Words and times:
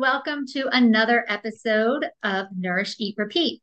Welcome 0.00 0.46
to 0.54 0.66
another 0.72 1.26
episode 1.28 2.06
of 2.22 2.46
Nourish, 2.56 2.96
Eat, 2.98 3.16
Repeat. 3.18 3.60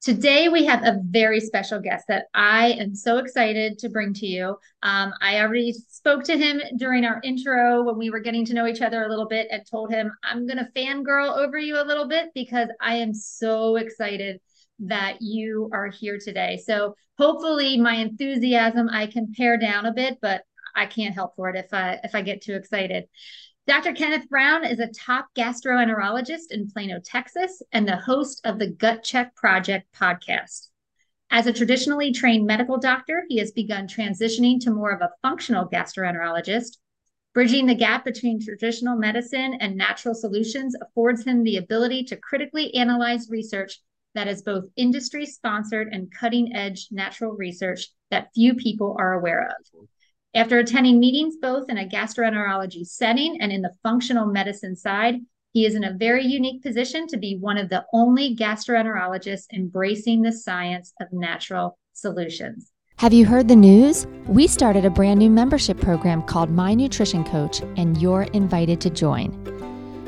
Today, 0.00 0.48
we 0.48 0.64
have 0.64 0.82
a 0.82 0.98
very 1.04 1.38
special 1.38 1.78
guest 1.78 2.06
that 2.08 2.24
I 2.34 2.72
am 2.80 2.96
so 2.96 3.18
excited 3.18 3.78
to 3.78 3.88
bring 3.88 4.12
to 4.14 4.26
you. 4.26 4.56
Um, 4.82 5.12
I 5.20 5.38
already 5.38 5.72
spoke 5.72 6.24
to 6.24 6.36
him 6.36 6.60
during 6.78 7.04
our 7.04 7.20
intro 7.22 7.84
when 7.84 7.96
we 7.96 8.10
were 8.10 8.18
getting 8.18 8.44
to 8.46 8.54
know 8.54 8.66
each 8.66 8.80
other 8.80 9.04
a 9.04 9.08
little 9.08 9.28
bit 9.28 9.46
and 9.52 9.62
told 9.64 9.92
him 9.92 10.10
I'm 10.24 10.48
going 10.48 10.58
to 10.58 10.68
fangirl 10.74 11.38
over 11.38 11.58
you 11.58 11.80
a 11.80 11.86
little 11.86 12.08
bit 12.08 12.30
because 12.34 12.66
I 12.80 12.96
am 12.96 13.14
so 13.14 13.76
excited 13.76 14.40
that 14.80 15.18
you 15.20 15.70
are 15.72 15.90
here 15.90 16.18
today. 16.18 16.60
So, 16.66 16.96
hopefully, 17.18 17.78
my 17.78 17.94
enthusiasm 17.94 18.88
I 18.88 19.06
can 19.06 19.32
pare 19.36 19.58
down 19.58 19.86
a 19.86 19.92
bit, 19.92 20.18
but 20.20 20.42
I 20.74 20.86
can't 20.86 21.14
help 21.14 21.36
for 21.36 21.50
it 21.50 21.56
if 21.56 21.72
I 21.72 22.00
if 22.02 22.16
I 22.16 22.22
get 22.22 22.42
too 22.42 22.54
excited. 22.54 23.04
Dr. 23.68 23.92
Kenneth 23.92 24.28
Brown 24.28 24.64
is 24.64 24.80
a 24.80 24.88
top 24.88 25.28
gastroenterologist 25.36 26.50
in 26.50 26.68
Plano, 26.68 26.98
Texas, 26.98 27.62
and 27.70 27.86
the 27.86 27.96
host 27.96 28.40
of 28.44 28.58
the 28.58 28.66
Gut 28.66 29.04
Check 29.04 29.36
Project 29.36 29.86
podcast. 29.94 30.70
As 31.30 31.46
a 31.46 31.52
traditionally 31.52 32.10
trained 32.10 32.44
medical 32.44 32.76
doctor, 32.76 33.24
he 33.28 33.38
has 33.38 33.52
begun 33.52 33.86
transitioning 33.86 34.58
to 34.62 34.72
more 34.72 34.90
of 34.90 35.00
a 35.00 35.12
functional 35.22 35.68
gastroenterologist. 35.68 36.78
Bridging 37.34 37.66
the 37.66 37.76
gap 37.76 38.04
between 38.04 38.40
traditional 38.40 38.96
medicine 38.96 39.54
and 39.60 39.76
natural 39.76 40.16
solutions 40.16 40.74
affords 40.82 41.24
him 41.24 41.44
the 41.44 41.56
ability 41.56 42.02
to 42.06 42.16
critically 42.16 42.74
analyze 42.74 43.30
research 43.30 43.78
that 44.16 44.26
is 44.26 44.42
both 44.42 44.64
industry 44.74 45.24
sponsored 45.24 45.86
and 45.92 46.12
cutting 46.12 46.52
edge 46.52 46.88
natural 46.90 47.30
research 47.30 47.90
that 48.10 48.30
few 48.34 48.54
people 48.54 48.96
are 48.98 49.12
aware 49.12 49.46
of. 49.46 49.88
After 50.34 50.58
attending 50.58 50.98
meetings 50.98 51.36
both 51.36 51.68
in 51.68 51.76
a 51.76 51.86
gastroenterology 51.86 52.86
setting 52.86 53.38
and 53.42 53.52
in 53.52 53.60
the 53.60 53.74
functional 53.82 54.24
medicine 54.24 54.76
side, 54.76 55.16
he 55.52 55.66
is 55.66 55.74
in 55.74 55.84
a 55.84 55.92
very 55.92 56.24
unique 56.24 56.62
position 56.62 57.06
to 57.08 57.18
be 57.18 57.36
one 57.36 57.58
of 57.58 57.68
the 57.68 57.84
only 57.92 58.34
gastroenterologists 58.34 59.44
embracing 59.52 60.22
the 60.22 60.32
science 60.32 60.94
of 61.02 61.12
natural 61.12 61.78
solutions. 61.92 62.72
Have 62.96 63.12
you 63.12 63.26
heard 63.26 63.48
the 63.48 63.56
news? 63.56 64.06
We 64.26 64.46
started 64.46 64.86
a 64.86 64.90
brand 64.90 65.18
new 65.18 65.28
membership 65.28 65.78
program 65.78 66.22
called 66.22 66.48
My 66.48 66.72
Nutrition 66.72 67.24
Coach, 67.24 67.60
and 67.76 68.00
you're 68.00 68.22
invited 68.32 68.80
to 68.82 68.90
join. 68.90 69.34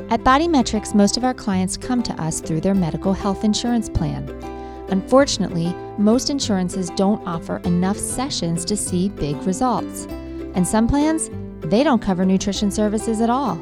At 0.09 0.21
BodyMetrix, 0.21 0.95
most 0.95 1.19
of 1.19 1.25
our 1.25 1.35
clients 1.35 1.77
come 1.77 2.03
to 2.03 2.23
us 2.23 2.41
through 2.41 2.63
their 2.63 2.75
medical 2.75 3.13
health 3.13 3.45
insurance 3.45 3.91
plan. 3.91 4.54
Unfortunately, 4.89 5.75
most 5.99 6.31
insurances 6.31 6.91
don't 6.91 7.27
offer 7.27 7.59
enough 7.59 7.97
sessions 7.97 8.65
to 8.67 8.77
see 8.77 9.09
big 9.09 9.37
results. 9.47 10.07
And 10.55 10.67
some 10.67 10.87
plans, 10.87 11.31
they 11.61 11.83
don't 11.83 12.03
cover 12.03 12.25
nutrition 12.25 12.71
services 12.71 13.21
at 13.21 13.31
all. 13.31 13.53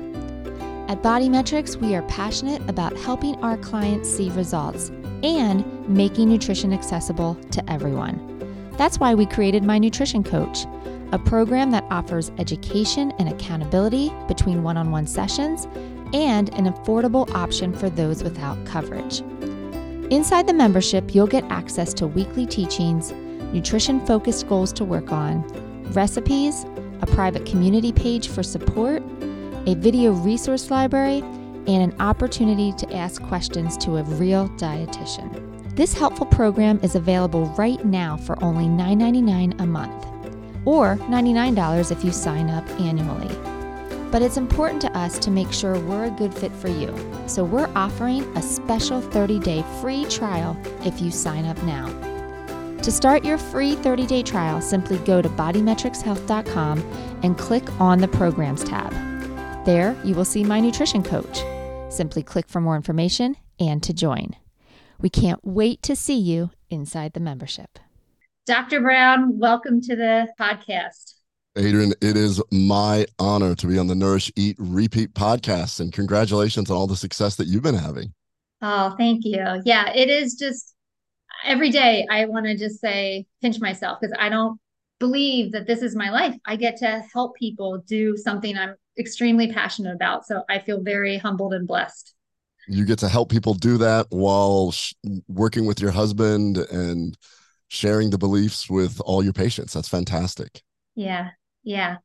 At 0.89 1.03
BodyMetrix, 1.03 1.77
we 1.77 1.95
are 1.95 2.03
passionate 2.03 2.61
about 2.69 2.97
helping 2.97 3.37
our 3.37 3.56
clients 3.59 4.11
see 4.11 4.31
results 4.31 4.91
and 5.23 5.89
making 5.89 6.29
nutrition 6.29 6.73
accessible 6.73 7.36
to 7.52 7.70
everyone. 7.70 8.29
That's 8.77 8.98
why 8.98 9.14
we 9.14 9.24
created 9.24 9.63
My 9.63 9.79
Nutrition 9.79 10.24
Coach, 10.24 10.67
a 11.13 11.18
program 11.18 11.70
that 11.70 11.85
offers 11.91 12.33
education 12.39 13.13
and 13.18 13.29
accountability 13.29 14.13
between 14.27 14.63
one 14.63 14.77
on 14.77 14.91
one 14.91 15.07
sessions 15.07 15.67
and 16.13 16.52
an 16.55 16.73
affordable 16.73 17.33
option 17.35 17.73
for 17.73 17.89
those 17.89 18.24
without 18.24 18.63
coverage. 18.67 19.23
Inside 20.12 20.46
the 20.46 20.52
membership, 20.52 21.14
you'll 21.14 21.27
get 21.27 21.42
access 21.45 21.95
to 21.95 22.06
weekly 22.06 22.45
teachings, 22.45 23.12
nutrition 23.55 23.98
focused 24.05 24.46
goals 24.46 24.70
to 24.74 24.84
work 24.84 25.11
on, 25.11 25.42
recipes, 25.95 26.67
a 27.00 27.06
private 27.06 27.46
community 27.46 27.92
page 27.92 28.28
for 28.28 28.42
support, 28.42 29.02
a 29.67 29.74
video 29.74 30.12
resource 30.12 30.70
library, 30.70 31.20
and 31.67 31.95
an 31.95 31.98
opportunity 31.98 32.73
to 32.73 32.95
ask 32.95 33.23
questions 33.23 33.78
to 33.78 33.96
a 33.96 34.02
real 34.02 34.50
dietitian. 34.50 35.30
This 35.77 35.95
helpful 35.95 36.27
program 36.27 36.79
is 36.83 36.94
available 36.94 37.46
right 37.56 37.83
now 37.83 38.18
for 38.18 38.36
only 38.44 38.67
$9.99 38.67 39.58
a 39.62 39.67
month, 39.67 40.05
or 40.67 40.96
$99 41.08 41.90
if 41.90 42.05
you 42.05 42.12
sign 42.12 42.50
up 42.50 42.68
annually. 42.79 43.34
But 44.12 44.20
it's 44.20 44.36
important 44.36 44.83
to 44.83 44.96
us 44.96 45.18
to 45.20 45.30
make 45.30 45.50
sure 45.50 45.80
we're 45.80 46.05
a 46.05 46.11
good 46.11 46.34
fit 46.34 46.52
for 46.52 46.68
you. 46.68 46.95
So 47.27 47.45
we're 47.45 47.70
offering 47.74 48.24
a 48.36 48.42
special 48.42 49.00
30 49.00 49.39
day 49.39 49.64
free 49.80 50.05
trial 50.05 50.55
if 50.84 51.00
you 51.00 51.11
sign 51.11 51.46
up 51.46 51.61
now. 51.62 51.89
To 52.83 52.90
start 52.90 53.24
your 53.24 53.39
free 53.39 53.74
30 53.74 54.06
day 54.06 54.23
trial, 54.23 54.61
simply 54.61 54.98
go 54.98 55.23
to 55.23 55.30
bodymetrixhealth.com 55.30 56.78
and 57.23 57.39
click 57.39 57.80
on 57.80 58.00
the 58.00 58.08
Programs 58.08 58.62
tab. 58.62 58.92
There, 59.64 59.96
you 60.05 60.14
will 60.14 60.27
see 60.27 60.44
my 60.44 60.61
nutrition 60.61 61.02
coach. 61.02 61.42
Simply 61.89 62.23
click 62.23 62.48
for 62.48 62.61
more 62.61 62.77
information 62.77 63.36
and 63.58 63.83
to 63.83 63.94
join. 63.94 64.36
We 65.00 65.08
can't 65.08 65.40
wait 65.42 65.83
to 65.84 65.96
see 65.96 66.18
you 66.18 66.50
inside 66.68 67.14
the 67.14 67.20
membership. 67.20 67.79
Dr. 68.44 68.83
Brown, 68.83 69.39
welcome 69.39 69.80
to 69.80 69.96
the 69.96 70.29
podcast. 70.39 71.11
Adrienne, 71.57 71.92
it 72.01 72.17
is 72.17 72.42
my 72.51 73.07
honor 73.18 73.55
to 73.55 73.67
be 73.67 73.79
on 73.79 73.86
the 73.86 73.95
Nourish 73.95 74.33
Eat 74.36 74.57
Repeat 74.58 75.13
podcast. 75.13 75.80
And 75.80 75.92
congratulations 75.92 76.70
on 76.70 76.77
all 76.77 76.86
the 76.86 76.96
success 76.96 77.36
that 77.36 77.46
you've 77.46 77.63
been 77.63 77.74
having. 77.74 78.14
Oh, 78.63 78.95
thank 78.96 79.24
you. 79.24 79.45
Yeah, 79.64 79.92
it 79.92 80.08
is 80.08 80.35
just 80.35 80.74
every 81.45 81.70
day 81.70 82.07
I 82.11 82.24
want 82.27 82.46
to 82.46 82.57
just 82.57 82.80
say, 82.80 83.27
pinch 83.42 83.61
myself 83.61 83.98
because 84.01 84.17
I 84.18 84.29
don't 84.29 84.58
believe 84.98 85.52
that 85.52 85.67
this 85.67 85.83
is 85.83 85.95
my 85.95 86.11
life. 86.11 86.35
I 86.46 86.57
get 86.57 86.79
to 86.79 87.05
help 87.12 87.36
people 87.36 87.83
do 87.86 88.17
something 88.17 88.57
I'm 88.57 88.77
extremely 88.98 89.52
passionate 89.52 89.95
about. 89.95 90.27
So 90.27 90.45
I 90.48 90.61
feel 90.61 90.80
very 90.80 91.18
humbled 91.18 91.55
and 91.55 91.67
blessed. 91.67 92.14
You 92.68 92.85
get 92.85 93.01
to 93.01 93.08
help 93.08 93.29
people 93.29 93.55
do 93.55 93.77
that 93.79 94.07
while 94.11 94.70
sh- 94.70 94.95
working 95.29 95.67
with 95.67 95.80
your 95.80 95.91
husband 95.91 96.58
and 96.58 97.18
sharing 97.68 98.11
the 98.11 98.18
beliefs 98.18 98.70
with 98.70 99.01
all 99.05 99.24
your 99.24 99.33
patients. 99.33 99.73
That's 99.73 99.89
fantastic. 99.89 100.62
Yeah, 100.95 101.30
yeah. 101.62 101.96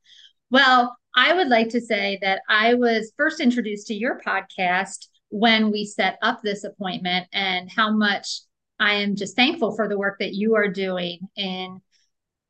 Well, 0.50 0.96
I 1.16 1.34
would 1.34 1.48
like 1.48 1.70
to 1.70 1.82
say 1.82 2.20
that 2.22 2.42
I 2.48 2.76
was 2.76 3.12
first 3.18 3.40
introduced 3.40 3.88
to 3.88 3.94
your 3.94 4.20
podcast 4.26 5.08
when 5.30 5.72
we 5.72 5.86
set 5.86 6.18
up 6.22 6.42
this 6.42 6.64
appointment 6.64 7.28
and 7.34 7.70
how 7.72 7.92
much 7.92 8.42
I 8.80 8.94
am 8.96 9.16
just 9.16 9.36
thankful 9.36 9.76
for 9.76 9.90
the 9.90 9.98
work 9.98 10.20
that 10.20 10.36
you 10.36 10.56
are 10.56 10.70
doing 10.70 11.20
in 11.36 11.82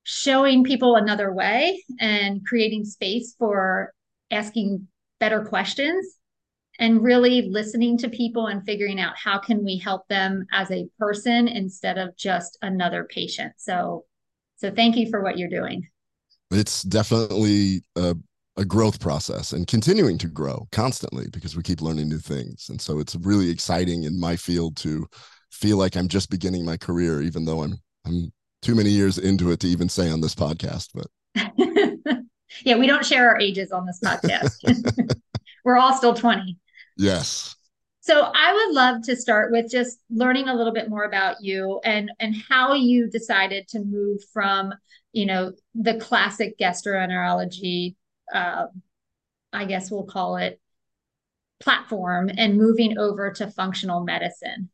showing 0.03 0.63
people 0.63 0.95
another 0.95 1.33
way 1.33 1.83
and 1.99 2.45
creating 2.45 2.85
space 2.85 3.35
for 3.39 3.93
asking 4.31 4.87
better 5.19 5.43
questions 5.43 6.17
and 6.79 7.03
really 7.03 7.49
listening 7.49 7.97
to 7.97 8.09
people 8.09 8.47
and 8.47 8.63
figuring 8.65 8.99
out 8.99 9.17
how 9.17 9.39
can 9.39 9.63
we 9.65 9.77
help 9.77 10.07
them 10.07 10.45
as 10.51 10.69
a 10.71 10.87
person 10.99 11.47
instead 11.47 11.97
of 11.97 12.15
just 12.15 12.57
another 12.61 13.05
patient. 13.05 13.53
So 13.57 14.05
so 14.57 14.71
thank 14.71 14.95
you 14.95 15.09
for 15.09 15.21
what 15.21 15.37
you're 15.37 15.49
doing 15.49 15.87
it's 16.51 16.83
definitely 16.83 17.81
a, 17.95 18.15
a 18.57 18.65
growth 18.65 18.99
process 18.99 19.53
and 19.53 19.67
continuing 19.67 20.17
to 20.17 20.27
grow 20.27 20.67
constantly 20.71 21.27
because 21.31 21.55
we 21.55 21.63
keep 21.63 21.81
learning 21.81 22.09
new 22.09 22.19
things. 22.19 22.69
And 22.69 22.81
so 22.81 22.99
it's 22.99 23.15
really 23.15 23.49
exciting 23.49 24.03
in 24.03 24.19
my 24.19 24.35
field 24.35 24.77
to 24.77 25.07
feel 25.51 25.77
like 25.77 25.95
I'm 25.95 26.07
just 26.07 26.29
beginning 26.29 26.65
my 26.65 26.77
career, 26.77 27.21
even 27.21 27.45
though 27.45 27.63
I'm 27.63 27.77
I'm 28.05 28.31
too 28.61 28.75
many 28.75 28.89
years 28.89 29.17
into 29.17 29.51
it 29.51 29.59
to 29.61 29.67
even 29.67 29.89
say 29.89 30.09
on 30.09 30.21
this 30.21 30.35
podcast. 30.35 30.89
But 30.93 31.07
yeah, 32.63 32.77
we 32.77 32.87
don't 32.87 33.05
share 33.05 33.29
our 33.29 33.39
ages 33.39 33.71
on 33.71 33.85
this 33.85 33.99
podcast. 34.03 35.11
We're 35.65 35.77
all 35.77 35.93
still 35.93 36.13
20. 36.13 36.57
Yes. 36.97 37.55
So 38.01 38.31
I 38.33 38.53
would 38.53 38.73
love 38.73 39.03
to 39.03 39.17
start 39.17 39.51
with 39.51 39.69
just 39.69 39.99
learning 40.09 40.47
a 40.47 40.55
little 40.55 40.71
bit 40.71 40.89
more 40.89 41.03
about 41.03 41.41
you 41.41 41.81
and 41.83 42.09
and 42.19 42.33
how 42.47 42.73
you 42.73 43.09
decided 43.09 43.67
to 43.69 43.79
move 43.79 44.21
from 44.31 44.73
you 45.13 45.25
know, 45.25 45.53
the 45.75 45.95
classic 45.95 46.57
gastroenterology, 46.59 47.95
uh, 48.33 48.67
I 49.53 49.65
guess 49.65 49.89
we'll 49.89 50.05
call 50.05 50.37
it 50.37 50.59
platform 51.59 52.29
and 52.37 52.57
moving 52.57 52.97
over 52.97 53.31
to 53.31 53.49
functional 53.49 54.03
medicine? 54.03 54.69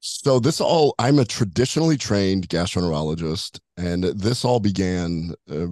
So 0.00 0.38
this 0.38 0.60
all 0.60 0.94
I'm 0.98 1.18
a 1.18 1.24
traditionally 1.24 1.96
trained 1.96 2.48
gastroenterologist 2.48 3.58
and 3.76 4.04
this 4.04 4.44
all 4.44 4.60
began 4.60 5.34
uh, 5.50 5.66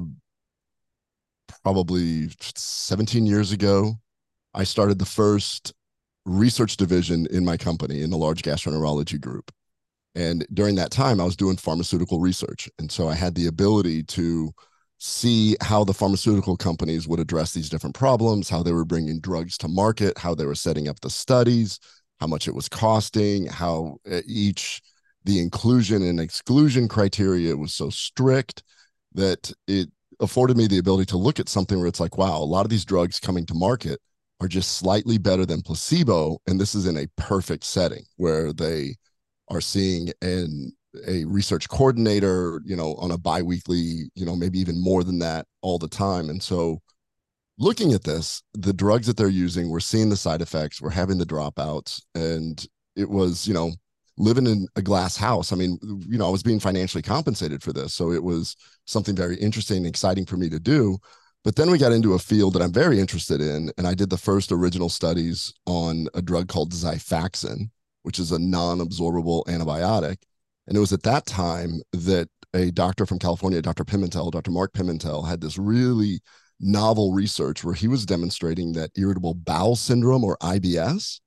probably 1.62 2.28
17 2.54 3.26
years 3.26 3.52
ago, 3.52 3.94
I 4.54 4.64
started 4.64 4.98
the 4.98 5.04
first 5.04 5.74
research 6.24 6.76
division 6.76 7.26
in 7.30 7.44
my 7.44 7.56
company 7.56 8.02
in 8.02 8.10
the 8.10 8.16
large 8.16 8.42
gastroenterology 8.42 9.20
group. 9.20 9.52
And 10.16 10.46
during 10.54 10.74
that 10.76 10.90
time, 10.90 11.20
I 11.20 11.24
was 11.24 11.36
doing 11.36 11.56
pharmaceutical 11.56 12.20
research. 12.20 12.70
And 12.78 12.90
so 12.90 13.06
I 13.06 13.14
had 13.14 13.34
the 13.34 13.48
ability 13.48 14.02
to 14.04 14.50
see 14.98 15.56
how 15.60 15.84
the 15.84 15.92
pharmaceutical 15.92 16.56
companies 16.56 17.06
would 17.06 17.20
address 17.20 17.52
these 17.52 17.68
different 17.68 17.94
problems, 17.94 18.48
how 18.48 18.62
they 18.62 18.72
were 18.72 18.86
bringing 18.86 19.20
drugs 19.20 19.58
to 19.58 19.68
market, 19.68 20.16
how 20.16 20.34
they 20.34 20.46
were 20.46 20.54
setting 20.54 20.88
up 20.88 20.98
the 21.00 21.10
studies, 21.10 21.78
how 22.18 22.26
much 22.26 22.48
it 22.48 22.54
was 22.54 22.66
costing, 22.66 23.46
how 23.46 23.98
uh, 24.10 24.22
each 24.26 24.80
the 25.24 25.38
inclusion 25.38 26.02
and 26.02 26.18
exclusion 26.18 26.88
criteria 26.88 27.54
was 27.54 27.74
so 27.74 27.90
strict 27.90 28.62
that 29.12 29.52
it 29.66 29.90
afforded 30.20 30.56
me 30.56 30.66
the 30.66 30.78
ability 30.78 31.04
to 31.04 31.18
look 31.18 31.38
at 31.38 31.48
something 31.48 31.78
where 31.78 31.88
it's 31.88 32.00
like, 32.00 32.16
wow, 32.16 32.38
a 32.38 32.44
lot 32.44 32.64
of 32.64 32.70
these 32.70 32.86
drugs 32.86 33.20
coming 33.20 33.44
to 33.44 33.54
market 33.54 34.00
are 34.40 34.48
just 34.48 34.78
slightly 34.78 35.18
better 35.18 35.44
than 35.44 35.60
placebo. 35.60 36.38
And 36.46 36.58
this 36.58 36.74
is 36.74 36.86
in 36.86 36.96
a 36.96 37.08
perfect 37.16 37.64
setting 37.64 38.04
where 38.16 38.52
they 38.52 38.94
are 39.48 39.60
seeing 39.60 40.10
an 40.22 40.72
a 41.06 41.24
research 41.26 41.68
coordinator, 41.68 42.60
you 42.64 42.76
know, 42.76 42.94
on 42.94 43.10
a 43.10 43.18
biweekly, 43.18 44.10
you 44.14 44.24
know, 44.24 44.34
maybe 44.34 44.58
even 44.58 44.80
more 44.80 45.04
than 45.04 45.18
that 45.18 45.46
all 45.60 45.78
the 45.78 45.88
time. 45.88 46.30
And 46.30 46.42
so 46.42 46.80
looking 47.58 47.92
at 47.92 48.04
this, 48.04 48.42
the 48.54 48.72
drugs 48.72 49.06
that 49.06 49.16
they're 49.16 49.28
using, 49.28 49.68
we're 49.68 49.80
seeing 49.80 50.08
the 50.08 50.16
side 50.16 50.42
effects, 50.42 50.80
we're 50.80 50.90
having 50.90 51.18
the 51.18 51.26
dropouts, 51.26 52.02
and 52.14 52.66
it 52.94 53.08
was, 53.08 53.46
you 53.46 53.54
know, 53.54 53.72
living 54.18 54.46
in 54.46 54.66
a 54.76 54.82
glass 54.82 55.16
house. 55.16 55.52
I 55.52 55.56
mean, 55.56 55.78
you 56.08 56.18
know, 56.18 56.26
I 56.26 56.30
was 56.30 56.42
being 56.42 56.60
financially 56.60 57.02
compensated 57.02 57.62
for 57.62 57.72
this. 57.72 57.92
So 57.92 58.12
it 58.12 58.22
was 58.22 58.56
something 58.86 59.14
very 59.14 59.36
interesting 59.36 59.78
and 59.78 59.86
exciting 59.86 60.24
for 60.24 60.38
me 60.38 60.48
to 60.48 60.58
do. 60.58 60.96
But 61.44 61.54
then 61.56 61.70
we 61.70 61.78
got 61.78 61.92
into 61.92 62.14
a 62.14 62.18
field 62.18 62.54
that 62.54 62.62
I'm 62.62 62.72
very 62.72 62.98
interested 62.98 63.40
in. 63.40 63.70
And 63.76 63.86
I 63.86 63.94
did 63.94 64.08
the 64.08 64.16
first 64.16 64.52
original 64.52 64.88
studies 64.88 65.52
on 65.66 66.08
a 66.14 66.22
drug 66.22 66.48
called 66.48 66.72
Xifaxan, 66.72 67.68
which 68.06 68.20
is 68.20 68.30
a 68.30 68.38
non 68.38 68.78
absorbable 68.78 69.44
antibiotic. 69.46 70.18
And 70.68 70.76
it 70.76 70.80
was 70.80 70.92
at 70.92 71.02
that 71.02 71.26
time 71.26 71.80
that 71.92 72.28
a 72.54 72.70
doctor 72.70 73.04
from 73.04 73.18
California, 73.18 73.60
Dr. 73.60 73.84
Pimentel, 73.84 74.30
Dr. 74.30 74.52
Mark 74.52 74.72
Pimentel, 74.72 75.26
had 75.26 75.40
this 75.40 75.58
really 75.58 76.20
novel 76.60 77.12
research 77.12 77.64
where 77.64 77.74
he 77.74 77.88
was 77.88 78.06
demonstrating 78.06 78.72
that 78.74 78.92
irritable 78.96 79.34
bowel 79.34 79.74
syndrome 79.74 80.22
or 80.22 80.36
IBS 80.38 81.18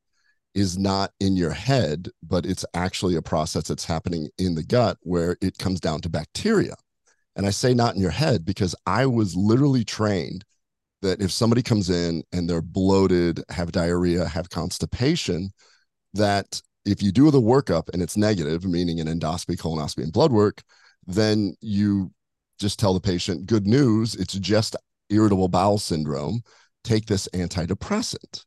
is 0.55 0.79
not 0.79 1.11
in 1.19 1.35
your 1.35 1.51
head, 1.51 2.07
but 2.23 2.45
it's 2.45 2.65
actually 2.73 3.17
a 3.17 3.21
process 3.21 3.67
that's 3.67 3.83
happening 3.83 4.29
in 4.37 4.55
the 4.55 4.63
gut 4.63 4.97
where 5.01 5.35
it 5.41 5.57
comes 5.57 5.81
down 5.81 5.99
to 5.99 6.09
bacteria. 6.09 6.75
And 7.35 7.45
I 7.45 7.49
say 7.49 7.73
not 7.73 7.95
in 7.95 8.01
your 8.01 8.09
head 8.09 8.45
because 8.45 8.73
I 8.85 9.05
was 9.05 9.35
literally 9.35 9.83
trained 9.83 10.45
that 11.01 11.21
if 11.21 11.29
somebody 11.29 11.61
comes 11.61 11.89
in 11.89 12.23
and 12.31 12.49
they're 12.49 12.61
bloated, 12.61 13.43
have 13.49 13.73
diarrhea, 13.73 14.25
have 14.25 14.49
constipation, 14.49 15.49
that 16.13 16.61
if 16.85 17.03
you 17.03 17.11
do 17.11 17.29
the 17.31 17.41
workup 17.41 17.89
and 17.93 18.01
it's 18.01 18.17
negative, 18.17 18.65
meaning 18.65 18.99
an 18.99 19.07
endoscopy, 19.07 19.57
colonoscopy, 19.57 20.03
and 20.03 20.13
blood 20.13 20.31
work, 20.31 20.61
then 21.05 21.55
you 21.61 22.11
just 22.59 22.79
tell 22.79 22.93
the 22.93 22.99
patient, 22.99 23.45
good 23.45 23.65
news, 23.65 24.15
it's 24.15 24.33
just 24.33 24.75
irritable 25.09 25.47
bowel 25.47 25.77
syndrome. 25.77 26.41
Take 26.83 27.05
this 27.05 27.27
antidepressant. 27.33 28.45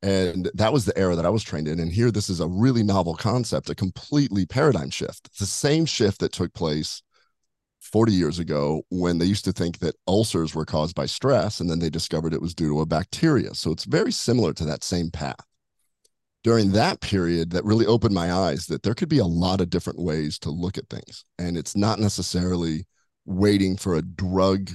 And 0.00 0.50
that 0.54 0.72
was 0.72 0.84
the 0.84 0.96
era 0.96 1.16
that 1.16 1.26
I 1.26 1.30
was 1.30 1.42
trained 1.42 1.66
in. 1.66 1.80
And 1.80 1.92
here, 1.92 2.10
this 2.10 2.30
is 2.30 2.40
a 2.40 2.46
really 2.46 2.84
novel 2.84 3.14
concept, 3.14 3.68
a 3.68 3.74
completely 3.74 4.46
paradigm 4.46 4.90
shift. 4.90 5.26
It's 5.26 5.40
the 5.40 5.46
same 5.46 5.86
shift 5.86 6.20
that 6.20 6.32
took 6.32 6.54
place 6.54 7.02
40 7.80 8.12
years 8.12 8.38
ago 8.38 8.82
when 8.90 9.18
they 9.18 9.24
used 9.24 9.44
to 9.46 9.52
think 9.52 9.78
that 9.78 9.96
ulcers 10.06 10.54
were 10.54 10.64
caused 10.64 10.94
by 10.94 11.06
stress, 11.06 11.58
and 11.58 11.68
then 11.68 11.80
they 11.80 11.90
discovered 11.90 12.32
it 12.32 12.42
was 12.42 12.54
due 12.54 12.68
to 12.68 12.80
a 12.80 12.86
bacteria. 12.86 13.54
So 13.54 13.72
it's 13.72 13.84
very 13.84 14.12
similar 14.12 14.52
to 14.54 14.64
that 14.66 14.84
same 14.84 15.10
path 15.10 15.44
during 16.48 16.72
that 16.72 17.02
period 17.02 17.50
that 17.50 17.62
really 17.62 17.84
opened 17.84 18.14
my 18.14 18.32
eyes 18.32 18.68
that 18.68 18.82
there 18.82 18.94
could 18.94 19.10
be 19.10 19.18
a 19.18 19.26
lot 19.26 19.60
of 19.60 19.68
different 19.68 19.98
ways 19.98 20.38
to 20.38 20.48
look 20.48 20.78
at 20.78 20.88
things. 20.88 21.22
And 21.38 21.58
it's 21.58 21.76
not 21.76 21.98
necessarily 21.98 22.86
waiting 23.26 23.76
for 23.76 23.96
a 23.96 24.00
drug 24.00 24.70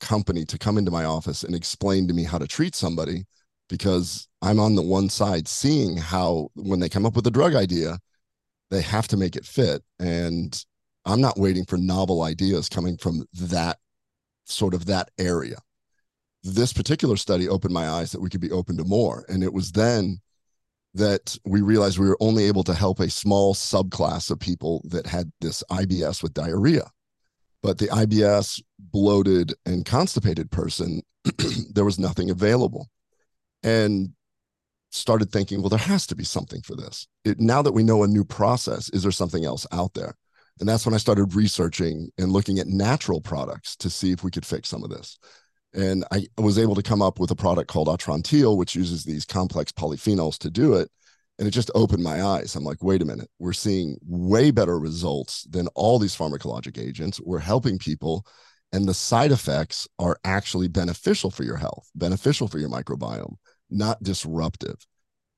company 0.00 0.44
to 0.44 0.58
come 0.58 0.76
into 0.76 0.90
my 0.90 1.04
office 1.04 1.44
and 1.44 1.54
explain 1.54 2.08
to 2.08 2.12
me 2.12 2.24
how 2.24 2.38
to 2.38 2.48
treat 2.48 2.74
somebody 2.74 3.22
because 3.68 4.26
I'm 4.42 4.58
on 4.58 4.74
the 4.74 4.82
one 4.82 5.08
side 5.08 5.46
seeing 5.46 5.96
how 5.96 6.48
when 6.54 6.80
they 6.80 6.88
come 6.88 7.06
up 7.06 7.14
with 7.14 7.28
a 7.28 7.30
drug 7.30 7.54
idea, 7.54 8.00
they 8.72 8.82
have 8.82 9.06
to 9.06 9.16
make 9.16 9.36
it 9.36 9.46
fit. 9.46 9.84
And 10.00 10.60
I'm 11.04 11.20
not 11.20 11.38
waiting 11.38 11.66
for 11.66 11.76
novel 11.76 12.24
ideas 12.24 12.68
coming 12.68 12.96
from 12.96 13.24
that 13.34 13.78
sort 14.42 14.74
of 14.74 14.86
that 14.86 15.12
area. 15.20 15.58
This 16.42 16.72
particular 16.72 17.16
study 17.16 17.48
opened 17.48 17.74
my 17.74 17.88
eyes 17.88 18.10
that 18.10 18.20
we 18.20 18.28
could 18.28 18.40
be 18.40 18.50
open 18.50 18.76
to 18.78 18.84
more. 18.84 19.24
And 19.28 19.44
it 19.44 19.52
was 19.52 19.70
then 19.70 20.18
that 20.94 21.36
we 21.44 21.62
realized 21.62 21.98
we 21.98 22.08
were 22.08 22.18
only 22.20 22.44
able 22.44 22.64
to 22.64 22.74
help 22.74 23.00
a 23.00 23.08
small 23.08 23.54
subclass 23.54 24.30
of 24.30 24.38
people 24.38 24.82
that 24.88 25.06
had 25.06 25.32
this 25.40 25.62
IBS 25.70 26.22
with 26.22 26.34
diarrhea. 26.34 26.90
But 27.62 27.78
the 27.78 27.86
IBS, 27.86 28.60
bloated, 28.78 29.54
and 29.64 29.86
constipated 29.86 30.50
person, 30.50 31.02
there 31.72 31.84
was 31.84 31.98
nothing 31.98 32.30
available. 32.30 32.88
And 33.62 34.12
started 34.90 35.30
thinking, 35.30 35.60
well, 35.60 35.70
there 35.70 35.78
has 35.78 36.06
to 36.08 36.14
be 36.14 36.24
something 36.24 36.60
for 36.62 36.76
this. 36.76 37.06
It, 37.24 37.40
now 37.40 37.62
that 37.62 37.72
we 37.72 37.82
know 37.82 38.02
a 38.02 38.08
new 38.08 38.24
process, 38.24 38.90
is 38.90 39.02
there 39.02 39.12
something 39.12 39.44
else 39.44 39.66
out 39.72 39.94
there? 39.94 40.16
And 40.60 40.68
that's 40.68 40.84
when 40.84 40.94
I 40.94 40.98
started 40.98 41.34
researching 41.34 42.10
and 42.18 42.30
looking 42.30 42.58
at 42.58 42.66
natural 42.66 43.20
products 43.20 43.74
to 43.76 43.88
see 43.88 44.12
if 44.12 44.22
we 44.22 44.30
could 44.30 44.44
fix 44.44 44.68
some 44.68 44.84
of 44.84 44.90
this. 44.90 45.18
And 45.74 46.04
I 46.12 46.26
was 46.36 46.58
able 46.58 46.74
to 46.74 46.82
come 46.82 47.00
up 47.00 47.18
with 47.18 47.30
a 47.30 47.36
product 47.36 47.70
called 47.70 47.88
Atrantil, 47.88 48.56
which 48.56 48.74
uses 48.74 49.04
these 49.04 49.24
complex 49.24 49.72
polyphenols 49.72 50.38
to 50.38 50.50
do 50.50 50.74
it. 50.74 50.90
And 51.38 51.48
it 51.48 51.52
just 51.52 51.70
opened 51.74 52.02
my 52.02 52.22
eyes. 52.22 52.54
I'm 52.54 52.64
like, 52.64 52.82
wait 52.82 53.00
a 53.00 53.06
minute, 53.06 53.28
we're 53.38 53.54
seeing 53.54 53.96
way 54.02 54.50
better 54.50 54.78
results 54.78 55.44
than 55.44 55.66
all 55.74 55.98
these 55.98 56.16
pharmacologic 56.16 56.78
agents. 56.78 57.20
We're 57.20 57.38
helping 57.38 57.78
people, 57.78 58.26
and 58.72 58.86
the 58.86 58.94
side 58.94 59.32
effects 59.32 59.88
are 59.98 60.18
actually 60.24 60.68
beneficial 60.68 61.30
for 61.30 61.42
your 61.42 61.56
health, 61.56 61.88
beneficial 61.94 62.48
for 62.48 62.58
your 62.58 62.68
microbiome, 62.68 63.36
not 63.70 64.02
disruptive. 64.02 64.76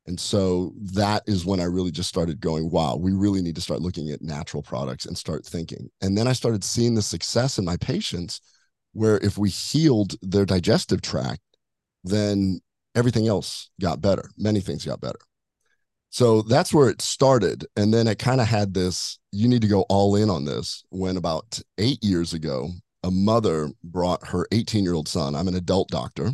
And 0.07 0.21
so 0.21 0.75
that 0.93 1.23
is 1.27 1.47
when 1.47 1.61
I 1.61 1.65
really 1.65 1.93
just 1.93 2.09
started 2.09 2.41
going, 2.41 2.71
wow, 2.71 2.97
we 2.97 3.13
really 3.13 3.41
need 3.41 3.55
to 3.55 3.63
start 3.63 3.81
looking 3.81 4.11
at 4.11 4.21
natural 4.21 4.63
products 4.63 5.07
and 5.07 5.17
start 5.17 5.47
thinking. 5.47 5.89
And 6.03 6.19
then 6.19 6.29
I 6.29 6.33
started 6.35 6.63
seeing 6.63 6.95
the 6.95 7.03
success 7.03 7.59
in 7.59 7.65
my 7.65 7.77
patients 7.79 8.41
where 8.95 9.19
if 9.19 9.37
we 9.37 9.51
healed 9.51 10.15
their 10.23 10.47
digestive 10.47 11.03
tract, 11.03 11.43
then 12.03 12.61
everything 12.95 13.29
else 13.29 13.71
got 13.81 14.01
better. 14.01 14.31
Many 14.39 14.61
things 14.61 14.85
got 14.85 15.01
better. 15.01 15.19
So 16.11 16.43
that's 16.43 16.73
where 16.73 16.89
it 16.89 17.03
started. 17.03 17.67
And 17.77 17.93
then 17.93 18.07
it 18.07 18.21
kind 18.21 18.41
of 18.41 18.47
had 18.47 18.73
this 18.73 19.19
you 19.33 19.49
need 19.49 19.63
to 19.63 19.69
go 19.69 19.83
all 19.89 20.15
in 20.15 20.31
on 20.31 20.45
this 20.45 20.85
when 20.91 21.17
about 21.17 21.61
eight 21.77 22.03
years 22.05 22.33
ago, 22.33 22.71
a 23.03 23.11
mother 23.11 23.71
brought 23.83 24.29
her 24.29 24.47
18 24.53 24.85
year 24.85 24.95
old 24.95 25.09
son. 25.09 25.35
I'm 25.35 25.49
an 25.49 25.57
adult 25.57 25.89
doctor. 25.89 26.31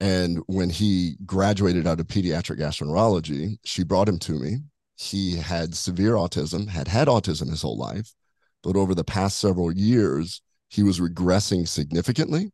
And 0.00 0.38
when 0.46 0.70
he 0.70 1.16
graduated 1.26 1.88
out 1.88 1.98
of 1.98 2.06
pediatric 2.06 2.60
gastroenterology, 2.60 3.58
she 3.64 3.82
brought 3.82 4.08
him 4.08 4.20
to 4.20 4.38
me. 4.38 4.58
He 4.96 5.36
had 5.36 5.74
severe 5.74 6.12
autism, 6.12 6.68
had 6.68 6.86
had 6.86 7.08
autism 7.08 7.50
his 7.50 7.62
whole 7.62 7.76
life, 7.76 8.14
but 8.62 8.76
over 8.76 8.94
the 8.94 9.04
past 9.04 9.38
several 9.38 9.72
years, 9.72 10.40
he 10.68 10.82
was 10.82 11.00
regressing 11.00 11.66
significantly. 11.66 12.50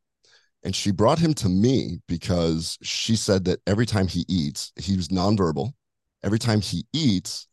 And 0.63 0.75
she 0.75 0.93
brought 0.93 1.19
him 1.19 1.35
to 1.35 1.49
me 1.49 2.01
because 2.09 2.79
she 2.83 3.17
said 3.17 3.45
that 3.45 3.61
every 3.67 3.85
time 3.85 4.09
he 4.09 4.25
eats, 4.29 4.73
he 4.77 4.97
was 4.97 5.09
nonverbal. 5.09 5.73
Every 6.23 6.39
time 6.39 6.63
he 6.63 6.87
eats, 6.95 7.47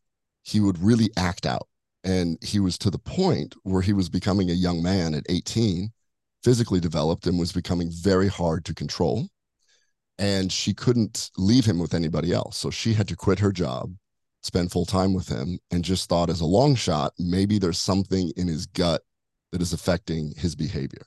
he 0.44 0.62
would 0.62 0.82
really 0.82 1.10
act 1.18 1.46
out. 1.46 1.68
And 2.06 2.38
he 2.42 2.60
was 2.60 2.78
to 2.80 2.90
the 2.90 2.98
point 2.98 3.54
where 3.64 3.82
he 3.82 3.92
was 3.94 4.10
becoming 4.10 4.50
a 4.50 4.54
young 4.54 4.82
man 4.82 5.14
at 5.14 5.26
18, 5.28 5.92
physically 6.42 6.80
developed, 6.80 7.28
and 7.28 7.38
was 7.38 7.52
becoming 7.52 7.92
very 7.92 8.30
hard 8.30 8.64
to 8.66 8.74
control. 8.74 9.28
And 10.18 10.52
she 10.52 10.74
couldn't 10.74 11.32
leave 11.38 11.66
him 11.66 11.80
with 11.80 11.94
anybody 11.94 12.32
else. 12.32 12.58
So 12.58 12.70
she 12.70 12.94
had 12.94 13.10
to 13.10 13.16
quit 13.16 13.40
her 13.40 13.52
job, 13.52 13.94
spend 14.42 14.72
full 14.72 14.86
time 14.86 15.14
with 15.14 15.28
him, 15.28 15.60
and 15.70 15.84
just 15.84 16.08
thought 16.08 16.30
as 16.30 16.42
a 16.42 16.46
long 16.46 16.76
shot, 16.76 17.14
maybe 17.20 17.60
there's 17.60 17.80
something 17.80 18.32
in 18.38 18.48
his 18.48 18.66
gut 18.68 19.02
that 19.52 19.62
is 19.62 19.74
affecting 19.74 20.34
his 20.38 20.56
behavior. 20.56 21.06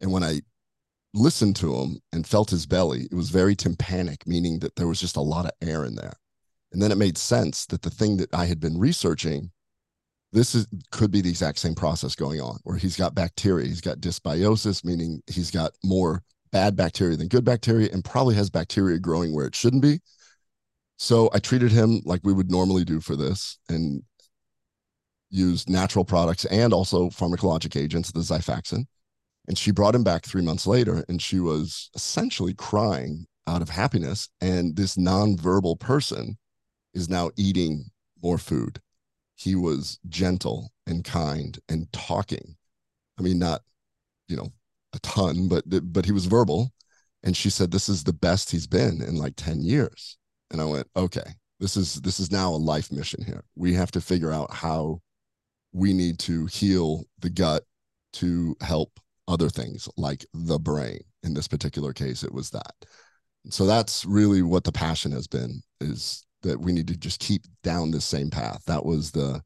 And 0.00 0.12
when 0.12 0.24
I 0.24 0.42
listened 1.14 1.56
to 1.56 1.74
him 1.76 2.00
and 2.12 2.26
felt 2.26 2.50
his 2.50 2.66
belly, 2.66 3.06
it 3.10 3.14
was 3.14 3.30
very 3.30 3.54
tympanic, 3.54 4.26
meaning 4.26 4.58
that 4.58 4.76
there 4.76 4.88
was 4.88 5.00
just 5.00 5.16
a 5.16 5.20
lot 5.20 5.46
of 5.46 5.52
air 5.62 5.84
in 5.84 5.94
there. 5.94 6.14
And 6.72 6.82
then 6.82 6.90
it 6.90 6.98
made 6.98 7.16
sense 7.16 7.66
that 7.66 7.82
the 7.82 7.90
thing 7.90 8.16
that 8.16 8.34
I 8.34 8.46
had 8.46 8.60
been 8.60 8.78
researching, 8.78 9.52
this 10.32 10.54
is 10.56 10.66
could 10.90 11.12
be 11.12 11.20
the 11.20 11.30
exact 11.30 11.58
same 11.58 11.76
process 11.76 12.16
going 12.16 12.40
on, 12.40 12.58
where 12.64 12.76
he's 12.76 12.96
got 12.96 13.14
bacteria, 13.14 13.66
he's 13.66 13.80
got 13.80 14.00
dysbiosis, 14.00 14.84
meaning 14.84 15.22
he's 15.28 15.52
got 15.52 15.70
more 15.84 16.22
bad 16.50 16.74
bacteria 16.74 17.16
than 17.16 17.28
good 17.28 17.44
bacteria, 17.44 17.88
and 17.92 18.04
probably 18.04 18.34
has 18.34 18.50
bacteria 18.50 18.98
growing 18.98 19.32
where 19.32 19.46
it 19.46 19.54
shouldn't 19.54 19.82
be. 19.82 20.00
So 20.96 21.30
I 21.32 21.38
treated 21.38 21.70
him 21.70 22.00
like 22.04 22.20
we 22.24 22.32
would 22.32 22.50
normally 22.50 22.84
do 22.84 23.00
for 23.00 23.14
this, 23.14 23.58
and 23.68 24.02
used 25.34 25.68
natural 25.68 26.04
products 26.04 26.44
and 26.46 26.72
also 26.72 27.08
pharmacologic 27.10 27.78
agents, 27.80 28.12
the 28.12 28.20
Xifaxan. 28.20 28.86
And 29.46 29.58
she 29.58 29.72
brought 29.72 29.94
him 29.94 30.04
back 30.04 30.24
three 30.24 30.42
months 30.42 30.66
later, 30.66 31.04
and 31.08 31.20
she 31.20 31.38
was 31.38 31.90
essentially 31.94 32.54
crying 32.54 33.26
out 33.46 33.60
of 33.60 33.68
happiness. 33.68 34.28
And 34.40 34.76
this 34.76 34.96
nonverbal 34.96 35.78
person 35.78 36.38
is 36.94 37.10
now 37.10 37.30
eating 37.36 37.90
more 38.22 38.38
food. 38.38 38.80
He 39.34 39.54
was 39.54 39.98
gentle 40.08 40.70
and 40.86 41.04
kind 41.04 41.58
and 41.68 41.92
talking. 41.92 42.56
I 43.18 43.22
mean, 43.22 43.38
not, 43.38 43.62
you 44.28 44.36
know, 44.36 44.48
a 44.94 44.98
ton, 45.00 45.48
but 45.48 45.64
but 45.92 46.06
he 46.06 46.12
was 46.12 46.26
verbal. 46.26 46.72
And 47.22 47.36
she 47.36 47.50
said, 47.50 47.70
This 47.70 47.88
is 47.88 48.04
the 48.04 48.12
best 48.12 48.50
he's 48.50 48.66
been 48.66 49.02
in 49.02 49.16
like 49.16 49.34
10 49.36 49.62
years. 49.62 50.16
And 50.50 50.60
I 50.60 50.64
went, 50.64 50.86
okay, 50.96 51.34
this 51.58 51.76
is 51.76 52.00
this 52.02 52.20
is 52.20 52.30
now 52.30 52.50
a 52.50 52.56
life 52.56 52.92
mission 52.92 53.24
here. 53.24 53.42
We 53.56 53.74
have 53.74 53.90
to 53.92 54.00
figure 54.00 54.30
out 54.30 54.52
how 54.52 55.00
we 55.74 55.92
need 55.92 56.18
to 56.20 56.46
heal 56.46 57.04
the 57.18 57.28
gut 57.28 57.64
to 58.14 58.56
help 58.62 58.98
other 59.28 59.50
things 59.50 59.88
like 59.96 60.24
the 60.32 60.58
brain. 60.58 61.00
In 61.22 61.34
this 61.34 61.48
particular 61.48 61.92
case, 61.92 62.22
it 62.22 62.32
was 62.32 62.48
that. 62.50 62.72
So 63.50 63.66
that's 63.66 64.04
really 64.04 64.40
what 64.40 64.64
the 64.64 64.72
passion 64.72 65.12
has 65.12 65.26
been 65.26 65.60
is 65.80 66.24
that 66.42 66.60
we 66.60 66.72
need 66.72 66.88
to 66.88 66.96
just 66.96 67.20
keep 67.20 67.42
down 67.62 67.90
this 67.90 68.04
same 68.04 68.30
path. 68.30 68.62
That 68.66 68.84
was 68.84 69.10
the 69.10 69.42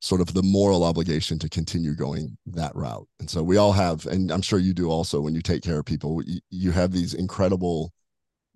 sort 0.00 0.20
of 0.20 0.32
the 0.32 0.42
moral 0.42 0.82
obligation 0.82 1.38
to 1.38 1.48
continue 1.48 1.94
going 1.94 2.36
that 2.46 2.74
route. 2.74 3.06
And 3.20 3.28
so 3.28 3.42
we 3.42 3.58
all 3.58 3.72
have, 3.72 4.06
and 4.06 4.32
I'm 4.32 4.42
sure 4.42 4.58
you 4.58 4.72
do 4.72 4.90
also 4.90 5.20
when 5.20 5.34
you 5.34 5.42
take 5.42 5.62
care 5.62 5.78
of 5.78 5.84
people, 5.84 6.22
you, 6.24 6.40
you 6.50 6.70
have 6.72 6.90
these 6.90 7.14
incredible 7.14 7.92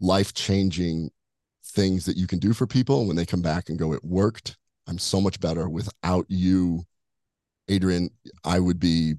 life 0.00 0.32
changing 0.34 1.10
things 1.66 2.06
that 2.06 2.16
you 2.16 2.26
can 2.26 2.38
do 2.38 2.54
for 2.54 2.66
people. 2.66 3.06
When 3.06 3.16
they 3.16 3.26
come 3.26 3.42
back 3.42 3.68
and 3.68 3.78
go, 3.78 3.92
it 3.92 4.04
worked, 4.04 4.56
I'm 4.86 4.98
so 4.98 5.20
much 5.20 5.38
better 5.38 5.68
without 5.68 6.24
you, 6.28 6.84
Adrienne. 7.70 8.10
I 8.44 8.58
would 8.58 8.78
be, 8.78 9.14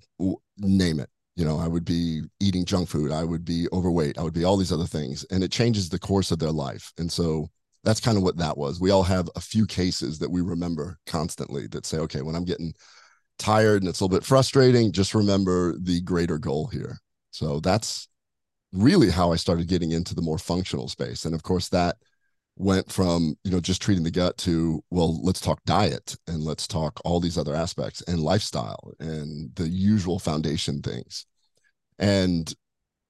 name 0.57 0.99
it, 0.99 1.09
you 1.35 1.45
know, 1.45 1.57
I 1.59 1.67
would 1.67 1.85
be 1.85 2.23
eating 2.39 2.65
junk 2.65 2.89
food, 2.89 3.11
I 3.11 3.23
would 3.23 3.43
be 3.43 3.67
overweight, 3.73 4.17
I 4.17 4.23
would 4.23 4.33
be 4.33 4.43
all 4.43 4.57
these 4.57 4.71
other 4.71 4.85
things. 4.85 5.25
And 5.31 5.43
it 5.43 5.51
changes 5.51 5.89
the 5.89 5.99
course 5.99 6.31
of 6.31 6.39
their 6.39 6.51
life. 6.51 6.93
And 6.97 7.11
so 7.11 7.49
that's 7.83 7.99
kind 7.99 8.17
of 8.17 8.23
what 8.23 8.37
that 8.37 8.57
was. 8.57 8.79
We 8.79 8.91
all 8.91 9.03
have 9.03 9.29
a 9.35 9.41
few 9.41 9.65
cases 9.65 10.17
that 10.19 10.31
we 10.31 10.41
remember 10.41 10.97
constantly 11.05 11.67
that 11.67 11.85
say, 11.85 11.97
okay, 11.99 12.21
when 12.21 12.35
I'm 12.35 12.45
getting 12.45 12.73
tired 13.37 13.81
and 13.81 13.89
it's 13.89 13.99
a 13.99 14.03
little 14.03 14.17
bit 14.17 14.25
frustrating, 14.25 14.91
just 14.91 15.13
remember 15.13 15.75
the 15.77 16.01
greater 16.01 16.37
goal 16.37 16.67
here. 16.67 16.97
So 17.31 17.59
that's 17.59 18.07
really 18.71 19.09
how 19.09 19.31
I 19.31 19.35
started 19.35 19.67
getting 19.67 19.91
into 19.91 20.15
the 20.15 20.21
more 20.21 20.37
functional 20.37 20.87
space. 20.87 21.25
And 21.25 21.35
of 21.35 21.43
course, 21.43 21.69
that 21.69 21.97
went 22.57 22.89
from 22.91 23.35
you 23.43 23.51
know 23.51 23.59
just 23.59 23.81
treating 23.81 24.03
the 24.03 24.12
gut 24.12 24.38
to 24.38 24.81
well 24.89 25.21
let's 25.21 25.41
talk 25.41 25.59
diet 25.65 26.15
and 26.27 26.41
let's 26.41 26.67
talk 26.67 27.00
all 27.03 27.19
these 27.19 27.38
other 27.38 27.53
aspects 27.53 28.01
and 28.07 28.19
lifestyle 28.19 28.93
and 29.00 29.53
the 29.55 29.67
usual 29.67 30.19
foundation 30.19 30.81
things. 30.81 31.25
And 32.00 32.53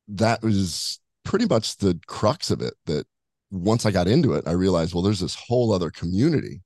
that 0.07 0.41
was 0.41 0.99
pretty 1.23 1.45
much 1.45 1.77
the 1.77 1.99
crux 2.07 2.51
of 2.51 2.61
it 2.61 2.73
that 2.85 3.05
once 3.51 3.85
i 3.85 3.91
got 3.91 4.07
into 4.07 4.33
it 4.33 4.47
i 4.47 4.51
realized 4.51 4.93
well 4.93 5.03
there's 5.03 5.19
this 5.19 5.35
whole 5.35 5.71
other 5.71 5.89
community 5.89 6.61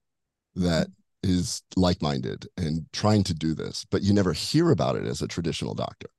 that 0.56 0.88
mm-hmm. 0.88 1.32
is 1.32 1.62
like-minded 1.76 2.48
and 2.58 2.86
trying 2.92 3.24
to 3.24 3.34
do 3.34 3.54
this 3.54 3.86
but 3.90 4.02
you 4.02 4.14
never 4.14 4.34
hear 4.34 4.72
about 4.72 4.96
it 4.96 5.06
as 5.06 5.22
a 5.22 5.28
traditional 5.28 5.74
doctor. 5.74 6.10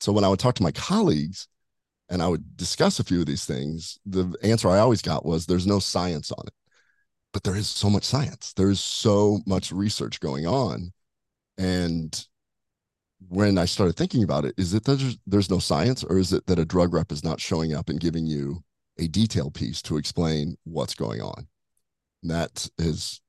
So 0.00 0.12
when 0.12 0.24
i 0.24 0.28
would 0.28 0.38
talk 0.38 0.54
to 0.56 0.62
my 0.62 0.72
colleagues 0.72 1.48
and 2.12 2.22
I 2.22 2.28
would 2.28 2.58
discuss 2.58 3.00
a 3.00 3.04
few 3.04 3.20
of 3.20 3.26
these 3.26 3.46
things, 3.46 3.98
the 4.04 4.36
answer 4.42 4.68
I 4.68 4.80
always 4.80 5.00
got 5.00 5.24
was 5.24 5.46
there's 5.46 5.66
no 5.66 5.78
science 5.78 6.30
on 6.30 6.46
it. 6.46 6.52
But 7.32 7.42
there 7.42 7.56
is 7.56 7.66
so 7.66 7.88
much 7.88 8.04
science. 8.04 8.52
There 8.52 8.68
is 8.68 8.80
so 8.80 9.40
much 9.46 9.72
research 9.72 10.20
going 10.20 10.46
on. 10.46 10.92
And 11.56 12.26
when 13.30 13.56
I 13.56 13.64
started 13.64 13.96
thinking 13.96 14.24
about 14.24 14.44
it, 14.44 14.54
is 14.58 14.74
it 14.74 14.84
that 14.84 14.96
there's, 14.96 15.16
there's 15.26 15.50
no 15.50 15.58
science, 15.58 16.04
or 16.04 16.18
is 16.18 16.34
it 16.34 16.44
that 16.48 16.58
a 16.58 16.66
drug 16.66 16.92
rep 16.92 17.12
is 17.12 17.24
not 17.24 17.40
showing 17.40 17.72
up 17.72 17.88
and 17.88 17.98
giving 17.98 18.26
you 18.26 18.62
a 18.98 19.08
detail 19.08 19.50
piece 19.50 19.80
to 19.80 19.96
explain 19.96 20.58
what's 20.64 20.94
going 20.94 21.22
on? 21.22 21.48
And 22.22 22.30
that 22.30 22.68
is 22.76 23.22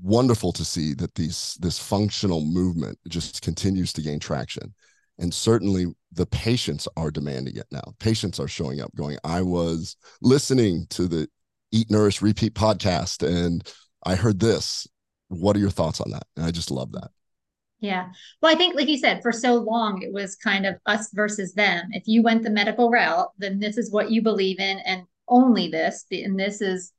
wonderful 0.00 0.52
to 0.52 0.64
see 0.64 0.94
that 0.94 1.16
these 1.16 1.56
this 1.58 1.80
functional 1.80 2.42
movement 2.42 2.96
just 3.08 3.42
continues 3.42 3.92
to 3.94 4.02
gain 4.02 4.20
traction 4.20 4.72
and 5.18 5.32
certainly 5.32 5.86
the 6.12 6.26
patients 6.26 6.88
are 6.96 7.10
demanding 7.10 7.56
it 7.56 7.66
now. 7.70 7.94
Patients 7.98 8.40
are 8.40 8.48
showing 8.48 8.80
up 8.80 8.94
going 8.94 9.18
i 9.24 9.42
was 9.42 9.96
listening 10.22 10.86
to 10.90 11.06
the 11.06 11.28
eat 11.72 11.90
nourish 11.90 12.22
repeat 12.22 12.54
podcast 12.54 13.26
and 13.26 13.70
i 14.04 14.14
heard 14.14 14.40
this. 14.40 14.86
What 15.28 15.56
are 15.56 15.60
your 15.60 15.70
thoughts 15.70 16.00
on 16.00 16.10
that? 16.10 16.26
And 16.36 16.44
i 16.44 16.50
just 16.50 16.70
love 16.70 16.92
that. 16.92 17.10
Yeah. 17.80 18.08
Well 18.40 18.52
i 18.52 18.56
think 18.56 18.74
like 18.74 18.88
you 18.88 18.98
said 18.98 19.22
for 19.22 19.32
so 19.32 19.54
long 19.54 20.02
it 20.02 20.12
was 20.12 20.36
kind 20.36 20.66
of 20.66 20.76
us 20.86 21.10
versus 21.12 21.54
them. 21.54 21.88
If 21.92 22.04
you 22.06 22.22
went 22.22 22.42
the 22.42 22.50
medical 22.50 22.90
route 22.90 23.28
then 23.38 23.58
this 23.58 23.76
is 23.76 23.92
what 23.92 24.10
you 24.10 24.22
believe 24.22 24.58
in 24.58 24.78
and 24.80 25.02
only 25.28 25.68
this 25.68 26.04
and 26.10 26.38
this 26.38 26.60
is 26.60 26.92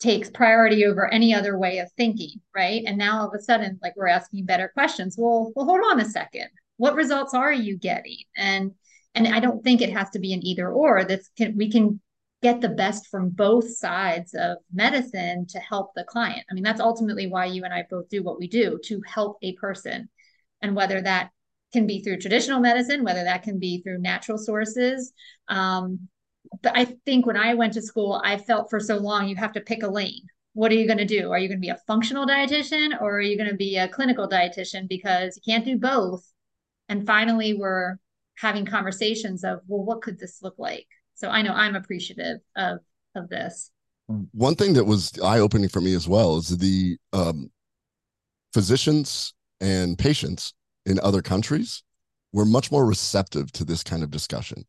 takes 0.00 0.30
priority 0.30 0.86
over 0.86 1.12
any 1.12 1.34
other 1.34 1.58
way 1.58 1.78
of 1.78 1.90
thinking 1.92 2.40
right? 2.54 2.84
And 2.86 2.96
now 2.96 3.20
all 3.20 3.28
of 3.28 3.34
a 3.34 3.42
sudden 3.42 3.78
like 3.82 3.94
we're 3.96 4.08
asking 4.08 4.46
better 4.46 4.68
questions. 4.68 5.16
Well 5.18 5.52
well 5.54 5.66
hold 5.66 5.80
on 5.90 6.00
a 6.00 6.04
second 6.04 6.48
what 6.78 6.94
results 6.94 7.34
are 7.34 7.52
you 7.52 7.76
getting? 7.76 8.18
And 8.36 8.72
and 9.14 9.28
i 9.28 9.40
don't 9.40 9.62
think 9.62 9.80
it 9.80 9.92
has 9.92 10.08
to 10.10 10.18
be 10.18 10.32
an 10.32 10.44
either 10.44 10.70
or. 10.70 11.04
This 11.04 11.28
can 11.36 11.56
we 11.56 11.70
can 11.70 12.00
get 12.40 12.60
the 12.60 12.68
best 12.68 13.08
from 13.08 13.30
both 13.30 13.68
sides 13.76 14.32
of 14.34 14.58
medicine 14.72 15.44
to 15.48 15.58
help 15.58 15.90
the 15.94 16.04
client. 16.04 16.44
I 16.50 16.54
mean 16.54 16.64
that's 16.64 16.80
ultimately 16.80 17.26
why 17.26 17.46
you 17.46 17.64
and 17.64 17.74
i 17.74 17.84
both 17.90 18.08
do 18.08 18.22
what 18.22 18.38
we 18.38 18.48
do 18.48 18.78
to 18.84 19.02
help 19.06 19.38
a 19.42 19.54
person. 19.54 20.08
And 20.62 20.74
whether 20.74 21.00
that 21.02 21.30
can 21.72 21.86
be 21.86 22.00
through 22.00 22.18
traditional 22.18 22.60
medicine 22.60 23.04
whether 23.04 23.24
that 23.24 23.42
can 23.42 23.58
be 23.58 23.82
through 23.82 23.98
natural 23.98 24.38
sources 24.38 25.12
um, 25.48 26.08
but 26.62 26.72
i 26.74 26.84
think 27.04 27.26
when 27.26 27.36
i 27.36 27.52
went 27.54 27.74
to 27.74 27.82
school 27.82 28.20
i 28.24 28.38
felt 28.38 28.70
for 28.70 28.80
so 28.80 28.96
long 28.96 29.28
you 29.28 29.36
have 29.36 29.52
to 29.52 29.60
pick 29.60 29.82
a 29.82 29.88
lane. 29.88 30.26
What 30.54 30.72
are 30.72 30.76
you 30.76 30.86
going 30.86 30.98
to 30.98 31.04
do? 31.04 31.30
Are 31.30 31.38
you 31.38 31.46
going 31.46 31.58
to 31.58 31.68
be 31.68 31.68
a 31.68 31.82
functional 31.86 32.26
dietitian 32.26 33.00
or 33.00 33.18
are 33.18 33.20
you 33.20 33.36
going 33.36 33.50
to 33.50 33.54
be 33.54 33.76
a 33.76 33.86
clinical 33.86 34.28
dietitian? 34.28 34.88
Because 34.88 35.36
you 35.36 35.52
can't 35.52 35.64
do 35.64 35.78
both 35.78 36.24
and 36.88 37.06
finally 37.06 37.54
we're 37.54 37.96
having 38.36 38.64
conversations 38.64 39.44
of 39.44 39.60
well 39.66 39.84
what 39.84 40.02
could 40.02 40.18
this 40.18 40.40
look 40.42 40.54
like? 40.58 40.86
So 41.14 41.28
i 41.28 41.42
know 41.42 41.52
i'm 41.52 41.76
appreciative 41.76 42.38
of 42.56 42.78
of 43.14 43.28
this. 43.28 43.70
One 44.32 44.54
thing 44.54 44.74
that 44.74 44.84
was 44.84 45.18
eye-opening 45.22 45.68
for 45.68 45.80
me 45.80 45.94
as 45.94 46.08
well 46.08 46.38
is 46.38 46.56
the 46.56 46.96
um, 47.12 47.50
physicians 48.54 49.34
and 49.60 49.98
patients 49.98 50.54
in 50.86 50.98
other 51.00 51.20
countries 51.20 51.82
were 52.32 52.46
much 52.46 52.72
more 52.72 52.86
receptive 52.86 53.52
to 53.52 53.64
this 53.64 53.82
kind 53.82 54.02
of 54.02 54.10
discussion. 54.10 54.64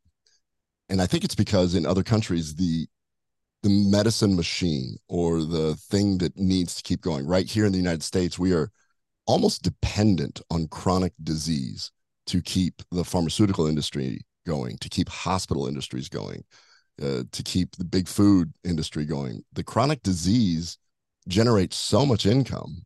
And 0.89 1.01
i 1.01 1.07
think 1.07 1.23
it's 1.23 1.35
because 1.35 1.75
in 1.75 1.85
other 1.85 2.03
countries 2.03 2.55
the 2.55 2.87
the 3.61 3.69
medicine 3.69 4.35
machine 4.35 4.97
or 5.09 5.43
the 5.43 5.75
thing 5.75 6.17
that 6.19 6.37
needs 6.37 6.75
to 6.75 6.83
keep 6.83 7.01
going. 7.01 7.27
Right 7.27 7.45
here 7.45 7.65
in 7.65 7.71
the 7.71 7.77
united 7.77 8.03
states 8.03 8.39
we 8.39 8.53
are 8.53 8.71
almost 9.27 9.61
dependent 9.61 10.41
on 10.49 10.67
chronic 10.67 11.13
disease 11.21 11.91
to 12.29 12.41
keep 12.41 12.81
the 12.91 13.03
pharmaceutical 13.03 13.67
industry 13.67 14.21
going, 14.45 14.77
to 14.77 14.89
keep 14.89 15.09
hospital 15.09 15.67
industries 15.67 16.09
going, 16.09 16.43
uh, 17.01 17.23
to 17.31 17.43
keep 17.43 17.75
the 17.75 17.85
big 17.85 18.07
food 18.07 18.53
industry 18.63 19.05
going. 19.05 19.43
The 19.53 19.63
chronic 19.63 20.03
disease 20.03 20.77
generates 21.27 21.75
so 21.75 22.05
much 22.05 22.25
income 22.25 22.83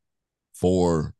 for 0.53 1.13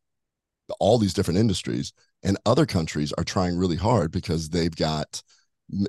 all 0.79 0.97
these 0.97 1.13
different 1.13 1.39
industries, 1.39 1.91
and 2.23 2.37
other 2.45 2.65
countries 2.65 3.11
are 3.13 3.23
trying 3.23 3.57
really 3.57 3.75
hard 3.75 4.11
because 4.11 4.49
they've 4.49 4.75
got 4.75 5.21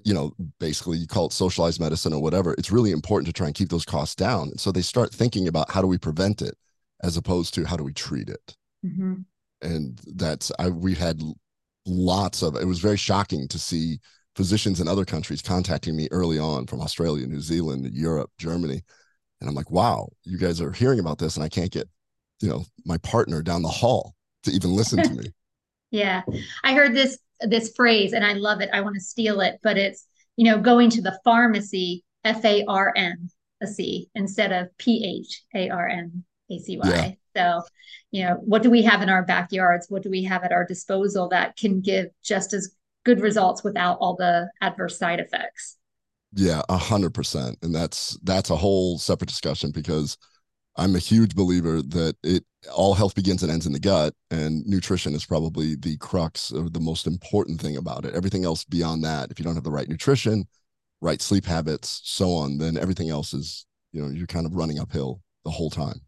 you 0.05 0.15
know 0.15 0.33
basically 0.61 0.97
you 0.99 1.07
call 1.07 1.27
it 1.27 1.33
socialized 1.33 1.81
medicine 1.81 2.13
or 2.13 2.23
whatever 2.23 2.55
it's 2.55 2.71
really 2.71 2.93
important 2.93 3.27
to 3.27 3.33
try 3.33 3.47
and 3.47 3.57
keep 3.57 3.69
those 3.69 3.85
costs 3.85 4.15
down 4.15 4.49
and 4.49 4.61
so 4.61 4.71
they 4.71 4.81
start 4.81 5.13
thinking 5.13 5.49
about 5.49 5.69
how 5.69 5.83
do 5.83 5.89
we 5.89 5.99
prevent 5.99 6.41
it 6.41 6.55
as 7.03 7.17
opposed 7.17 7.53
to 7.53 7.65
how 7.65 7.77
do 7.77 7.83
we 7.83 7.93
treat 7.93 8.29
it 8.29 8.57
mm-hmm. 8.87 9.15
and 9.63 10.01
that's 10.15 10.53
i 10.61 10.69
we 10.69 10.95
had 10.95 11.21
lots 11.87 12.43
of 12.43 12.57
it 12.57 12.67
was 12.67 12.79
very 12.79 12.97
shocking 12.97 13.49
to 13.49 13.59
see 13.59 13.99
physicians 14.37 14.81
in 14.81 14.89
other 14.89 15.05
countries 15.05 15.43
contacting 15.43 15.97
me 15.97 16.09
early 16.11 16.39
on 16.39 16.67
from 16.67 16.81
Australia, 16.81 17.27
New 17.27 17.41
Zealand, 17.41 17.89
Europe, 17.93 18.31
Germany. 18.39 18.83
And 19.41 19.49
I'm 19.49 19.55
like, 19.55 19.71
wow, 19.71 20.09
you 20.25 20.39
guys 20.39 20.61
are 20.61 20.73
hearing 20.73 20.99
about 20.99 21.19
this 21.19 21.37
and 21.37 21.45
I 21.45 21.49
can't 21.49 21.71
get, 21.71 21.89
you 22.41 22.49
know, 22.49 22.65
my 22.85 22.99
partner 22.99 23.43
down 23.43 23.63
the 23.63 23.69
hall 23.69 24.15
to 24.45 24.51
even 24.51 24.75
listen 24.75 25.03
to 25.03 25.11
me. 25.11 25.27
yeah. 25.91 26.23
I 26.63 26.75
heard 26.75 26.95
this 26.95 27.19
this 27.41 27.73
phrase 27.77 28.13
and 28.13 28.25
I 28.25 28.35
love 28.35 28.61
it. 28.61 28.71
I 28.73 28.81
want 28.81 28.95
to 28.95 29.01
steal 29.01 29.41
it, 29.41 29.61
but 29.63 29.77
it's, 29.77 30.07
you 30.37 30.45
know, 30.45 30.59
going 30.59 30.91
to 30.91 31.03
the 31.03 31.19
pharmacy, 31.25 32.05
F 32.25 32.45
A 32.45 32.65
R 32.67 32.93
M 32.97 33.29
a 33.61 33.67
C 33.67 34.09
instead 34.15 34.53
of 34.53 34.77
P 34.79 35.23
H 35.23 35.43
A 35.55 35.71
R 35.71 35.89
M 35.89 36.25
A 36.51 36.59
C 36.59 36.79
Y. 36.79 37.17
So, 37.37 37.63
you 38.11 38.25
know, 38.25 38.35
what 38.45 38.63
do 38.63 38.71
we 38.71 38.83
have 38.83 39.03
in 39.03 39.09
our 39.09 39.25
backyards? 39.25 39.87
What 39.89 40.03
do 40.03 40.11
we 40.11 40.25
have 40.25 40.45
at 40.45 40.53
our 40.53 40.67
disposal 40.67 41.29
that 41.31 41.57
can 41.57 41.81
give 41.81 42.07
just 42.23 42.53
as 42.53 42.75
good 43.05 43.21
results 43.21 43.63
without 43.63 43.99
all 44.01 44.17
the 44.17 44.51
adverse 44.61 44.99
side 44.99 45.21
effects? 45.21 45.77
Yeah, 46.35 46.63
a 46.69 46.77
hundred 46.77 47.15
percent. 47.15 47.59
And 47.63 47.75
that's 47.75 48.19
that's 48.23 48.51
a 48.51 48.57
whole 48.57 48.99
separate 48.99 49.29
discussion 49.29 49.71
because 49.71 50.17
I'm 50.77 50.97
a 50.97 51.01
huge 51.01 51.35
believer 51.35 51.83
that 51.83 52.17
it 52.25 52.45
all 52.73 52.95
health 52.95 53.15
begins 53.15 53.43
and 53.43 53.53
ends 53.53 53.67
in 53.67 53.73
the 53.73 53.79
gut, 53.79 54.15
and 54.31 54.67
nutrition 54.67 55.15
is 55.15 55.25
probably 55.25 55.77
the 55.77 55.97
crux 55.99 56.51
or 56.51 56.69
the 56.69 56.81
most 56.81 57.07
important 57.07 57.61
thing 57.61 57.77
about 57.77 58.05
it. 58.05 58.15
Everything 58.15 58.45
else 58.45 58.65
beyond 58.65 59.05
that, 59.05 59.31
if 59.31 59.39
you 59.39 59.45
don't 59.45 59.55
have 59.55 59.65
the 59.65 59.71
right 59.71 59.89
nutrition, 59.89 60.47
right 61.01 61.23
sleep 61.23 61.45
habits, 61.45 62.01
so 62.05 62.33
on, 62.33 62.59
then 62.59 62.77
everything 62.77 63.11
else 63.11 63.35
is, 63.35 63.67
you 63.93 64.03
know, 64.03 64.09
you're 64.09 64.27
kind 64.27 64.47
of 64.47 64.57
running 64.57 64.81
uphill 64.81 65.21
the 65.45 65.51
whole 65.51 65.71
time. 65.71 66.01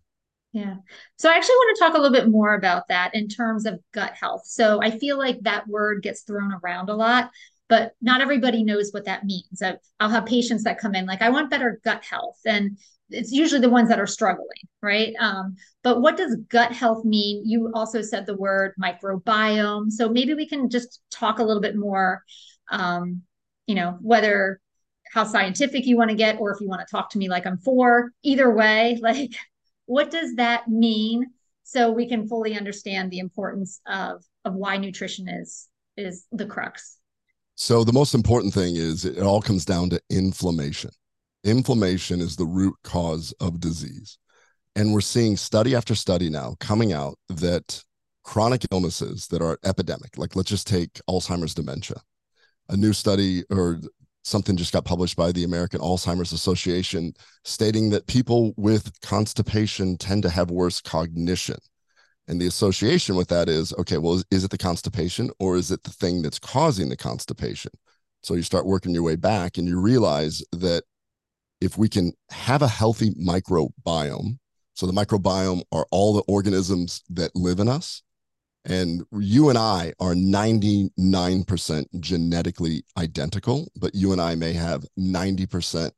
Yeah. 0.56 0.76
So 1.16 1.28
I 1.28 1.34
actually 1.34 1.56
want 1.56 1.76
to 1.76 1.84
talk 1.84 1.94
a 1.94 2.00
little 2.00 2.18
bit 2.18 2.30
more 2.30 2.54
about 2.54 2.88
that 2.88 3.14
in 3.14 3.28
terms 3.28 3.66
of 3.66 3.78
gut 3.92 4.14
health. 4.18 4.46
So 4.46 4.80
I 4.82 4.90
feel 4.90 5.18
like 5.18 5.38
that 5.42 5.68
word 5.68 6.02
gets 6.02 6.22
thrown 6.22 6.50
around 6.50 6.88
a 6.88 6.94
lot, 6.94 7.30
but 7.68 7.92
not 8.00 8.22
everybody 8.22 8.64
knows 8.64 8.90
what 8.90 9.04
that 9.04 9.26
means. 9.26 9.62
I'll 10.00 10.08
have 10.08 10.24
patients 10.24 10.64
that 10.64 10.78
come 10.78 10.94
in 10.94 11.04
like, 11.04 11.20
I 11.20 11.28
want 11.28 11.50
better 11.50 11.78
gut 11.84 12.02
health. 12.06 12.38
And 12.46 12.78
it's 13.10 13.32
usually 13.32 13.60
the 13.60 13.68
ones 13.68 13.90
that 13.90 14.00
are 14.00 14.06
struggling, 14.06 14.48
right? 14.80 15.12
Um, 15.20 15.56
but 15.84 16.00
what 16.00 16.16
does 16.16 16.38
gut 16.48 16.72
health 16.72 17.04
mean? 17.04 17.42
You 17.44 17.70
also 17.74 18.00
said 18.00 18.24
the 18.24 18.34
word 18.34 18.72
microbiome. 18.82 19.90
So 19.90 20.08
maybe 20.08 20.32
we 20.32 20.48
can 20.48 20.70
just 20.70 21.02
talk 21.10 21.38
a 21.38 21.44
little 21.44 21.60
bit 21.60 21.76
more, 21.76 22.22
um, 22.70 23.20
you 23.66 23.74
know, 23.74 23.98
whether 24.00 24.58
how 25.12 25.24
scientific 25.24 25.84
you 25.84 25.98
want 25.98 26.08
to 26.08 26.16
get 26.16 26.40
or 26.40 26.50
if 26.50 26.62
you 26.62 26.66
want 26.66 26.80
to 26.80 26.90
talk 26.90 27.10
to 27.10 27.18
me 27.18 27.28
like 27.28 27.46
I'm 27.46 27.58
four, 27.58 28.12
either 28.22 28.50
way, 28.50 28.98
like 29.02 29.32
what 29.86 30.10
does 30.10 30.34
that 30.36 30.68
mean? 30.68 31.26
So 31.64 31.90
we 31.90 32.08
can 32.08 32.28
fully 32.28 32.56
understand 32.56 33.10
the 33.10 33.18
importance 33.18 33.80
of 33.86 34.24
of 34.44 34.54
why 34.54 34.76
nutrition 34.76 35.28
is 35.28 35.68
is 35.96 36.26
the 36.30 36.46
crux. 36.46 36.98
So 37.54 37.82
the 37.82 37.92
most 37.92 38.14
important 38.14 38.52
thing 38.52 38.76
is 38.76 39.04
it 39.04 39.22
all 39.22 39.40
comes 39.40 39.64
down 39.64 39.90
to 39.90 40.00
inflammation 40.10 40.90
inflammation 41.46 42.20
is 42.20 42.36
the 42.36 42.44
root 42.44 42.74
cause 42.82 43.32
of 43.40 43.60
disease. 43.60 44.18
And 44.74 44.92
we're 44.92 45.00
seeing 45.00 45.36
study 45.36 45.74
after 45.74 45.94
study 45.94 46.28
now 46.28 46.56
coming 46.60 46.92
out 46.92 47.18
that 47.28 47.82
chronic 48.24 48.66
illnesses 48.72 49.28
that 49.28 49.40
are 49.40 49.58
epidemic, 49.64 50.18
like 50.18 50.36
let's 50.36 50.50
just 50.50 50.66
take 50.66 51.00
Alzheimer's 51.08 51.54
dementia. 51.54 52.02
A 52.68 52.76
new 52.76 52.92
study 52.92 53.44
or 53.48 53.80
something 54.26 54.56
just 54.56 54.72
got 54.72 54.84
published 54.84 55.16
by 55.16 55.30
the 55.30 55.44
American 55.44 55.80
Alzheimer's 55.80 56.32
Association 56.32 57.14
stating 57.44 57.90
that 57.90 58.08
people 58.08 58.52
with 58.56 59.00
constipation 59.00 59.96
tend 59.96 60.24
to 60.24 60.30
have 60.30 60.50
worse 60.50 60.80
cognition. 60.80 61.56
And 62.26 62.40
the 62.40 62.48
association 62.48 63.14
with 63.14 63.28
that 63.28 63.48
is 63.48 63.72
okay, 63.78 63.98
well, 63.98 64.14
is, 64.14 64.24
is, 64.32 64.42
it 64.42 64.50
the 64.50 64.58
constipation 64.58 65.30
or 65.38 65.56
is 65.56 65.70
it 65.70 65.84
the 65.84 65.92
thing 65.92 66.22
that's 66.22 66.40
causing 66.40 66.88
the 66.88 66.96
constipation? 66.96 67.70
So 68.22 68.34
you 68.34 68.42
start 68.42 68.66
working 68.66 68.92
your 68.92 69.04
way 69.04 69.14
back 69.14 69.58
and 69.58 69.68
you 69.68 69.80
realize 69.80 70.42
that 70.50 70.82
if 71.60 71.78
we 71.78 71.88
can 71.88 72.12
have 72.30 72.62
a 72.62 72.68
healthy 72.68 73.10
microbiome, 73.12 74.38
so 74.74 74.86
the 74.86 74.92
microbiome 74.92 75.62
are 75.70 75.86
all 75.92 76.14
the 76.14 76.24
organisms 76.26 77.04
that 77.10 77.30
live 77.36 77.60
in 77.60 77.68
us. 77.68 78.02
And 78.66 79.04
you 79.12 79.48
and 79.48 79.56
I 79.56 79.92
are 80.00 80.14
99% 80.14 81.84
genetically 82.00 82.84
identical, 82.98 83.68
but 83.76 83.94
you 83.94 84.10
and 84.10 84.20
I 84.20 84.34
may 84.34 84.54
have 84.54 84.84
90% 84.98 85.92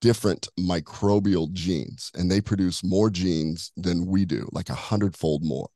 different 0.00 0.48
microbial 0.58 1.52
genes, 1.52 2.10
and 2.14 2.30
they 2.30 2.40
produce 2.40 2.82
more 2.82 3.10
genes 3.10 3.72
than 3.76 4.06
we 4.06 4.24
do, 4.24 4.48
like 4.52 4.70
a 4.70 4.74
hundredfold 4.74 5.44
more. 5.44 5.68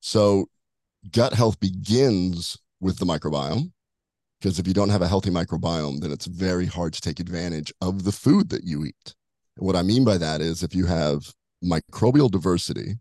So, 0.00 0.46
gut 1.10 1.34
health 1.34 1.60
begins 1.60 2.56
with 2.80 2.98
the 2.98 3.06
microbiome. 3.06 3.72
Because 4.40 4.58
if 4.58 4.68
you 4.68 4.74
don't 4.74 4.90
have 4.90 5.02
a 5.02 5.08
healthy 5.08 5.30
microbiome, 5.30 6.00
then 6.00 6.12
it's 6.12 6.26
very 6.26 6.66
hard 6.66 6.92
to 6.94 7.00
take 7.00 7.18
advantage 7.18 7.72
of 7.80 8.04
the 8.04 8.12
food 8.12 8.50
that 8.50 8.62
you 8.64 8.84
eat. 8.84 9.14
What 9.56 9.74
I 9.74 9.82
mean 9.82 10.04
by 10.04 10.16
that 10.18 10.40
is 10.40 10.62
if 10.62 10.74
you 10.74 10.86
have 10.86 11.34
microbial 11.62 12.30
diversity 12.30 12.94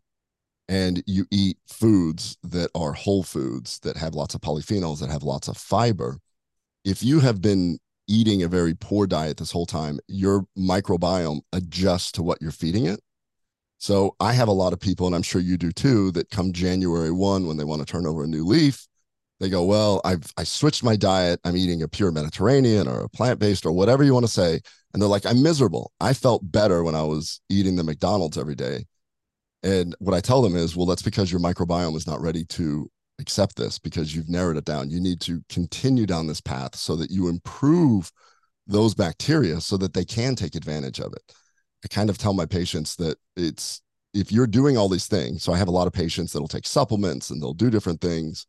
and 0.68 1.04
you 1.06 1.26
eat 1.32 1.58
foods 1.68 2.38
that 2.44 2.70
are 2.76 2.94
whole 2.94 3.24
foods 3.24 3.80
that 3.80 3.98
have 3.98 4.16
lots 4.16 4.36
of 4.36 4.42
polyphenols, 4.42 5.00
that 5.00 5.10
have 5.10 5.24
lots 5.24 5.48
of 5.48 5.58
fiber, 5.58 6.18
if 6.84 7.04
you 7.04 7.20
have 7.20 7.42
been 7.42 7.80
eating 8.08 8.44
a 8.44 8.48
very 8.48 8.74
poor 8.74 9.06
diet 9.08 9.38
this 9.38 9.52
whole 9.52 9.66
time, 9.66 10.00
your 10.08 10.46
microbiome 10.58 11.42
adjusts 11.54 12.12
to 12.14 12.24
what 12.24 12.42
you're 12.42 12.52
feeding 12.52 12.86
it. 12.86 13.02
So 13.80 14.16
I 14.20 14.34
have 14.34 14.48
a 14.48 14.54
lot 14.54 14.74
of 14.74 14.80
people, 14.80 15.06
and 15.06 15.16
I'm 15.16 15.22
sure 15.22 15.42
you 15.42 15.58
do 15.58 15.72
too, 15.72 16.12
that 16.12 16.30
come 16.30 16.52
January 16.52 17.12
1 17.12 17.46
when 17.46 17.58
they 17.58 17.64
want 17.64 17.86
to 17.86 17.92
turn 17.92 18.08
over 18.08 18.24
a 18.24 18.28
new 18.28 18.44
leaf, 18.44 18.88
they 19.40 19.50
go, 19.50 19.64
well, 19.64 20.02
I've 20.04 20.34
I 20.36 20.44
switched 20.44 20.84
my 20.84 20.96
diet. 20.96 21.40
I'm 21.44 21.56
eating 21.56 21.84
a 21.84 21.88
pure 21.88 22.12
Mediterranean 22.12 22.88
or 22.88 23.02
a 23.02 23.10
plant 23.10 23.40
based 23.40 23.66
or 23.66 23.72
whatever 23.72 24.04
you 24.04 24.14
want 24.14 24.26
to 24.26 24.32
say. 24.32 24.60
And 24.94 25.02
they're 25.02 25.10
like, 25.10 25.28
I'm 25.28 25.44
miserable. 25.44 25.92
I 26.00 26.14
felt 26.14 26.52
better 26.52 26.84
when 26.84 26.96
I 26.96 27.04
was 27.04 27.40
eating 27.50 27.76
the 27.76 27.84
McDonald's 27.84 28.38
every 28.38 28.56
day. 28.56 28.86
And 29.68 29.96
what 30.00 30.16
I 30.16 30.22
tell 30.22 30.42
them 30.42 30.56
is, 30.56 30.76
well, 30.76 30.86
that's 30.86 31.02
because 31.02 31.32
your 31.32 31.42
microbiome 31.42 31.96
is 31.96 32.08
not 32.08 32.22
ready 32.22 32.46
to 32.46 32.90
accept 33.20 33.56
this 33.56 33.80
because 33.80 34.16
you've 34.16 34.30
narrowed 34.30 34.58
it 34.58 34.66
down. 34.66 34.90
You 34.90 35.00
need 35.00 35.20
to 35.22 35.42
continue 35.50 36.06
down 36.06 36.28
this 36.28 36.42
path 36.42 36.76
so 36.76 36.96
that 36.96 37.12
you 37.12 37.28
improve 37.28 38.12
those 38.68 38.94
bacteria 38.94 39.60
so 39.60 39.78
that 39.78 39.94
they 39.94 40.06
can 40.06 40.36
take 40.36 40.56
advantage 40.56 41.00
of 41.00 41.14
it. 41.14 41.34
I 41.84 41.88
kind 41.88 42.10
of 42.10 42.18
tell 42.18 42.34
my 42.34 42.46
patients 42.46 42.96
that 42.98 43.18
it's 43.36 43.82
if 44.14 44.32
you're 44.32 44.48
doing 44.48 44.78
all 44.78 44.90
these 44.90 45.08
things. 45.08 45.44
So 45.44 45.54
I 45.54 45.58
have 45.58 45.68
a 45.68 45.72
lot 45.72 45.88
of 45.88 45.94
patients 45.94 46.32
that'll 46.32 46.48
take 46.48 46.66
supplements 46.66 47.30
and 47.30 47.42
they'll 47.42 47.54
do 47.54 47.70
different 47.70 48.02
things 48.02 48.46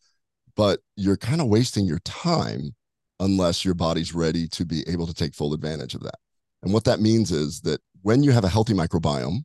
but 0.59 0.81
you're 0.96 1.16
kind 1.16 1.40
of 1.40 1.46
wasting 1.46 1.87
your 1.87 2.00
time 2.00 2.74
unless 3.20 3.64
your 3.64 3.74
body's 3.74 4.12
ready 4.12 4.48
to 4.48 4.66
be 4.66 4.83
able 4.88 5.07
to 5.07 5.14
take 5.14 5.33
full 5.33 5.54
advantage 5.54 5.94
of 5.94 6.02
that. 6.02 6.18
And 6.64 6.72
what 6.72 6.83
that 6.85 7.00
means 7.00 7.31
is 7.31 7.61
that 7.61 7.81
when 8.02 8.24
you 8.24 8.33
have 8.33 8.42
a 8.42 8.48
healthy 8.48 8.74
microbiome 8.74 9.44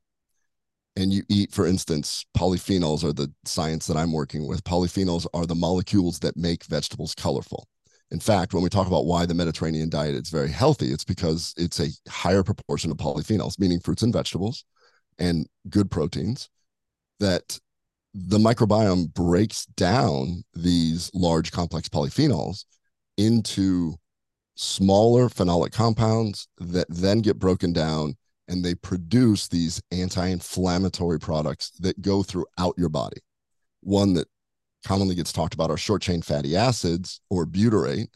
and 0.96 1.12
you 1.12 1.24
eat, 1.30 1.52
for 1.52 1.66
instance, 1.66 2.26
polyphenols 2.38 3.04
are 3.04 3.14
the 3.14 3.32
science 3.46 3.88
that 3.88 3.98
I'm 3.98 4.12
working 4.12 4.48
with. 4.48 4.64
Polyphenols 4.64 5.26
are 5.34 5.46
the 5.46 5.56
molecules 5.56 6.20
that 6.20 6.38
make 6.38 6.66
vegetables 6.66 7.16
colorful. 7.16 7.68
In 8.12 8.20
fact, 8.20 8.54
when 8.54 8.62
we 8.62 8.70
talk 8.70 8.86
about 8.86 9.06
why 9.06 9.26
the 9.26 9.34
Mediterranean 9.34 9.90
diet 9.90 10.14
is 10.14 10.30
very 10.30 10.52
healthy, 10.52 10.92
it's 10.92 11.04
because 11.04 11.54
it's 11.58 11.80
a 11.80 11.90
higher 12.08 12.44
proportion 12.44 12.92
of 12.92 12.98
polyphenols, 12.98 13.60
meaning 13.60 13.80
fruits 13.80 14.04
and 14.04 14.14
vegetables 14.14 14.66
and 15.18 15.48
good 15.70 15.90
proteins 15.90 16.50
that 17.20 17.60
the 18.14 18.38
microbiome 18.38 19.12
breaks 19.14 19.66
down 19.66 20.44
these 20.54 21.10
large 21.16 21.52
complex 21.52 21.90
polyphenols 21.90 22.66
into 23.18 23.96
smaller 24.56 25.28
phenolic 25.28 25.72
compounds 25.72 26.48
that 26.60 26.86
then 26.90 27.20
get 27.20 27.40
broken 27.40 27.74
down 27.74 28.16
and 28.48 28.64
they 28.64 28.76
produce 28.76 29.48
these 29.48 29.82
anti-inflammatory 29.92 31.20
products 31.20 31.72
that 31.80 32.02
go 32.02 32.24
throughout 32.24 32.76
your 32.78 32.90
body. 32.90 33.22
One 33.82 34.14
that 34.14 34.28
commonly 34.86 35.16
gets 35.16 35.32
talked 35.32 35.54
about 35.54 35.72
are 35.72 35.78
short 35.78 36.02
chain 36.02 36.22
fatty 36.22 36.56
acids 36.56 37.22
or 37.30 37.46
butyrate. 37.46 38.08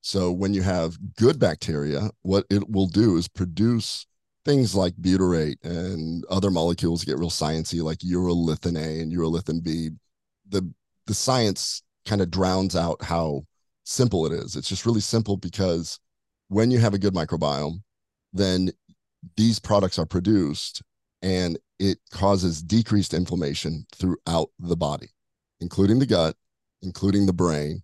So 0.00 0.32
when 0.32 0.54
you 0.54 0.62
have 0.62 0.98
good 1.16 1.38
bacteria, 1.38 2.10
what 2.22 2.46
it 2.50 2.68
will 2.68 2.86
do 2.86 3.16
is 3.16 3.28
produce 3.28 4.06
things 4.44 4.74
like 4.74 4.94
butyrate 4.94 5.56
and 5.64 6.24
other 6.26 6.50
molecules 6.50 7.04
get 7.04 7.18
real 7.18 7.30
sciency, 7.30 7.82
like 7.82 7.98
urolithin 7.98 8.76
A 8.76 9.00
and 9.00 9.12
urolithin 9.12 9.62
B. 9.62 9.90
The 10.48 10.68
the 11.06 11.14
science 11.14 11.82
kind 12.04 12.20
of 12.20 12.30
drowns 12.30 12.76
out 12.76 13.02
how 13.02 13.42
simple 13.84 14.26
it 14.26 14.32
is. 14.32 14.56
It's 14.56 14.68
just 14.68 14.86
really 14.86 15.00
simple 15.00 15.36
because 15.36 15.98
when 16.48 16.70
you 16.70 16.78
have 16.78 16.94
a 16.94 16.98
good 16.98 17.14
microbiome, 17.14 17.82
then 18.32 18.70
these 19.36 19.58
products 19.58 19.98
are 19.98 20.06
produced 20.06 20.82
and 21.22 21.58
it 21.78 21.98
causes 22.10 22.62
decreased 22.62 23.14
inflammation 23.14 23.86
throughout 23.94 24.50
the 24.58 24.76
body, 24.76 25.08
including 25.60 25.98
the 25.98 26.06
gut, 26.06 26.36
including 26.82 27.26
the 27.26 27.32
brain. 27.32 27.82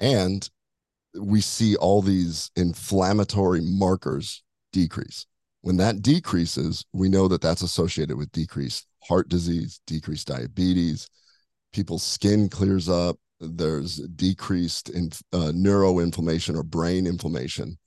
And 0.00 0.48
we 1.18 1.40
see 1.40 1.76
all 1.76 2.02
these 2.02 2.50
inflammatory 2.56 3.60
markers 3.62 4.42
decrease. 4.72 5.26
When 5.62 5.78
that 5.78 6.02
decreases, 6.02 6.84
we 6.92 7.08
know 7.08 7.28
that 7.28 7.40
that's 7.40 7.62
associated 7.62 8.16
with 8.16 8.30
decreased 8.32 8.86
heart 9.02 9.28
disease, 9.28 9.80
decreased 9.86 10.28
diabetes, 10.28 11.08
people's 11.72 12.02
skin 12.02 12.48
clears 12.48 12.88
up, 12.88 13.16
there's 13.40 13.96
decreased 13.96 14.88
in, 14.88 15.10
uh, 15.32 15.52
neuroinflammation 15.54 16.56
or 16.56 16.62
brain 16.62 17.06
inflammation. 17.06 17.78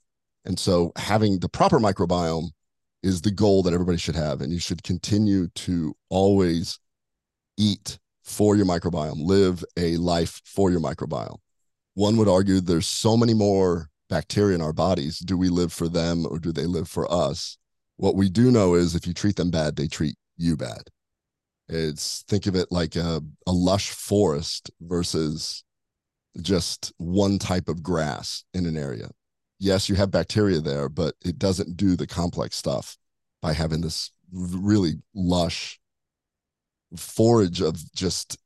And 0.45 0.59
so 0.59 0.91
having 0.95 1.39
the 1.39 1.49
proper 1.49 1.79
microbiome 1.79 2.49
is 3.01 3.21
the 3.21 3.31
goal 3.31 3.63
that 3.63 3.73
everybody 3.73 3.97
should 3.97 4.15
have. 4.15 4.41
And 4.41 4.51
you 4.51 4.59
should 4.59 4.83
continue 4.83 5.47
to 5.47 5.95
always 6.09 6.79
eat 7.57 7.99
for 8.23 8.55
your 8.55 8.65
microbiome, 8.65 9.25
live 9.25 9.63
a 9.77 9.97
life 9.97 10.41
for 10.45 10.69
your 10.69 10.79
microbiome. 10.79 11.39
One 11.95 12.17
would 12.17 12.29
argue 12.29 12.59
there's 12.59 12.87
so 12.87 13.17
many 13.17 13.33
more 13.33 13.89
bacteria 14.09 14.55
in 14.55 14.61
our 14.61 14.73
bodies. 14.73 15.19
Do 15.19 15.37
we 15.37 15.49
live 15.49 15.73
for 15.73 15.89
them 15.89 16.25
or 16.25 16.39
do 16.39 16.51
they 16.51 16.65
live 16.65 16.87
for 16.87 17.11
us? 17.11 17.57
What 17.97 18.15
we 18.15 18.29
do 18.29 18.51
know 18.51 18.75
is 18.75 18.95
if 18.95 19.05
you 19.05 19.13
treat 19.13 19.35
them 19.35 19.51
bad, 19.51 19.75
they 19.75 19.87
treat 19.87 20.15
you 20.37 20.55
bad. 20.55 20.83
It's 21.67 22.23
think 22.27 22.47
of 22.47 22.55
it 22.55 22.71
like 22.71 22.95
a, 22.95 23.21
a 23.45 23.51
lush 23.51 23.91
forest 23.91 24.71
versus 24.81 25.63
just 26.41 26.93
one 26.97 27.37
type 27.37 27.67
of 27.67 27.83
grass 27.83 28.43
in 28.53 28.65
an 28.65 28.77
area. 28.77 29.09
Yes, 29.59 29.89
you 29.89 29.95
have 29.95 30.11
bacteria 30.11 30.59
there, 30.61 30.87
but 30.89 31.15
it 31.23 31.37
doesn't 31.37 31.77
do 31.77 31.95
the 31.95 32.07
complex 32.07 32.55
stuff 32.55 32.97
by 33.41 33.53
having 33.53 33.81
this 33.81 34.11
really 34.31 34.93
lush 35.13 35.79
forage 36.95 37.61
of 37.61 37.77
just 37.93 38.37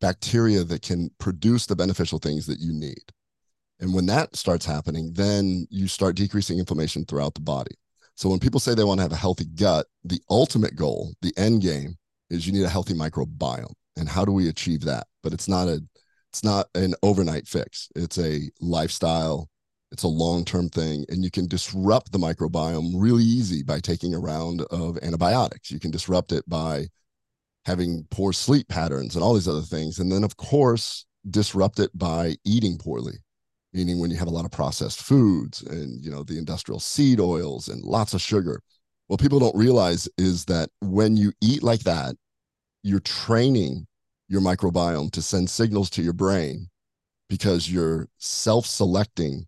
bacteria 0.00 0.64
that 0.64 0.82
can 0.82 1.10
produce 1.18 1.66
the 1.66 1.76
beneficial 1.76 2.18
things 2.18 2.46
that 2.46 2.60
you 2.60 2.72
need. 2.72 3.02
And 3.80 3.94
when 3.94 4.06
that 4.06 4.36
starts 4.36 4.66
happening, 4.66 5.12
then 5.12 5.66
you 5.70 5.86
start 5.86 6.16
decreasing 6.16 6.58
inflammation 6.58 7.04
throughout 7.04 7.34
the 7.34 7.40
body. 7.40 7.74
So 8.14 8.28
when 8.28 8.40
people 8.40 8.58
say 8.58 8.74
they 8.74 8.84
want 8.84 8.98
to 8.98 9.02
have 9.02 9.12
a 9.12 9.16
healthy 9.16 9.44
gut, 9.44 9.86
the 10.02 10.20
ultimate 10.28 10.74
goal, 10.74 11.12
the 11.22 11.32
end 11.36 11.62
game 11.62 11.96
is 12.30 12.46
you 12.46 12.52
need 12.52 12.64
a 12.64 12.68
healthy 12.68 12.94
microbiome. 12.94 13.72
And 13.96 14.08
how 14.08 14.24
do 14.24 14.32
we 14.32 14.48
achieve 14.48 14.80
that? 14.82 15.06
But 15.22 15.32
it's 15.32 15.48
not 15.48 15.68
a 15.68 15.80
it's 16.32 16.44
not 16.44 16.66
an 16.74 16.94
overnight 17.02 17.48
fix. 17.48 17.88
It's 17.96 18.18
a 18.18 18.50
lifestyle, 18.60 19.48
it's 19.90 20.02
a 20.02 20.08
long-term 20.08 20.68
thing 20.68 21.04
and 21.08 21.24
you 21.24 21.30
can 21.30 21.46
disrupt 21.46 22.12
the 22.12 22.18
microbiome 22.18 22.92
really 22.94 23.24
easy 23.24 23.62
by 23.62 23.80
taking 23.80 24.14
a 24.14 24.18
round 24.18 24.62
of 24.70 24.98
antibiotics. 25.02 25.70
You 25.70 25.80
can 25.80 25.90
disrupt 25.90 26.32
it 26.32 26.48
by 26.48 26.88
having 27.64 28.06
poor 28.10 28.32
sleep 28.32 28.68
patterns 28.68 29.14
and 29.14 29.24
all 29.24 29.34
these 29.34 29.48
other 29.48 29.62
things. 29.62 29.98
And 29.98 30.10
then, 30.12 30.24
of 30.24 30.36
course, 30.36 31.06
disrupt 31.30 31.78
it 31.80 31.90
by 31.96 32.36
eating 32.44 32.78
poorly, 32.78 33.14
meaning 33.72 33.98
when 33.98 34.10
you 34.10 34.16
have 34.16 34.28
a 34.28 34.32
lot 34.32 34.44
of 34.44 34.50
processed 34.50 35.02
foods 35.02 35.62
and, 35.62 36.02
you 36.04 36.10
know, 36.10 36.22
the 36.22 36.38
industrial 36.38 36.80
seed 36.80 37.20
oils 37.20 37.68
and 37.68 37.82
lots 37.82 38.14
of 38.14 38.20
sugar. 38.20 38.60
What 39.08 39.20
people 39.20 39.38
don't 39.38 39.56
realize 39.56 40.08
is 40.18 40.44
that 40.46 40.68
when 40.80 41.16
you 41.16 41.32
eat 41.40 41.62
like 41.62 41.80
that, 41.80 42.14
you're 42.82 43.00
training 43.00 43.86
your 44.28 44.42
microbiome 44.42 45.10
to 45.12 45.22
send 45.22 45.48
signals 45.48 45.90
to 45.90 46.02
your 46.02 46.12
brain 46.12 46.68
because 47.28 47.70
you're 47.70 48.08
self 48.18 48.66
selecting 48.66 49.46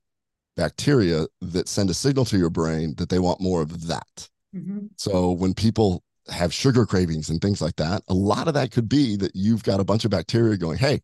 bacteria 0.60 1.26
that 1.40 1.68
send 1.68 1.88
a 1.88 1.94
signal 1.94 2.26
to 2.26 2.36
your 2.36 2.50
brain 2.50 2.94
that 2.98 3.08
they 3.08 3.18
want 3.18 3.40
more 3.40 3.62
of 3.62 3.88
that. 3.88 4.28
Mm-hmm. 4.54 4.88
So 4.96 5.32
when 5.32 5.54
people 5.54 6.04
have 6.28 6.52
sugar 6.52 6.84
cravings 6.84 7.30
and 7.30 7.40
things 7.40 7.62
like 7.62 7.76
that, 7.76 8.02
a 8.08 8.14
lot 8.14 8.46
of 8.46 8.52
that 8.54 8.70
could 8.70 8.86
be 8.86 9.16
that 9.16 9.34
you've 9.34 9.62
got 9.62 9.80
a 9.80 9.84
bunch 9.84 10.04
of 10.04 10.10
bacteria 10.10 10.58
going, 10.58 10.76
Hey, 10.76 11.00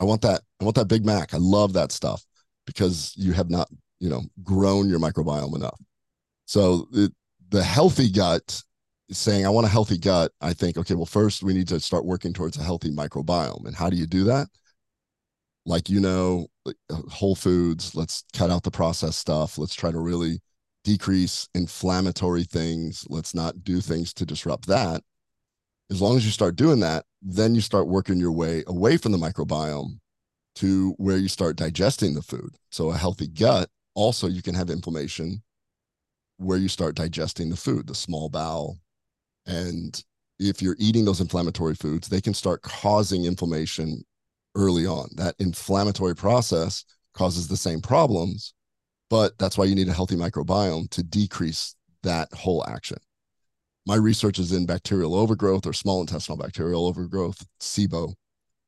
I 0.00 0.04
want 0.04 0.22
that. 0.22 0.40
I 0.60 0.64
want 0.64 0.74
that 0.74 0.88
Big 0.88 1.06
Mac. 1.06 1.34
I 1.34 1.36
love 1.38 1.72
that 1.74 1.92
stuff 1.92 2.24
because 2.66 3.14
you 3.16 3.32
have 3.32 3.48
not, 3.48 3.68
you 4.00 4.08
know, 4.08 4.22
grown 4.42 4.88
your 4.88 4.98
microbiome 4.98 5.54
enough. 5.54 5.80
So 6.46 6.88
it, 6.92 7.12
the 7.50 7.62
healthy 7.62 8.10
gut 8.10 8.60
is 9.08 9.18
saying, 9.18 9.46
I 9.46 9.50
want 9.50 9.68
a 9.68 9.70
healthy 9.70 9.98
gut. 9.98 10.32
I 10.40 10.52
think, 10.52 10.78
okay, 10.78 10.94
well, 10.94 11.06
first 11.06 11.44
we 11.44 11.54
need 11.54 11.68
to 11.68 11.78
start 11.78 12.04
working 12.04 12.32
towards 12.32 12.58
a 12.58 12.64
healthy 12.64 12.90
microbiome. 12.90 13.66
And 13.66 13.76
how 13.76 13.88
do 13.88 13.96
you 13.96 14.06
do 14.06 14.24
that? 14.24 14.48
Like, 15.66 15.88
you 15.88 16.00
know, 16.00 16.46
uh, 16.66 16.72
whole 17.10 17.34
foods, 17.34 17.94
let's 17.94 18.24
cut 18.32 18.50
out 18.50 18.62
the 18.62 18.70
processed 18.70 19.18
stuff. 19.18 19.56
Let's 19.58 19.74
try 19.74 19.90
to 19.90 19.98
really 19.98 20.40
decrease 20.84 21.48
inflammatory 21.54 22.44
things. 22.44 23.06
Let's 23.08 23.34
not 23.34 23.64
do 23.64 23.80
things 23.80 24.12
to 24.14 24.26
disrupt 24.26 24.66
that. 24.68 25.02
As 25.90 26.00
long 26.02 26.16
as 26.16 26.24
you 26.24 26.30
start 26.30 26.56
doing 26.56 26.80
that, 26.80 27.04
then 27.22 27.54
you 27.54 27.60
start 27.60 27.88
working 27.88 28.18
your 28.18 28.32
way 28.32 28.64
away 28.66 28.96
from 28.96 29.12
the 29.12 29.18
microbiome 29.18 29.98
to 30.56 30.94
where 30.98 31.16
you 31.16 31.28
start 31.28 31.56
digesting 31.56 32.14
the 32.14 32.22
food. 32.22 32.56
So, 32.70 32.90
a 32.90 32.96
healthy 32.96 33.26
gut, 33.26 33.70
also, 33.94 34.28
you 34.28 34.42
can 34.42 34.54
have 34.54 34.70
inflammation 34.70 35.42
where 36.38 36.58
you 36.58 36.68
start 36.68 36.96
digesting 36.96 37.50
the 37.50 37.56
food, 37.56 37.86
the 37.86 37.94
small 37.94 38.28
bowel. 38.28 38.78
And 39.46 40.02
if 40.38 40.60
you're 40.60 40.76
eating 40.78 41.04
those 41.04 41.20
inflammatory 41.20 41.74
foods, 41.74 42.08
they 42.08 42.20
can 42.20 42.34
start 42.34 42.62
causing 42.62 43.24
inflammation 43.24 44.04
early 44.54 44.86
on. 44.86 45.08
That 45.16 45.34
inflammatory 45.38 46.14
process 46.14 46.84
causes 47.12 47.48
the 47.48 47.56
same 47.56 47.80
problems, 47.80 48.54
but 49.10 49.38
that's 49.38 49.56
why 49.56 49.64
you 49.64 49.74
need 49.74 49.88
a 49.88 49.92
healthy 49.92 50.16
microbiome 50.16 50.90
to 50.90 51.02
decrease 51.02 51.76
that 52.02 52.32
whole 52.32 52.64
action. 52.68 52.98
My 53.86 53.96
research 53.96 54.38
is 54.38 54.52
in 54.52 54.66
bacterial 54.66 55.14
overgrowth 55.14 55.66
or 55.66 55.72
small 55.72 56.00
intestinal 56.00 56.38
bacterial 56.38 56.86
overgrowth, 56.86 57.46
SIBO. 57.60 58.14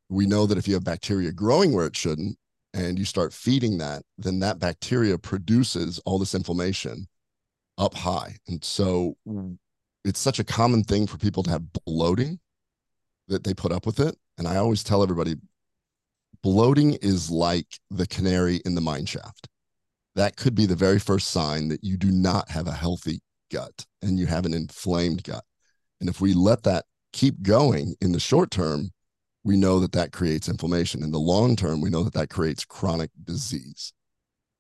We 0.08 0.26
know 0.26 0.46
that 0.46 0.58
if 0.58 0.68
you 0.68 0.74
have 0.74 0.84
bacteria 0.84 1.32
growing 1.32 1.72
where 1.72 1.86
it 1.86 1.96
shouldn't 1.96 2.38
and 2.74 2.98
you 2.98 3.04
start 3.04 3.32
feeding 3.32 3.78
that, 3.78 4.02
then 4.18 4.38
that 4.40 4.58
bacteria 4.58 5.16
produces 5.18 5.98
all 6.00 6.18
this 6.18 6.34
inflammation 6.34 7.06
up 7.78 7.94
high. 7.94 8.36
And 8.46 8.62
so 8.62 9.16
it's 10.04 10.20
such 10.20 10.38
a 10.38 10.44
common 10.44 10.84
thing 10.84 11.06
for 11.06 11.16
people 11.18 11.42
to 11.44 11.50
have 11.50 11.72
bloating 11.86 12.38
that 13.28 13.42
they 13.42 13.54
put 13.54 13.72
up 13.72 13.86
with 13.86 13.98
it. 13.98 14.14
And 14.38 14.46
I 14.46 14.56
always 14.56 14.84
tell 14.84 15.02
everybody 15.02 15.34
bloating 16.46 16.92
is 17.02 17.28
like 17.28 17.66
the 17.90 18.06
canary 18.06 18.60
in 18.64 18.76
the 18.76 18.80
mine 18.80 19.04
shaft 19.04 19.48
that 20.14 20.36
could 20.36 20.54
be 20.54 20.64
the 20.64 20.76
very 20.76 21.00
first 21.00 21.30
sign 21.30 21.66
that 21.66 21.82
you 21.82 21.96
do 21.96 22.08
not 22.12 22.48
have 22.48 22.68
a 22.68 22.72
healthy 22.72 23.20
gut 23.50 23.84
and 24.00 24.16
you 24.16 24.26
have 24.26 24.46
an 24.46 24.54
inflamed 24.54 25.24
gut. 25.24 25.42
And 26.00 26.08
if 26.08 26.20
we 26.20 26.34
let 26.34 26.62
that 26.62 26.84
keep 27.12 27.42
going 27.42 27.96
in 28.00 28.12
the 28.12 28.20
short 28.20 28.52
term, 28.52 28.90
we 29.42 29.56
know 29.56 29.80
that 29.80 29.90
that 29.90 30.12
creates 30.12 30.48
inflammation. 30.48 31.02
In 31.02 31.10
the 31.10 31.18
long 31.18 31.56
term, 31.56 31.80
we 31.80 31.90
know 31.90 32.04
that 32.04 32.14
that 32.14 32.30
creates 32.30 32.64
chronic 32.64 33.10
disease. 33.24 33.92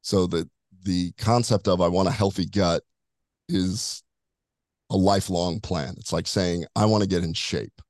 So 0.02 0.26
the 0.26 0.50
the 0.82 1.12
concept 1.18 1.68
of 1.68 1.80
I 1.80 1.86
want 1.86 2.08
a 2.08 2.12
healthy 2.12 2.46
gut 2.46 2.82
is 3.48 4.02
a 4.90 4.96
lifelong 4.96 5.60
plan. 5.60 5.94
It's 5.98 6.12
like 6.12 6.26
saying 6.26 6.64
I 6.74 6.86
want 6.86 7.04
to 7.04 7.08
get 7.08 7.22
in 7.22 7.32
shape. 7.32 7.80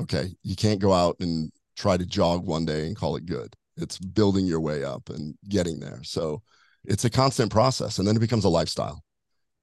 Okay, 0.00 0.34
you 0.42 0.56
can't 0.56 0.80
go 0.80 0.94
out 0.94 1.16
and 1.20 1.52
try 1.82 1.96
to 1.96 2.06
jog 2.06 2.46
one 2.46 2.64
day 2.64 2.86
and 2.86 2.96
call 2.96 3.16
it 3.16 3.26
good. 3.26 3.54
It's 3.76 3.98
building 3.98 4.46
your 4.46 4.60
way 4.60 4.84
up 4.84 5.08
and 5.10 5.34
getting 5.48 5.80
there. 5.80 6.00
So 6.04 6.42
it's 6.84 7.04
a 7.04 7.10
constant 7.10 7.50
process 7.50 7.98
and 7.98 8.06
then 8.06 8.16
it 8.16 8.20
becomes 8.20 8.44
a 8.44 8.48
lifestyle. 8.48 9.02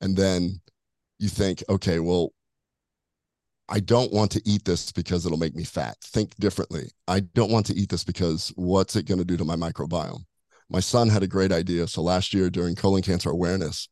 And 0.01 0.17
then 0.17 0.59
you 1.17 1.27
think 1.27 1.61
okay 1.67 1.99
well 1.99 2.31
i 3.67 3.77
don't 3.81 4.13
want 4.13 4.31
to 4.31 4.41
eat 4.45 4.63
this 4.63 4.89
because 4.89 5.25
it'll 5.25 5.37
make 5.37 5.55
me 5.55 5.63
fat. 5.63 5.97
Think 6.01 6.35
differently. 6.37 6.91
I 7.07 7.21
don't 7.21 7.51
want 7.51 7.65
to 7.67 7.75
eat 7.75 7.89
this 7.89 8.03
because 8.03 8.51
what's 8.55 8.95
it 8.95 9.05
going 9.05 9.19
to 9.19 9.25
do 9.25 9.37
to 9.37 9.45
my 9.45 9.55
microbiome? 9.55 10.23
My 10.69 10.79
son 10.79 11.09
had 11.09 11.23
a 11.23 11.27
great 11.27 11.51
idea. 11.51 11.87
So 11.87 12.01
last 12.01 12.33
year 12.33 12.49
during 12.49 12.75
colon 12.75 13.01
cancer 13.01 13.29
awareness 13.29 13.89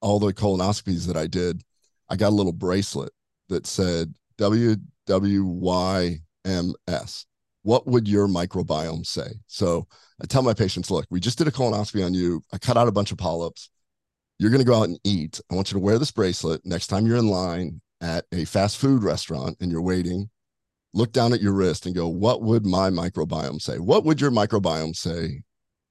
all 0.00 0.18
the 0.18 0.32
colonoscopies 0.32 1.06
that 1.06 1.16
i 1.16 1.26
did 1.26 1.62
i 2.10 2.16
got 2.16 2.28
a 2.28 2.34
little 2.34 2.52
bracelet 2.52 3.12
that 3.48 3.66
said 3.66 4.14
wwyms 4.38 6.20
what 7.66 7.86
would 7.86 8.06
your 8.08 8.28
microbiome 8.28 9.04
say 9.04 9.28
so 9.46 9.86
I 10.22 10.26
tell 10.26 10.42
my 10.42 10.54
patients, 10.54 10.90
look, 10.90 11.06
we 11.10 11.20
just 11.20 11.36
did 11.36 11.48
a 11.48 11.50
colonoscopy 11.50 12.04
on 12.04 12.14
you. 12.14 12.42
I 12.52 12.58
cut 12.58 12.76
out 12.76 12.88
a 12.88 12.92
bunch 12.92 13.12
of 13.12 13.18
polyps. 13.18 13.68
You're 14.38 14.50
going 14.50 14.62
to 14.62 14.66
go 14.66 14.78
out 14.78 14.88
and 14.88 14.98
eat. 15.04 15.40
I 15.50 15.54
want 15.54 15.70
you 15.70 15.78
to 15.78 15.84
wear 15.84 15.98
this 15.98 16.10
bracelet 16.10 16.64
next 16.64 16.86
time 16.88 17.06
you're 17.06 17.18
in 17.18 17.28
line 17.28 17.80
at 18.00 18.24
a 18.32 18.44
fast 18.44 18.78
food 18.78 19.02
restaurant 19.02 19.56
and 19.60 19.70
you're 19.70 19.82
waiting. 19.82 20.30
Look 20.94 21.12
down 21.12 21.34
at 21.34 21.42
your 21.42 21.52
wrist 21.52 21.84
and 21.84 21.94
go, 21.94 22.08
what 22.08 22.42
would 22.42 22.64
my 22.64 22.88
microbiome 22.88 23.60
say? 23.60 23.78
What 23.78 24.04
would 24.04 24.20
your 24.20 24.30
microbiome 24.30 24.96
say 24.96 25.42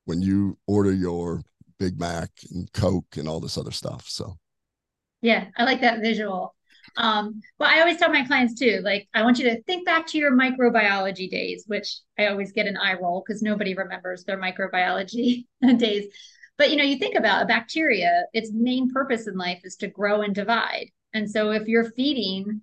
when 0.06 0.22
you 0.22 0.58
order 0.66 0.92
your 0.92 1.44
Big 1.78 2.00
Mac 2.00 2.32
and 2.52 2.72
Coke 2.74 3.18
and 3.18 3.28
all 3.28 3.40
this 3.40 3.58
other 3.58 3.72
stuff? 3.72 4.06
So, 4.08 4.38
yeah, 5.22 5.46
I 5.56 5.66
like 5.66 5.82
that 5.82 6.02
visual. 6.02 6.56
Um, 6.98 7.42
but 7.60 7.70
I 7.70 7.82
always 7.82 7.98
tell 7.98 8.12
my 8.12 8.26
clients 8.26 8.58
too, 8.58 8.82
like, 8.84 9.08
I 9.14 9.24
want 9.24 9.38
you 9.38 9.46
to 9.50 9.62
think 9.64 9.86
back 9.86 10.08
to 10.08 10.18
your 10.18 10.32
microbiology 10.32 11.30
days, 11.30 11.66
which 11.68 11.98
I 12.18 12.28
always 12.28 12.52
get 12.52 12.68
an 12.68 12.78
eye 12.78 12.94
roll 12.94 13.24
because 13.26 13.42
nobody 13.42 13.74
remembers 13.76 14.24
their 14.24 14.40
microbiology 14.40 15.46
days. 15.78 16.06
But 16.58 16.70
you 16.72 16.78
know, 16.78 16.84
you 16.84 16.98
think 16.98 17.16
about 17.16 17.44
a 17.44 17.48
bacteria, 17.48 18.24
its 18.34 18.52
main 18.54 18.90
purpose 18.90 19.28
in 19.28 19.38
life 19.38 19.62
is 19.64 19.76
to 19.78 19.88
grow 19.88 20.22
and 20.22 20.34
divide. 20.34 20.88
And 21.14 21.30
so 21.30 21.52
if 21.52 21.68
you're 21.68 21.92
feeding 21.92 22.62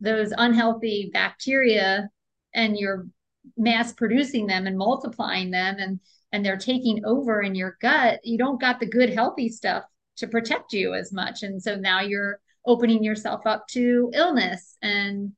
those 0.00 0.32
unhealthy 0.36 1.10
bacteria 1.12 2.08
and 2.54 2.78
you're 2.78 3.06
mass 3.56 3.92
producing 3.92 4.46
them 4.46 4.66
and 4.66 4.76
multiplying 4.76 5.50
them 5.50 5.76
and 5.78 6.00
and 6.32 6.44
they're 6.44 6.56
taking 6.56 7.04
over 7.04 7.40
in 7.40 7.54
your 7.54 7.78
gut, 7.80 8.20
you 8.24 8.36
don't 8.36 8.60
got 8.60 8.80
the 8.80 8.86
good 8.86 9.10
healthy 9.10 9.48
stuff 9.48 9.84
to 10.16 10.26
protect 10.26 10.72
you 10.72 10.92
as 10.92 11.12
much. 11.12 11.42
And 11.42 11.62
so 11.62 11.76
now 11.76 12.00
you're 12.00 12.40
opening 12.66 13.02
yourself 13.02 13.46
up 13.46 13.66
to 13.68 14.10
illness 14.14 14.76
and 14.82 15.32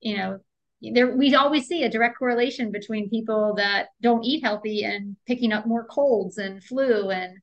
you 0.00 0.16
know 0.16 0.38
there 0.82 1.14
we 1.14 1.34
always 1.34 1.66
see 1.66 1.84
a 1.84 1.90
direct 1.90 2.18
correlation 2.18 2.72
between 2.72 3.10
people 3.10 3.54
that 3.56 3.88
don't 4.00 4.24
eat 4.24 4.42
healthy 4.42 4.84
and 4.84 5.16
picking 5.26 5.52
up 5.52 5.66
more 5.66 5.84
colds 5.84 6.38
and 6.38 6.64
flu 6.64 7.10
and 7.10 7.36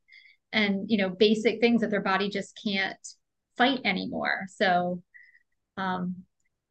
and 0.51 0.89
you 0.89 0.97
know 0.97 1.09
basic 1.09 1.59
things 1.59 1.81
that 1.81 1.91
their 1.91 2.01
body 2.01 2.29
just 2.29 2.59
can't 2.63 2.97
fight 3.57 3.81
anymore. 3.85 4.45
So 4.49 5.01
um, 5.77 6.15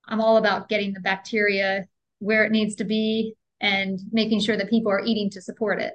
i'm 0.09 0.21
all 0.21 0.37
about 0.37 0.69
getting 0.69 0.93
the 0.93 1.01
bacteria 1.01 1.87
where 2.19 2.45
it 2.45 2.53
needs 2.53 2.77
to 2.77 2.85
be 2.85 3.35
and 3.61 4.01
making 4.13 4.41
sure 4.41 4.57
that 4.57 4.71
people 4.71 4.91
are 4.91 5.05
eating 5.05 5.31
to 5.31 5.41
support 5.41 5.81
it. 5.81 5.93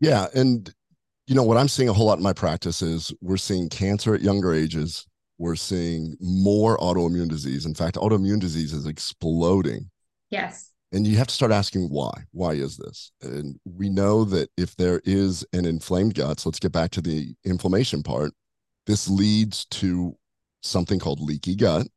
Yeah 0.00 0.26
and 0.34 0.72
you 1.26 1.34
know 1.34 1.42
what 1.42 1.56
i'm 1.56 1.68
seeing 1.68 1.88
a 1.88 1.92
whole 1.92 2.06
lot 2.06 2.18
in 2.18 2.22
my 2.22 2.32
practice 2.32 2.82
is 2.82 3.12
we're 3.20 3.36
seeing 3.36 3.68
cancer 3.68 4.14
at 4.14 4.20
younger 4.20 4.52
ages 4.52 5.06
we're 5.38 5.56
seeing 5.56 6.16
more 6.20 6.78
autoimmune 6.78 7.28
disease. 7.28 7.66
In 7.66 7.74
fact, 7.74 7.96
autoimmune 7.96 8.40
disease 8.40 8.72
is 8.72 8.86
exploding. 8.86 9.90
Yes. 10.30 10.70
And 10.92 11.06
you 11.06 11.16
have 11.16 11.26
to 11.26 11.34
start 11.34 11.50
asking 11.50 11.88
why. 11.88 12.24
Why 12.30 12.52
is 12.52 12.76
this? 12.76 13.10
And 13.20 13.58
we 13.64 13.88
know 13.88 14.24
that 14.26 14.48
if 14.56 14.76
there 14.76 15.00
is 15.04 15.44
an 15.52 15.66
inflamed 15.66 16.14
gut, 16.14 16.40
so 16.40 16.48
let's 16.48 16.60
get 16.60 16.70
back 16.70 16.92
to 16.92 17.00
the 17.00 17.34
inflammation 17.44 18.02
part, 18.02 18.32
this 18.86 19.08
leads 19.08 19.64
to 19.66 20.16
something 20.62 20.98
called 20.98 21.20
leaky 21.20 21.56
gut, 21.56 21.88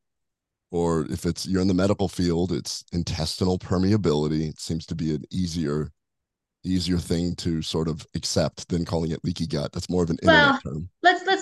or 0.72 1.06
if 1.12 1.26
it's 1.26 1.46
you're 1.46 1.62
in 1.62 1.68
the 1.68 1.74
medical 1.74 2.08
field, 2.08 2.52
it's 2.52 2.84
intestinal 2.92 3.60
permeability. 3.60 4.50
It 4.50 4.60
seems 4.60 4.86
to 4.88 4.96
be 4.96 5.14
an 5.14 5.24
easier 5.32 5.92
easier 6.64 6.98
thing 6.98 7.36
to 7.36 7.62
sort 7.62 7.88
of 7.88 8.06
accept 8.16 8.68
than 8.68 8.84
calling 8.84 9.12
it 9.12 9.24
leaky 9.24 9.48
gut. 9.48 9.72
That's 9.72 9.90
more 9.90 10.04
of 10.04 10.10
an 10.10 10.18
well, 10.24 10.56
internet 10.56 10.64
term. 10.64 10.90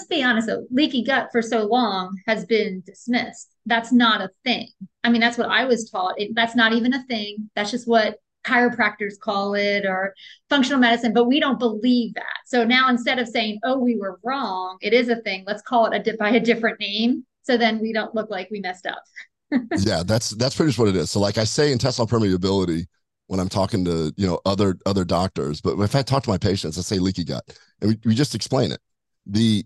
Let's 0.05 0.19
be 0.19 0.23
honest 0.23 0.45
though. 0.45 0.67
Leaky 0.69 1.03
gut 1.03 1.29
for 1.31 1.41
so 1.41 1.65
long 1.65 2.15
has 2.27 2.45
been 2.45 2.83
dismissed. 2.85 3.55
That's 3.65 3.91
not 3.91 4.21
a 4.21 4.29
thing. 4.43 4.69
I 5.03 5.09
mean, 5.09 5.19
that's 5.19 5.35
what 5.35 5.49
I 5.49 5.65
was 5.65 5.89
taught. 5.89 6.21
It, 6.21 6.35
that's 6.35 6.55
not 6.55 6.73
even 6.73 6.93
a 6.93 7.03
thing. 7.05 7.49
That's 7.55 7.71
just 7.71 7.87
what 7.87 8.19
chiropractors 8.45 9.17
call 9.19 9.55
it 9.55 9.83
or 9.83 10.13
functional 10.47 10.79
medicine, 10.79 11.11
but 11.11 11.25
we 11.25 11.39
don't 11.39 11.57
believe 11.57 12.13
that. 12.13 12.37
So 12.45 12.63
now 12.63 12.87
instead 12.87 13.17
of 13.17 13.27
saying, 13.27 13.61
"Oh, 13.63 13.79
we 13.79 13.97
were 13.97 14.19
wrong," 14.23 14.77
it 14.81 14.93
is 14.93 15.09
a 15.09 15.15
thing. 15.21 15.43
Let's 15.47 15.63
call 15.63 15.87
it 15.87 16.07
a 16.07 16.17
by 16.17 16.29
a 16.29 16.39
different 16.39 16.79
name, 16.79 17.25
so 17.41 17.57
then 17.57 17.79
we 17.79 17.91
don't 17.91 18.13
look 18.13 18.29
like 18.29 18.51
we 18.51 18.59
messed 18.59 18.85
up. 18.85 19.01
yeah, 19.79 20.03
that's 20.05 20.29
that's 20.35 20.55
pretty 20.55 20.69
much 20.69 20.77
what 20.77 20.89
it 20.89 20.95
is. 20.95 21.09
So, 21.09 21.19
like 21.19 21.39
I 21.39 21.45
say, 21.45 21.71
intestinal 21.71 22.07
permeability 22.07 22.85
when 23.25 23.39
I'm 23.39 23.49
talking 23.49 23.83
to 23.85 24.13
you 24.17 24.27
know 24.27 24.39
other 24.45 24.77
other 24.85 25.03
doctors, 25.03 25.61
but 25.61 25.79
if 25.79 25.95
I 25.95 26.03
talk 26.03 26.21
to 26.25 26.29
my 26.29 26.37
patients, 26.37 26.77
I 26.77 26.81
say 26.81 26.99
leaky 26.99 27.23
gut, 27.23 27.57
and 27.81 27.89
we, 27.89 27.99
we 28.05 28.13
just 28.13 28.35
explain 28.35 28.71
it. 28.71 28.81
The 29.25 29.65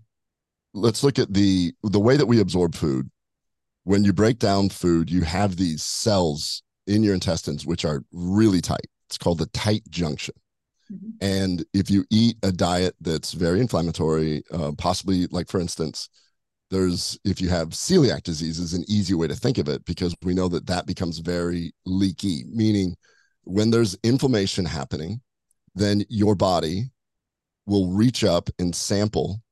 let's 0.74 1.02
look 1.02 1.18
at 1.18 1.32
the 1.32 1.72
the 1.82 2.00
way 2.00 2.16
that 2.16 2.26
we 2.26 2.40
absorb 2.40 2.74
food. 2.74 3.10
When 3.84 4.04
you 4.04 4.12
break 4.12 4.38
down 4.38 4.68
food, 4.68 5.10
you 5.10 5.22
have 5.22 5.56
these 5.56 5.82
cells 5.82 6.62
in 6.86 7.02
your 7.02 7.14
intestines 7.14 7.66
which 7.66 7.84
are 7.84 8.04
really 8.12 8.60
tight. 8.60 8.86
It's 9.08 9.18
called 9.18 9.38
the 9.38 9.46
tight 9.46 9.82
junction. 9.88 10.34
Mm-hmm. 10.92 11.10
And 11.20 11.64
if 11.72 11.90
you 11.90 12.04
eat 12.10 12.36
a 12.42 12.52
diet 12.52 12.94
that's 13.00 13.32
very 13.32 13.60
inflammatory, 13.60 14.42
uh, 14.52 14.72
possibly 14.76 15.26
like 15.28 15.48
for 15.48 15.60
instance, 15.60 16.08
there's 16.70 17.18
if 17.24 17.40
you 17.40 17.48
have 17.48 17.70
celiac 17.70 18.22
disease 18.22 18.58
is 18.58 18.74
an 18.74 18.84
easy 18.88 19.14
way 19.14 19.26
to 19.26 19.34
think 19.34 19.58
of 19.58 19.68
it 19.68 19.84
because 19.84 20.14
we 20.22 20.34
know 20.34 20.48
that 20.48 20.66
that 20.66 20.86
becomes 20.86 21.18
very 21.18 21.72
leaky, 21.84 22.44
meaning 22.48 22.96
when 23.44 23.70
there's 23.70 23.96
inflammation 24.04 24.64
happening, 24.64 25.20
then 25.74 26.04
your 26.08 26.34
body 26.34 26.90
will 27.66 27.88
reach 27.88 28.24
up 28.24 28.50
and 28.58 28.74
sample 28.74 29.42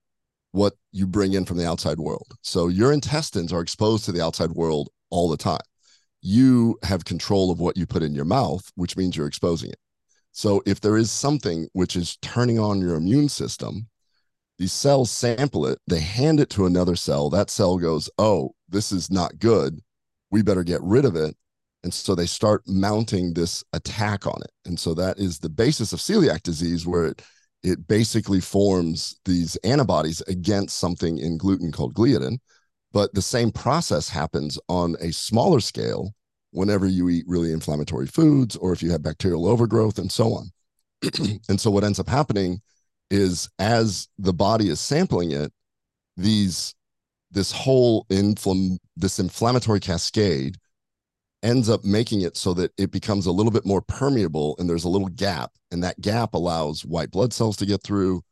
what 0.59 0.75
you 0.90 1.07
bring 1.07 1.35
in 1.35 1.44
from 1.44 1.57
the 1.57 1.68
outside 1.68 2.01
world. 2.01 2.35
So 2.42 2.66
your 2.66 2.92
intestines 2.92 3.53
are 3.53 3.61
exposed 3.61 4.05
to 4.05 4.12
the 4.12 4.21
outside 4.21 4.51
world 4.51 4.88
all 5.09 5.29
the 5.29 5.37
time. 5.37 5.61
You 6.21 6.77
have 6.83 7.05
control 7.05 7.53
of 7.53 7.61
what 7.61 7.77
you 7.77 7.87
put 7.87 8.03
in 8.03 8.12
your 8.12 8.25
mouth, 8.25 8.68
which 8.75 8.97
means 8.97 9.16
you're 9.16 9.29
exposing 9.29 9.71
it. 9.71 9.79
So 10.33 10.61
if 10.66 10.81
there 10.81 10.97
is 10.97 11.12
something 11.12 11.68
which 11.75 11.94
is 11.94 12.18
turning 12.23 12.59
on 12.59 12.81
your 12.81 12.97
immune 12.97 13.29
system, 13.29 13.87
these 14.59 14.73
cells 14.73 15.12
sample 15.12 15.64
it, 15.64 15.79
they 15.87 16.01
hand 16.01 16.40
it 16.40 16.51
to 16.51 16.66
another 16.66 16.97
cell. 16.97 17.31
That 17.31 17.51
cell 17.51 17.79
goes, 17.79 18.11
Oh, 18.18 18.51
this 18.68 18.90
is 18.90 19.12
not 19.12 19.38
good. 19.38 19.81
We 20.33 20.42
better 20.42 20.64
get 20.64 20.83
rid 20.83 21.05
of 21.05 21.14
it. 21.14 21.37
And 21.85 21.94
so 21.94 22.16
they 22.16 22.27
start 22.27 22.64
mounting 22.66 23.33
this 23.33 23.62
attack 23.73 24.27
on 24.27 24.42
it. 24.42 24.51
And 24.66 24.79
so 24.79 24.92
that 24.94 25.21
is 25.21 25.38
the 25.38 25.49
basis 25.49 25.92
of 25.92 26.01
celiac 26.01 26.42
disease, 26.42 26.85
where 26.85 27.07
it, 27.07 27.23
it 27.62 27.87
basically 27.88 28.40
forms 28.40 29.18
these 29.25 29.57
antibodies 29.57 30.21
against 30.23 30.79
something 30.79 31.18
in 31.18 31.38
gluten 31.38 31.73
called 31.73 31.94
gliadin. 31.94 32.38
But 32.92 33.12
the 33.14 33.23
same 33.23 33.51
process 33.51 34.09
happens 34.09 34.59
on 34.68 34.97
a 35.01 35.12
smaller 35.12 35.61
scale 35.61 36.14
whenever 36.53 36.87
you 36.87 37.09
eat 37.09 37.25
really 37.29 37.53
inflammatory 37.53 38.07
foods 38.07 38.57
or 38.57 38.73
if 38.73 38.83
you 38.83 38.90
have 38.90 39.03
bacterial 39.03 39.47
overgrowth 39.47 39.99
and 39.99 40.11
so 40.11 40.33
on. 40.33 40.51
and 41.49 41.61
so 41.61 41.71
what 41.71 41.85
ends 41.85 42.01
up 42.01 42.09
happening 42.09 42.61
is 43.11 43.49
as 43.59 44.09
the 44.18 44.33
body 44.33 44.68
is 44.68 44.81
sampling 44.81 45.33
it, 45.33 45.53
these 46.16 46.75
this 47.31 47.53
whole 47.53 48.07
inflam 48.11 48.79
this 48.97 49.18
inflammatory 49.18 49.81
cascade 49.81 50.57
ends 51.42 51.68
up 51.68 51.85
making 51.85 52.22
it 52.22 52.37
so 52.37 52.53
that 52.55 52.72
it 52.79 52.90
becomes 52.90 53.27
a 53.27 53.33
little 53.33 53.53
bit 53.53 53.64
more 53.64 53.83
permeable 53.83 54.57
and 54.59 54.68
there's 54.68 54.85
a 54.85 54.88
little 54.88 55.09
gap 55.09 55.53
and 55.70 55.83
that 55.83 56.01
gap 56.01 56.35
allows 56.35 56.85
white 56.85 57.11
blood 57.11 57.33
cells 57.33 57.57
to 57.57 57.66
get 57.66 57.83
through 57.83 58.22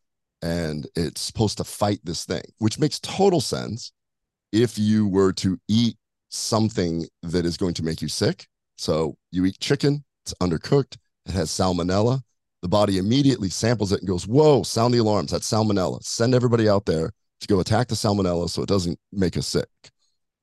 and 0.42 0.87
it's 0.97 1.21
supposed 1.21 1.57
to 1.57 1.64
fight 1.64 2.01
this 2.05 2.25
thing 2.25 2.42
which 2.59 2.79
makes 2.79 2.99
total 3.01 3.40
sense 3.40 3.92
if 4.53 4.79
you 4.79 5.07
were 5.07 5.33
to 5.33 5.59
eat 5.69 5.97
something 6.31 7.07
that 7.23 7.47
is 7.47 7.57
going 7.57 7.75
to 7.75 7.85
make 7.85 8.03
you 8.03 8.09
sick. 8.09 8.47
So 8.77 9.16
you 9.31 9.45
eat 9.45 9.59
chicken 9.61 10.05
it's 10.25 10.35
undercooked 10.40 10.97
it 11.27 11.33
has 11.33 11.51
salmonella. 11.51 12.23
The 12.62 12.69
body 12.69 12.99
immediately 12.99 13.49
samples 13.49 13.92
it 13.92 14.01
and 14.01 14.09
goes 14.09 14.27
whoa 14.27 14.62
sound 14.64 14.92
the 14.92 14.99
alarms 14.99 15.31
that's 15.31 15.51
salmonella. 15.51 16.03
Send 16.03 16.35
everybody 16.35 16.69
out 16.69 16.87
there 16.87 17.12
to 17.40 17.47
go 17.47 17.61
attack 17.61 17.88
the 17.88 17.95
salmonella 17.95 18.51
so 18.51 18.62
it 18.62 18.69
doesn't 18.69 18.99
make 19.12 19.37
us 19.37 19.47
sick. 19.47 19.69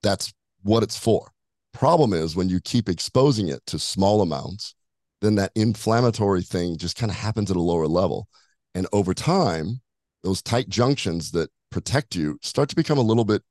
That's 0.01 0.33
what 0.61 0.83
it's 0.83 0.97
for 0.97 1.32
Problem 1.73 2.13
is 2.13 2.35
when 2.35 2.49
you 2.49 2.61
keep 2.61 2.87
exposing 2.87 3.49
it 3.49 3.65
to 3.67 3.79
small 3.79 4.21
amounts, 4.21 4.75
then 5.21 5.35
that 5.35 5.51
inflammatory 5.55 6.43
thing 6.43 6.77
just 6.77 6.97
kind 6.97 7.11
of 7.11 7.17
happens 7.17 7.49
at 7.49 7.57
a 7.57 7.61
lower 7.61 7.87
level. 7.87 8.27
And 8.75 8.87
over 8.93 9.13
time, 9.13 9.81
those 10.23 10.41
tight 10.41 10.69
junctions 10.69 11.31
that 11.31 11.49
protect 11.71 12.15
you 12.15 12.37
start 12.41 12.69
to 12.69 12.75
become 12.75 12.97
a 12.97 13.01
little 13.01 13.25
bit 13.25 13.41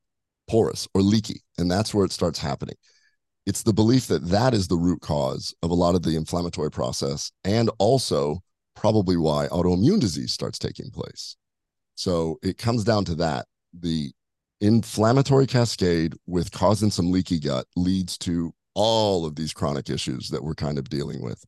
porous 0.48 0.87
or 0.94 1.02
leaky. 1.02 1.42
And 1.58 1.70
that's 1.70 1.92
where 1.92 2.04
it 2.04 2.12
starts 2.12 2.38
happening. 2.38 2.76
It's 3.44 3.62
the 3.64 3.72
belief 3.72 4.06
that 4.06 4.28
that 4.28 4.54
is 4.54 4.68
the 4.68 4.76
root 4.76 5.00
cause 5.00 5.54
of 5.62 5.70
a 5.70 5.74
lot 5.74 5.94
of 5.94 6.02
the 6.02 6.16
inflammatory 6.16 6.70
process 6.70 7.32
and 7.44 7.70
also 7.78 8.38
probably 8.76 9.16
why 9.16 9.48
autoimmune 9.48 10.00
disease 10.00 10.32
starts 10.32 10.58
taking 10.58 10.90
place. 10.90 11.37
So 11.96 12.38
it 12.42 12.58
comes 12.58 12.85
down 12.85 13.04
to 13.06 13.14
that. 13.16 13.46
The 13.78 14.12
inflammatory 14.62 15.46
cascade 15.46 16.14
with 16.27 16.53
causing 16.53 16.90
some 16.90 17.11
leaky 17.11 17.40
gut 17.40 17.66
leads 17.75 18.16
to 18.16 18.55
all 18.75 19.27
of 19.27 19.35
these 19.35 19.53
chronic 19.53 19.90
issues 19.90 20.29
that 20.29 20.42
we're 20.42 20.55
kind 20.55 20.79
of 20.79 20.88
dealing 20.88 21.20
with. 21.20 21.44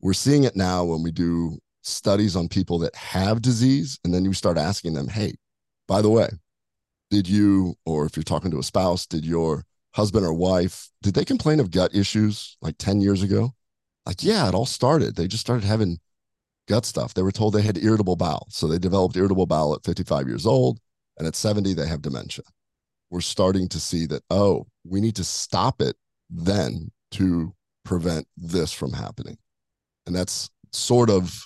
We're 0.00 0.12
seeing 0.12 0.42
it 0.42 0.56
now 0.56 0.84
when 0.84 1.04
we 1.04 1.12
do 1.12 1.58
studies 1.82 2.34
on 2.34 2.48
people 2.48 2.80
that 2.80 2.96
have 2.96 3.42
disease, 3.42 3.98
and 4.04 4.12
then 4.12 4.24
you 4.24 4.32
start 4.32 4.58
asking 4.58 4.94
them, 4.94 5.06
hey, 5.06 5.34
by 5.86 6.02
the 6.02 6.10
way, 6.10 6.28
did 7.10 7.28
you, 7.28 7.76
or 7.86 8.06
if 8.06 8.16
you're 8.16 8.24
talking 8.24 8.50
to 8.50 8.58
a 8.58 8.64
spouse, 8.64 9.06
did 9.06 9.24
your 9.24 9.64
husband 9.94 10.26
or 10.26 10.32
wife, 10.32 10.90
did 11.00 11.14
they 11.14 11.24
complain 11.24 11.60
of 11.60 11.70
gut 11.70 11.94
issues 11.94 12.56
like 12.60 12.74
10 12.76 13.00
years 13.00 13.22
ago? 13.22 13.52
Like, 14.04 14.24
yeah, 14.24 14.48
it 14.48 14.54
all 14.54 14.66
started. 14.66 15.14
They 15.14 15.28
just 15.28 15.42
started 15.42 15.64
having 15.64 15.98
gut 16.66 16.86
stuff. 16.86 17.14
They 17.14 17.22
were 17.22 17.30
told 17.30 17.54
they 17.54 17.62
had 17.62 17.78
irritable 17.78 18.16
bowel. 18.16 18.48
So 18.50 18.66
they 18.66 18.80
developed 18.80 19.16
irritable 19.16 19.46
bowel 19.46 19.74
at 19.74 19.84
55 19.84 20.26
years 20.26 20.44
old. 20.44 20.80
And 21.22 21.28
at 21.28 21.36
70, 21.36 21.74
they 21.74 21.86
have 21.86 22.02
dementia. 22.02 22.42
We're 23.08 23.20
starting 23.20 23.68
to 23.68 23.78
see 23.78 24.06
that, 24.06 24.24
oh, 24.28 24.66
we 24.82 25.00
need 25.00 25.14
to 25.14 25.22
stop 25.22 25.80
it 25.80 25.94
then 26.28 26.90
to 27.12 27.54
prevent 27.84 28.26
this 28.36 28.72
from 28.72 28.92
happening. 28.92 29.38
And 30.04 30.16
that's 30.16 30.50
sort 30.72 31.10
of, 31.10 31.40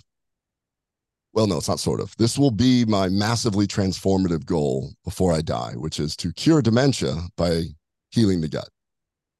well, 1.34 1.46
no, 1.46 1.58
it's 1.58 1.68
not 1.68 1.78
sort 1.78 2.00
of. 2.00 2.16
This 2.16 2.38
will 2.38 2.50
be 2.50 2.86
my 2.86 3.10
massively 3.10 3.66
transformative 3.66 4.46
goal 4.46 4.94
before 5.04 5.34
I 5.34 5.42
die, 5.42 5.72
which 5.74 6.00
is 6.00 6.16
to 6.16 6.32
cure 6.32 6.62
dementia 6.62 7.14
by 7.36 7.64
healing 8.12 8.40
the 8.40 8.48
gut. 8.48 8.70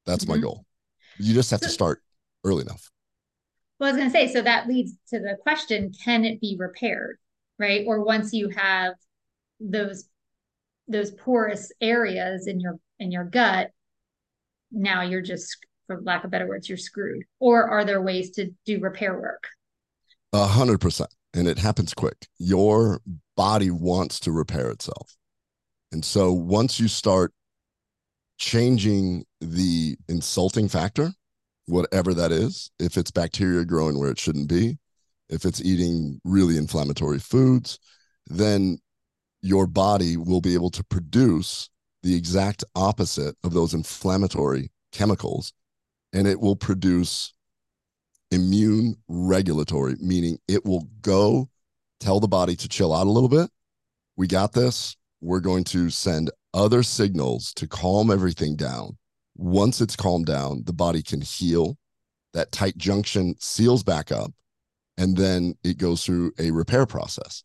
That's 0.05 0.27
mm-hmm. 0.27 0.35
my 0.35 0.38
goal. 0.38 0.66
You 1.16 1.33
just 1.33 1.51
have 1.51 1.61
so, 1.61 1.68
to 1.68 1.72
start 1.72 2.03
early 2.44 2.61
enough. 2.61 2.90
Well, 3.81 3.88
I 3.88 3.92
was 3.92 3.99
going 3.99 4.12
to 4.12 4.18
say, 4.18 4.31
so 4.31 4.42
that 4.42 4.68
leads 4.68 4.92
to 5.14 5.18
the 5.18 5.38
question 5.40 5.92
can 6.05 6.27
it 6.27 6.42
be 6.42 6.59
repaired? 6.59 7.16
Right. 7.59 7.87
Or 7.87 8.05
once 8.05 8.35
you 8.35 8.51
have 8.51 8.96
those 9.61 10.07
those 10.88 11.11
porous 11.12 11.72
areas 11.81 12.46
in 12.46 12.61
your 12.61 12.79
in 12.99 13.11
your 13.11 13.25
gut 13.25 13.70
now 14.70 15.03
you're 15.03 15.22
just 15.22 15.57
for 15.87 16.01
lack 16.03 16.25
of 16.25 16.31
better 16.31 16.46
words 16.49 16.68
you're 16.68 16.79
screwed. 16.79 17.25
Or 17.40 17.68
are 17.68 17.85
there 17.85 18.03
ways 18.03 18.31
to 18.33 18.51
do 18.64 18.81
repair 18.81 19.14
work? 19.14 19.44
A 20.33 20.46
hundred 20.46 20.81
percent. 20.81 21.11
And 21.35 21.46
it 21.46 21.59
happens 21.59 21.94
quick. 21.94 22.27
Your 22.38 23.01
body 23.37 23.70
wants 23.70 24.20
to 24.20 24.33
repair 24.33 24.70
itself. 24.70 25.16
And 25.92 26.05
so 26.05 26.33
once 26.33 26.81
you 26.81 26.88
start 26.88 27.33
changing 28.38 29.25
the 29.40 29.96
insulting 30.09 30.68
factor 30.68 31.11
whatever 31.64 32.14
that 32.14 32.31
is 32.31 32.70
if 32.79 32.96
it's 32.96 33.11
bacteria 33.11 33.64
growing 33.64 33.99
where 33.99 34.11
it 34.11 34.20
shouldn't 34.20 34.49
be 34.49 34.79
if 35.31 35.46
it's 35.46 35.61
eating 35.62 36.20
really 36.22 36.59
inflammatory 36.59 37.18
foods 37.18 37.79
then 38.27 38.79
your 39.46 39.66
body 39.66 40.16
will 40.16 40.40
be 40.40 40.54
able 40.54 40.70
to 40.70 40.85
produce 40.85 41.70
the 42.02 42.14
exact 42.14 42.64
opposite 42.74 43.37
of 43.44 43.52
those 43.52 43.74
inflammatory 43.74 44.70
chemicals 44.92 45.52
and 46.12 46.26
it 46.26 46.40
will 46.40 46.56
produce 46.56 47.32
immune 48.30 48.96
regulatory 49.09 49.94
meaning 50.00 50.38
it 50.48 50.64
will 50.64 50.88
go 51.00 51.48
tell 52.00 52.18
the 52.18 52.28
body 52.28 52.56
to 52.56 52.68
chill 52.68 52.92
out 52.92 53.06
a 53.06 53.11
little 53.11 53.28
bit. 53.28 53.48
We 54.16 54.26
got 54.26 54.52
this. 54.52 54.96
We're 55.20 55.40
going 55.40 55.64
to 55.64 55.90
send 55.90 56.30
other 56.52 56.82
signals 56.82 57.52
to 57.54 57.66
calm 57.66 58.11
everything 58.11 58.56
down. 58.56 58.98
Once 59.37 59.80
it's 59.80 59.96
calmed 59.96 60.26
down 60.26 60.62
the 60.64 60.72
body 60.72 61.02
can 61.02 61.20
heal. 61.20 61.78
That 62.35 62.52
tight 62.52 62.76
junction 62.76 63.37
seals 63.38 63.82
back 63.82 64.12
up 64.12 64.32
and 64.98 65.16
then 65.16 65.54
it 65.62 65.78
goes 65.78 66.04
through 66.04 66.32
a 66.38 66.50
repair 66.50 66.85
process 66.85 67.44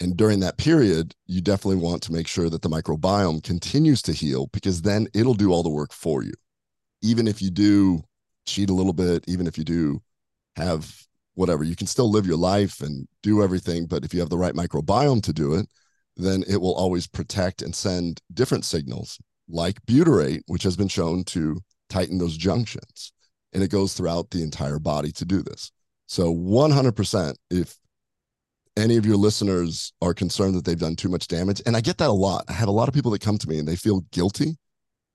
And 0.00 0.16
during 0.16 0.40
that 0.40 0.56
period, 0.56 1.14
you 1.26 1.42
definitely 1.42 1.82
want 1.82 2.02
to 2.04 2.12
make 2.12 2.26
sure 2.26 2.48
that 2.48 2.62
the 2.62 2.70
microbiome 2.70 3.42
continues 3.42 4.00
to 4.02 4.12
heal 4.12 4.46
because 4.46 4.82
then 4.82 5.08
it'll 5.14 5.34
do 5.34 5.52
all 5.52 5.62
the 5.62 5.68
work 5.68 5.92
for 5.92 6.22
you. 6.22 6.32
Even 7.02 7.28
if 7.28 7.42
you 7.42 7.50
do 7.50 8.02
cheat 8.46 8.70
a 8.70 8.74
little 8.74 8.94
bit, 8.94 9.24
even 9.28 9.46
if 9.46 9.58
you 9.58 9.64
do 9.64 10.00
have 10.56 11.06
whatever, 11.34 11.64
you 11.64 11.76
can 11.76 11.86
still 11.86 12.10
live 12.10 12.26
your 12.26 12.36
life 12.36 12.80
and 12.80 13.06
do 13.22 13.42
everything. 13.42 13.86
But 13.86 14.04
if 14.04 14.14
you 14.14 14.20
have 14.20 14.30
the 14.30 14.38
right 14.38 14.54
microbiome 14.54 15.22
to 15.22 15.32
do 15.32 15.54
it, 15.54 15.66
then 16.16 16.44
it 16.48 16.60
will 16.60 16.74
always 16.74 17.06
protect 17.06 17.62
and 17.62 17.74
send 17.74 18.20
different 18.32 18.64
signals 18.64 19.18
like 19.48 19.84
butyrate, 19.86 20.42
which 20.46 20.62
has 20.62 20.76
been 20.76 20.88
shown 20.88 21.24
to 21.24 21.60
tighten 21.88 22.18
those 22.18 22.36
junctions. 22.36 23.12
And 23.52 23.62
it 23.62 23.70
goes 23.70 23.94
throughout 23.94 24.30
the 24.30 24.42
entire 24.42 24.78
body 24.78 25.12
to 25.12 25.24
do 25.24 25.42
this. 25.42 25.72
So 26.06 26.34
100%, 26.34 27.34
if 27.50 27.76
any 28.76 28.96
of 28.96 29.06
your 29.06 29.16
listeners 29.16 29.92
are 30.00 30.14
concerned 30.14 30.54
that 30.54 30.64
they've 30.64 30.78
done 30.78 30.96
too 30.96 31.08
much 31.08 31.28
damage, 31.28 31.60
and 31.66 31.76
I 31.76 31.80
get 31.80 31.98
that 31.98 32.10
a 32.10 32.12
lot. 32.12 32.44
I 32.48 32.52
have 32.52 32.68
a 32.68 32.72
lot 32.72 32.88
of 32.88 32.94
people 32.94 33.10
that 33.12 33.20
come 33.20 33.38
to 33.38 33.48
me 33.48 33.58
and 33.58 33.68
they 33.68 33.76
feel 33.76 34.00
guilty 34.12 34.56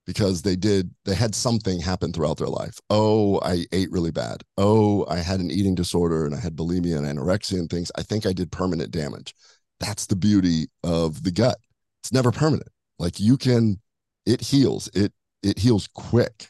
because 0.06 0.42
they 0.42 0.56
did, 0.56 0.92
they 1.06 1.16
had 1.16 1.34
something 1.34 1.80
happen 1.80 2.14
throughout 2.14 2.38
their 2.38 2.48
life. 2.48 2.80
Oh, 2.90 3.40
I 3.42 3.66
ate 3.72 3.92
really 3.92 4.12
bad. 4.12 4.44
Oh, 4.58 5.06
I 5.10 5.18
had 5.18 5.40
an 5.40 5.50
eating 5.50 5.74
disorder 5.74 6.26
and 6.26 6.36
I 6.36 6.40
had 6.40 6.56
bulimia 6.56 6.98
and 6.98 7.08
anorexia 7.08 7.60
and 7.60 7.70
things. 7.70 7.92
I 7.98 8.04
think 8.04 8.26
I 8.26 8.34
did 8.34 8.52
permanent 8.52 8.92
damage. 8.92 9.34
That's 9.80 10.06
the 10.06 10.16
beauty 10.16 10.68
of 10.84 11.24
the 11.24 11.32
gut. 11.32 11.58
It's 12.04 12.14
never 12.14 12.32
permanent. 12.32 12.70
Like 13.00 13.20
you 13.20 13.36
can, 13.36 13.80
it 14.26 14.42
heals. 14.42 14.90
It 14.94 15.12
it 15.46 15.60
heals 15.60 15.88
quick. 15.88 16.50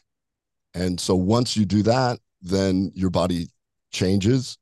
And 0.74 0.98
so 0.98 1.14
once 1.14 1.56
you 1.56 1.64
do 1.64 1.82
that, 1.82 2.18
then 2.40 2.92
your 2.94 3.10
body 3.10 3.48
changes. 3.92 4.58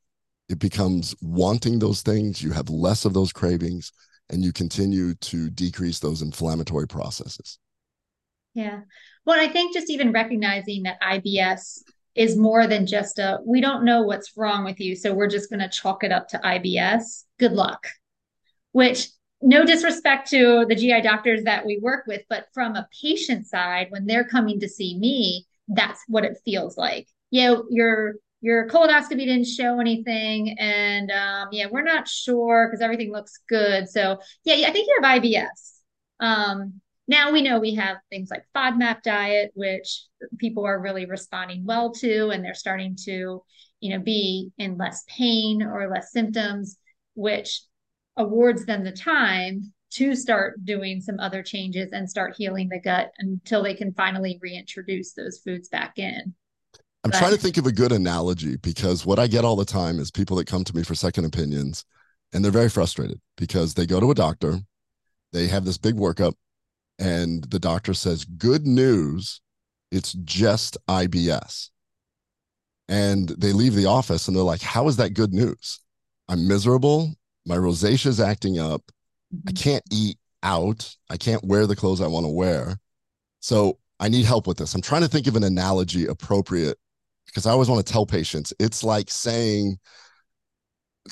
It 0.49 0.59
becomes 0.59 1.15
wanting 1.21 1.79
those 1.79 2.01
things. 2.01 2.41
You 2.41 2.51
have 2.51 2.69
less 2.69 3.05
of 3.05 3.13
those 3.13 3.33
cravings 3.33 3.91
and 4.29 4.43
you 4.43 4.53
continue 4.53 5.13
to 5.15 5.49
decrease 5.49 5.99
those 5.99 6.21
inflammatory 6.21 6.87
processes. 6.87 7.59
Yeah. 8.53 8.81
Well, 9.25 9.39
I 9.39 9.47
think 9.47 9.73
just 9.73 9.89
even 9.89 10.11
recognizing 10.11 10.83
that 10.83 11.01
IBS 11.01 11.81
is 12.15 12.37
more 12.37 12.67
than 12.67 12.87
just 12.87 13.19
a 13.19 13.39
we 13.45 13.59
don't 13.59 13.83
know 13.83 14.03
what's 14.03 14.37
wrong 14.37 14.63
with 14.63 14.79
you, 14.79 14.95
so 14.95 15.13
we're 15.13 15.27
just 15.27 15.49
going 15.49 15.59
to 15.59 15.69
chalk 15.69 16.03
it 16.03 16.11
up 16.11 16.29
to 16.29 16.37
IBS. 16.37 17.25
Good 17.39 17.51
luck 17.51 17.87
which 18.75 19.07
no 19.41 19.63
disrespect 19.63 20.29
to 20.31 20.65
the 20.67 20.75
GI 20.75 20.99
doctors 20.99 21.43
that 21.45 21.65
we 21.65 21.79
work 21.81 22.07
with, 22.07 22.23
but 22.27 22.47
from 22.53 22.75
a 22.75 22.89
patient 23.01 23.47
side, 23.47 23.87
when 23.89 24.05
they're 24.05 24.25
coming 24.25 24.59
to 24.59 24.67
see 24.67 24.99
me, 24.99 25.45
that's 25.69 26.03
what 26.09 26.25
it 26.25 26.41
feels 26.43 26.77
like. 26.77 27.07
Yeah, 27.31 27.51
you 27.51 27.55
know, 27.55 27.63
your 27.69 28.13
your 28.41 28.67
colonoscopy 28.67 29.25
didn't 29.25 29.45
show 29.45 29.79
anything, 29.79 30.55
and 30.59 31.11
um, 31.11 31.49
yeah, 31.51 31.67
we're 31.71 31.83
not 31.83 32.07
sure 32.07 32.67
because 32.67 32.81
everything 32.81 33.11
looks 33.11 33.39
good. 33.49 33.89
So 33.89 34.19
yeah, 34.43 34.67
I 34.67 34.71
think 34.71 34.87
you 34.87 34.99
have 35.01 35.21
IBS. 35.21 35.79
Um, 36.19 36.81
now 37.07 37.31
we 37.31 37.41
know 37.41 37.59
we 37.59 37.75
have 37.75 37.97
things 38.09 38.29
like 38.31 38.45
FODMAP 38.55 39.03
diet, 39.03 39.51
which 39.53 40.05
people 40.37 40.65
are 40.65 40.81
really 40.81 41.05
responding 41.05 41.65
well 41.65 41.91
to, 41.93 42.29
and 42.29 42.43
they're 42.43 42.53
starting 42.55 42.95
to, 43.05 43.43
you 43.79 43.89
know, 43.91 43.99
be 43.99 44.51
in 44.57 44.77
less 44.77 45.03
pain 45.07 45.61
or 45.61 45.89
less 45.89 46.11
symptoms, 46.11 46.77
which 47.13 47.61
awards 48.17 48.65
them 48.65 48.83
the 48.83 48.91
time 48.91 49.73
to 49.91 50.15
start 50.15 50.63
doing 50.65 50.99
some 50.99 51.19
other 51.19 51.43
changes 51.43 51.91
and 51.91 52.09
start 52.09 52.35
healing 52.37 52.69
the 52.69 52.79
gut 52.79 53.11
until 53.19 53.63
they 53.63 53.75
can 53.75 53.93
finally 53.93 54.39
reintroduce 54.41 55.13
those 55.13 55.39
foods 55.39 55.69
back 55.69 55.97
in. 55.97 56.33
I'm 57.05 57.11
but, 57.11 57.19
trying 57.19 57.31
to 57.31 57.37
think 57.37 57.57
of 57.57 57.65
a 57.65 57.71
good 57.71 57.91
analogy 57.91 58.57
because 58.57 59.05
what 59.05 59.19
I 59.19 59.27
get 59.27 59.45
all 59.45 59.55
the 59.55 59.63
time 59.63 59.99
is 59.99 60.11
people 60.11 60.35
that 60.37 60.47
come 60.47 60.63
to 60.63 60.75
me 60.75 60.83
for 60.83 60.95
second 60.95 61.25
opinions 61.25 61.85
and 62.33 62.43
they're 62.43 62.51
very 62.51 62.69
frustrated 62.69 63.21
because 63.37 63.75
they 63.75 63.85
go 63.85 63.99
to 63.99 64.11
a 64.11 64.15
doctor, 64.15 64.59
they 65.31 65.47
have 65.47 65.63
this 65.63 65.77
big 65.77 65.95
workup, 65.95 66.33
and 66.99 67.43
the 67.45 67.59
doctor 67.59 67.93
says, 67.93 68.25
Good 68.25 68.65
news, 68.65 69.39
it's 69.91 70.13
just 70.13 70.77
IBS. 70.89 71.69
And 72.89 73.29
they 73.29 73.53
leave 73.53 73.75
the 73.75 73.85
office 73.85 74.27
and 74.27 74.35
they're 74.35 74.43
like, 74.43 74.61
How 74.61 74.87
is 74.87 74.97
that 74.97 75.13
good 75.13 75.33
news? 75.33 75.79
I'm 76.27 76.47
miserable 76.47 77.15
my 77.45 77.57
rosacea 77.57 78.07
is 78.07 78.19
acting 78.19 78.59
up. 78.59 78.81
Mm-hmm. 79.33 79.49
I 79.49 79.51
can't 79.51 79.83
eat 79.91 80.17
out. 80.43 80.95
I 81.09 81.17
can't 81.17 81.43
wear 81.43 81.67
the 81.67 81.75
clothes 81.75 82.01
I 82.01 82.07
want 82.07 82.25
to 82.25 82.31
wear. 82.31 82.77
So 83.39 83.79
I 83.99 84.09
need 84.09 84.25
help 84.25 84.47
with 84.47 84.57
this. 84.57 84.73
I'm 84.73 84.81
trying 84.81 85.01
to 85.01 85.07
think 85.07 85.27
of 85.27 85.35
an 85.35 85.43
analogy 85.43 86.05
appropriate 86.07 86.77
because 87.35 87.45
I 87.45 87.51
always 87.51 87.69
want 87.69 87.85
to 87.85 87.91
tell 87.91 88.05
patients 88.05 88.53
it's 88.59 88.81
like 88.81 89.09
saying 89.09 89.77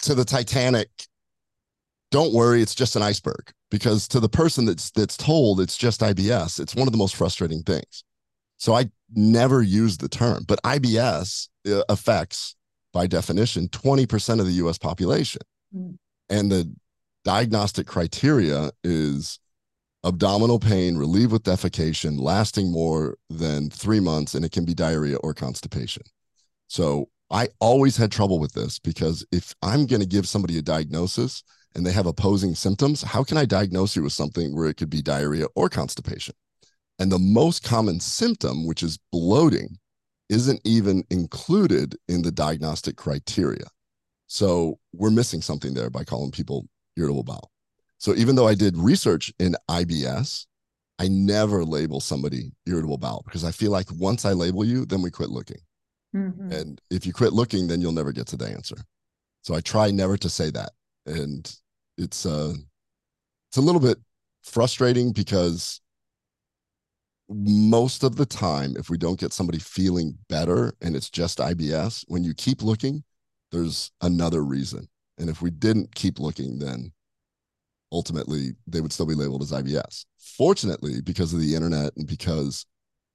to 0.04 0.16
the 0.16 0.24
Titanic, 0.24 0.88
don't 2.12 2.34
worry, 2.34 2.62
it's 2.62 2.74
just 2.74 2.96
an 2.96 3.02
iceberg. 3.02 3.52
Because 3.70 4.08
to 4.08 4.22
the 4.22 4.30
person 4.30 4.66
that's 4.66 4.90
that's 4.92 5.18
told 5.18 5.60
it's 5.60 5.76
just 5.76 6.00
IBS, 6.00 6.62
it's 6.62 6.76
one 6.76 6.88
of 6.88 6.94
the 6.94 6.98
most 6.98 7.16
frustrating 7.16 7.62
things. 7.62 8.06
So 8.58 8.74
I 8.74 8.90
never 9.14 9.62
use 9.62 9.98
the 9.98 10.08
term, 10.08 10.46
but 10.48 10.64
IBS 10.64 11.50
uh, 11.68 11.84
affects, 11.90 12.56
by 12.94 13.06
definition, 13.06 13.68
20% 13.68 14.40
of 14.40 14.46
the 14.46 14.54
US 14.54 14.78
population. 14.78 15.42
Mm. 15.76 15.98
And 16.30 16.52
the 16.52 16.74
diagnostic 17.26 17.86
criteria 17.86 18.72
is 18.82 19.40
abdominal 20.04 20.60
pain 20.60 20.98
relieved 20.98 21.32
with 21.32 21.44
defecation 21.44 22.20
lasting 22.20 22.72
more 22.72 23.18
than 23.30 23.70
three 23.70 24.00
months, 24.00 24.34
and 24.34 24.44
it 24.44 24.52
can 24.52 24.66
be 24.66 24.74
diarrhea 24.74 25.18
or 25.18 25.34
constipation. 25.34 26.04
So 26.68 27.10
I 27.30 27.50
always 27.60 27.98
had 27.98 28.12
trouble 28.12 28.40
with 28.40 28.54
this 28.54 28.80
because 28.80 29.26
if 29.32 29.54
I'm 29.62 29.86
going 29.86 30.02
to 30.02 30.08
give 30.08 30.28
somebody 30.28 30.58
a 30.58 30.62
diagnosis 30.62 31.44
and 31.76 31.86
they 31.86 31.92
have 31.92 32.06
opposing 32.06 32.56
symptoms, 32.56 33.02
how 33.02 33.24
can 33.24 33.38
I 33.38 33.46
diagnose 33.46 33.96
you 33.96 34.04
with 34.04 34.14
something 34.14 34.56
where 34.56 34.68
it 34.68 34.78
could 34.78 34.90
be 34.90 35.02
diarrhea 35.02 35.48
or 35.56 35.70
constipation? 35.70 36.36
And 37.00 37.12
the 37.12 37.20
most 37.20 37.64
common 37.64 38.00
symptom, 38.00 38.68
which 38.68 38.84
is 38.84 39.00
bloating, 39.12 39.78
isn't 40.30 40.62
even 40.64 41.04
included 41.10 41.96
in 42.08 42.22
the 42.22 42.32
diagnostic 42.32 42.96
criteria. 42.98 43.66
So 44.28 44.80
we're 44.94 45.12
missing 45.12 45.42
something 45.42 45.74
there 45.74 45.90
by 45.90 46.04
calling 46.04 46.32
people 46.32 46.68
irritable 46.98 47.24
bowel. 47.24 47.52
So 48.04 48.14
even 48.16 48.36
though 48.36 48.50
I 48.50 48.54
did 48.54 48.78
research 48.78 49.32
in 49.40 49.56
IBS, 49.70 50.46
I 51.00 51.08
never 51.08 51.64
label 51.64 52.02
somebody 52.02 52.52
irritable 52.66 52.98
bowel 52.98 53.22
because 53.24 53.46
I 53.46 53.52
feel 53.52 53.72
like 53.72 53.88
once 53.94 54.26
I 54.26 54.34
label 54.34 54.66
you, 54.66 54.86
then 54.86 55.02
we 55.02 55.10
quit 55.10 55.30
looking. 55.30 55.62
Mm-hmm. 56.14 56.52
And 56.52 56.82
if 56.92 57.06
you 57.06 57.14
quit 57.14 57.32
looking, 57.32 57.66
then 57.66 57.80
you'll 57.80 57.94
never 57.94 58.12
get 58.12 58.28
to 58.28 58.36
the 58.36 58.46
answer. 58.46 58.76
So 59.44 59.56
I 59.56 59.62
try 59.62 59.90
never 59.90 60.18
to 60.18 60.28
say 60.28 60.50
that. 60.50 60.72
And 61.06 61.50
it's 61.98 62.26
uh 62.26 62.56
it's 63.48 63.58
a 63.58 63.62
little 63.62 63.80
bit 63.80 64.00
frustrating 64.44 65.14
because 65.14 65.80
most 67.30 68.04
of 68.04 68.18
the 68.18 68.26
time, 68.26 68.76
if 68.78 68.90
we 68.90 68.98
don't 68.98 69.18
get 69.18 69.32
somebody 69.32 69.60
feeling 69.60 70.18
better 70.28 70.74
and 70.82 70.98
it's 70.98 71.10
just 71.10 71.38
IBS, 71.38 72.04
when 72.10 72.26
you 72.26 72.34
keep 72.34 72.64
looking, 72.64 73.06
there's 73.54 73.92
another 74.02 74.44
reason. 74.44 74.90
And 75.18 75.30
if 75.30 75.42
we 75.42 75.52
didn't 75.52 75.96
keep 75.96 76.20
looking, 76.20 76.60
then 76.60 76.92
ultimately 77.94 78.52
they 78.68 78.82
would 78.82 78.92
still 78.92 79.06
be 79.06 79.16
labeled 79.16 79.44
as 79.44 79.52
IBS. 79.52 80.06
Fortunately, 80.18 81.00
because 81.02 81.34
of 81.34 81.40
the 81.40 81.56
internet 81.56 81.96
and 81.96 82.08
because 82.08 82.66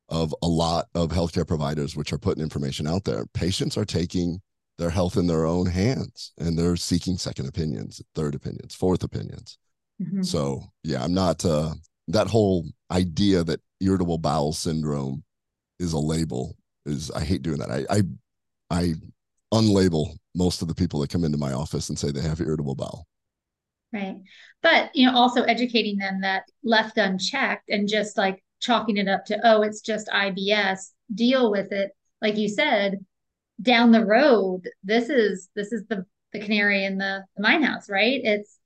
of 0.09 0.35
a 0.43 0.47
lot 0.47 0.87
of 0.95 1.11
healthcare 1.11 1.47
providers 1.47 1.97
which 1.97 2.13
are 2.13 2.19
putting 2.19 2.43
information 2.43 2.87
out 2.87 3.05
there, 3.05 3.27
patients 3.35 3.77
are 3.77 3.85
taking 3.85 4.41
their 4.79 4.91
health 4.91 5.17
in 5.17 5.27
their 5.27 5.45
own 5.45 5.67
hands 5.67 6.33
and 6.39 6.57
they're 6.57 6.77
seeking 6.77 7.19
second 7.19 7.49
opinions, 7.49 8.01
third 8.15 8.35
opinions, 8.35 8.75
fourth 8.75 9.03
opinions. 9.03 9.59
Mm-hmm. 10.01 10.23
So, 10.23 10.63
yeah, 10.85 11.03
I'm 11.03 11.13
not 11.13 11.45
uh, 11.45 11.75
that 12.07 12.29
whole 12.29 12.65
idea 12.91 13.43
that 13.45 13.61
irritable 13.81 14.19
bowel 14.19 14.53
syndrome 14.53 15.25
is 15.81 15.93
a 15.93 15.99
label 15.99 16.57
is 16.87 17.11
I 17.11 17.25
hate 17.25 17.43
doing 17.43 17.59
that. 17.59 17.71
I 17.71 17.85
I 17.91 18.03
I 18.71 18.95
unlabel 19.53 20.17
most 20.35 20.63
of 20.63 20.69
the 20.69 20.75
people 20.75 21.01
that 21.01 21.11
come 21.11 21.25
into 21.25 21.39
my 21.39 21.53
office 21.53 21.89
and 21.89 21.99
say 21.99 22.11
they 22.11 22.21
have 22.21 22.41
irritable 22.41 22.75
bowel. 22.75 23.07
Right. 23.93 24.17
But, 24.63 24.95
you 24.95 25.07
know, 25.07 25.17
also 25.17 25.43
educating 25.45 25.97
them 25.97 26.21
that 26.21 26.45
left 26.63 26.99
unchecked 26.99 27.71
and 27.71 27.89
just 27.89 28.19
like 28.19 28.43
chalking 28.61 28.99
it 28.99 29.09
up 29.09 29.25
to, 29.27 29.39
oh, 29.45 29.63
it's 29.63 29.81
just 29.81 30.09
IBS, 30.09 30.91
deal 31.15 31.51
with 31.51 31.73
it. 31.73 31.93
Like 32.21 32.37
you 32.37 32.49
said, 32.49 33.05
down 33.63 33.93
the 33.93 34.05
road, 34.05 34.69
this 34.85 35.09
is 35.09 35.49
this 35.55 35.73
is 35.73 35.85
the 35.89 36.05
the 36.33 36.41
canary 36.41 36.85
in 36.85 36.99
the, 36.99 37.25
the 37.37 37.43
mine 37.43 37.63
house, 37.63 37.89
right? 37.89 38.21
It's 38.23 38.59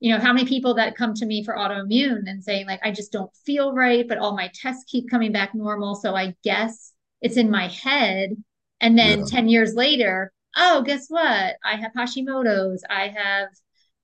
you 0.00 0.12
know, 0.12 0.20
how 0.20 0.34
many 0.34 0.46
people 0.46 0.74
that 0.74 0.96
come 0.96 1.14
to 1.14 1.24
me 1.24 1.42
for 1.42 1.54
autoimmune 1.54 2.24
and 2.26 2.44
saying, 2.44 2.66
like, 2.66 2.80
I 2.84 2.90
just 2.90 3.10
don't 3.10 3.30
feel 3.46 3.72
right, 3.72 4.06
but 4.06 4.18
all 4.18 4.36
my 4.36 4.50
tests 4.52 4.84
keep 4.86 5.08
coming 5.08 5.32
back 5.32 5.54
normal. 5.54 5.94
So 5.94 6.14
I 6.14 6.34
guess 6.44 6.92
it's 7.22 7.38
in 7.38 7.50
my 7.50 7.68
head 7.68 8.36
and 8.80 8.98
then 8.98 9.20
yeah. 9.20 9.24
10 9.26 9.48
years 9.48 9.74
later, 9.74 10.30
oh, 10.56 10.82
guess 10.82 11.06
what? 11.08 11.56
I 11.64 11.76
have 11.76 11.92
Hashimoto's, 11.96 12.84
I 12.90 13.08
have 13.16 13.48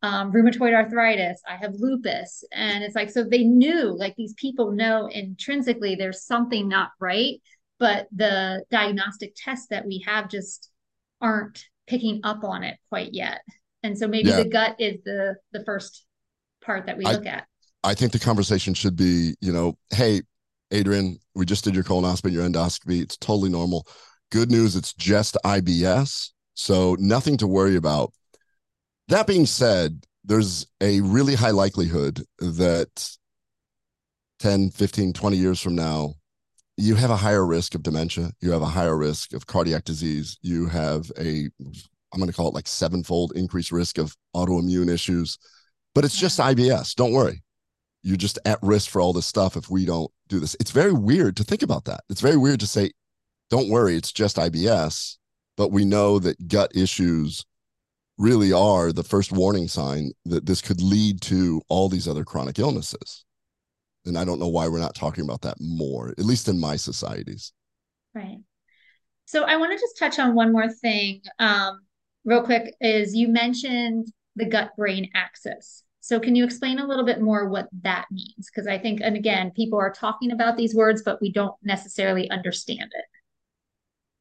um, 0.02 0.32
rheumatoid 0.32 0.74
arthritis, 0.74 1.42
I 1.46 1.56
have 1.56 1.74
lupus. 1.78 2.44
And 2.52 2.82
it's 2.82 2.94
like, 2.94 3.10
so 3.10 3.24
they 3.24 3.44
knew, 3.44 3.96
like 3.96 4.16
these 4.16 4.34
people 4.34 4.72
know 4.72 5.06
intrinsically 5.06 5.94
there's 5.94 6.24
something 6.24 6.68
not 6.68 6.90
right, 6.98 7.40
but 7.78 8.08
the 8.14 8.64
diagnostic 8.70 9.34
tests 9.36 9.66
that 9.70 9.86
we 9.86 10.02
have 10.06 10.28
just 10.28 10.70
aren't 11.20 11.64
picking 11.86 12.20
up 12.24 12.44
on 12.44 12.62
it 12.62 12.78
quite 12.88 13.12
yet. 13.12 13.40
And 13.82 13.96
so 13.96 14.06
maybe 14.06 14.30
yeah. 14.30 14.42
the 14.42 14.48
gut 14.48 14.76
is 14.78 14.98
the 15.04 15.36
the 15.52 15.64
first 15.64 16.04
part 16.64 16.86
that 16.86 16.96
we 16.98 17.04
I, 17.04 17.12
look 17.12 17.26
at? 17.26 17.46
I 17.82 17.94
think 17.94 18.12
the 18.12 18.18
conversation 18.18 18.74
should 18.74 18.96
be, 18.96 19.34
you 19.40 19.52
know, 19.52 19.76
hey, 19.90 20.22
Adrienne, 20.72 21.18
we 21.34 21.44
just 21.44 21.64
did 21.64 21.74
your 21.74 21.84
colonoscopy, 21.84 22.32
your 22.32 22.46
endoscopy. 22.46 23.02
It's 23.02 23.16
totally 23.16 23.50
normal. 23.50 23.86
Good 24.30 24.50
news, 24.50 24.76
it's 24.76 24.92
just 24.94 25.36
IBS. 25.44 26.30
So 26.54 26.96
nothing 26.98 27.36
to 27.38 27.46
worry 27.46 27.76
about. 27.76 28.12
That 29.10 29.26
being 29.26 29.44
said, 29.44 30.06
there's 30.22 30.68
a 30.80 31.00
really 31.00 31.34
high 31.34 31.50
likelihood 31.50 32.24
that 32.38 33.10
10, 34.38 34.70
15, 34.70 35.12
20 35.12 35.36
years 35.36 35.60
from 35.60 35.74
now, 35.74 36.14
you 36.76 36.94
have 36.94 37.10
a 37.10 37.16
higher 37.16 37.44
risk 37.44 37.74
of 37.74 37.82
dementia. 37.82 38.30
You 38.40 38.52
have 38.52 38.62
a 38.62 38.66
higher 38.66 38.96
risk 38.96 39.32
of 39.32 39.48
cardiac 39.48 39.82
disease. 39.82 40.38
You 40.42 40.66
have 40.68 41.10
a, 41.18 41.50
I'm 41.58 42.20
going 42.20 42.28
to 42.28 42.32
call 42.32 42.46
it 42.46 42.54
like 42.54 42.68
sevenfold 42.68 43.32
increased 43.34 43.72
risk 43.72 43.98
of 43.98 44.16
autoimmune 44.36 44.88
issues. 44.88 45.38
But 45.92 46.04
it's 46.04 46.16
just 46.16 46.38
mm-hmm. 46.38 46.60
IBS. 46.60 46.94
Don't 46.94 47.12
worry. 47.12 47.42
You're 48.04 48.16
just 48.16 48.38
at 48.44 48.60
risk 48.62 48.90
for 48.90 49.00
all 49.00 49.12
this 49.12 49.26
stuff 49.26 49.56
if 49.56 49.68
we 49.68 49.86
don't 49.86 50.10
do 50.28 50.38
this. 50.38 50.56
It's 50.60 50.70
very 50.70 50.92
weird 50.92 51.36
to 51.38 51.42
think 51.42 51.62
about 51.62 51.84
that. 51.86 52.02
It's 52.10 52.20
very 52.20 52.36
weird 52.36 52.60
to 52.60 52.66
say, 52.68 52.92
don't 53.50 53.70
worry, 53.70 53.96
it's 53.96 54.12
just 54.12 54.36
IBS. 54.36 55.16
But 55.56 55.72
we 55.72 55.84
know 55.84 56.20
that 56.20 56.46
gut 56.46 56.70
issues 56.76 57.44
really 58.20 58.52
are 58.52 58.92
the 58.92 59.02
first 59.02 59.32
warning 59.32 59.66
sign 59.66 60.12
that 60.26 60.44
this 60.44 60.60
could 60.60 60.82
lead 60.82 61.22
to 61.22 61.62
all 61.68 61.88
these 61.88 62.06
other 62.06 62.24
chronic 62.24 62.58
illnesses. 62.58 63.24
And 64.04 64.18
I 64.18 64.24
don't 64.24 64.38
know 64.38 64.48
why 64.48 64.68
we're 64.68 64.78
not 64.78 64.94
talking 64.94 65.24
about 65.24 65.40
that 65.42 65.56
more, 65.58 66.10
at 66.10 66.24
least 66.24 66.48
in 66.48 66.60
my 66.60 66.76
societies. 66.76 67.52
Right. 68.14 68.38
So 69.24 69.44
I 69.44 69.56
want 69.56 69.72
to 69.72 69.78
just 69.78 69.98
touch 69.98 70.18
on 70.18 70.34
one 70.34 70.52
more 70.52 70.68
thing, 70.68 71.22
um, 71.38 71.80
real 72.24 72.42
quick. 72.42 72.74
Is 72.80 73.14
you 73.14 73.28
mentioned 73.28 74.08
the 74.36 74.44
gut 74.44 74.72
brain 74.76 75.10
axis. 75.14 75.82
So 76.00 76.18
can 76.20 76.34
you 76.34 76.44
explain 76.44 76.78
a 76.78 76.86
little 76.86 77.04
bit 77.04 77.20
more 77.20 77.48
what 77.48 77.68
that 77.82 78.06
means? 78.10 78.50
Because 78.50 78.66
I 78.66 78.78
think, 78.78 79.00
and 79.02 79.16
again, 79.16 79.52
people 79.54 79.78
are 79.78 79.92
talking 79.92 80.32
about 80.32 80.56
these 80.56 80.74
words, 80.74 81.02
but 81.04 81.20
we 81.20 81.32
don't 81.32 81.54
necessarily 81.62 82.30
understand 82.30 82.90
it. 82.94 83.04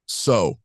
So 0.05 0.59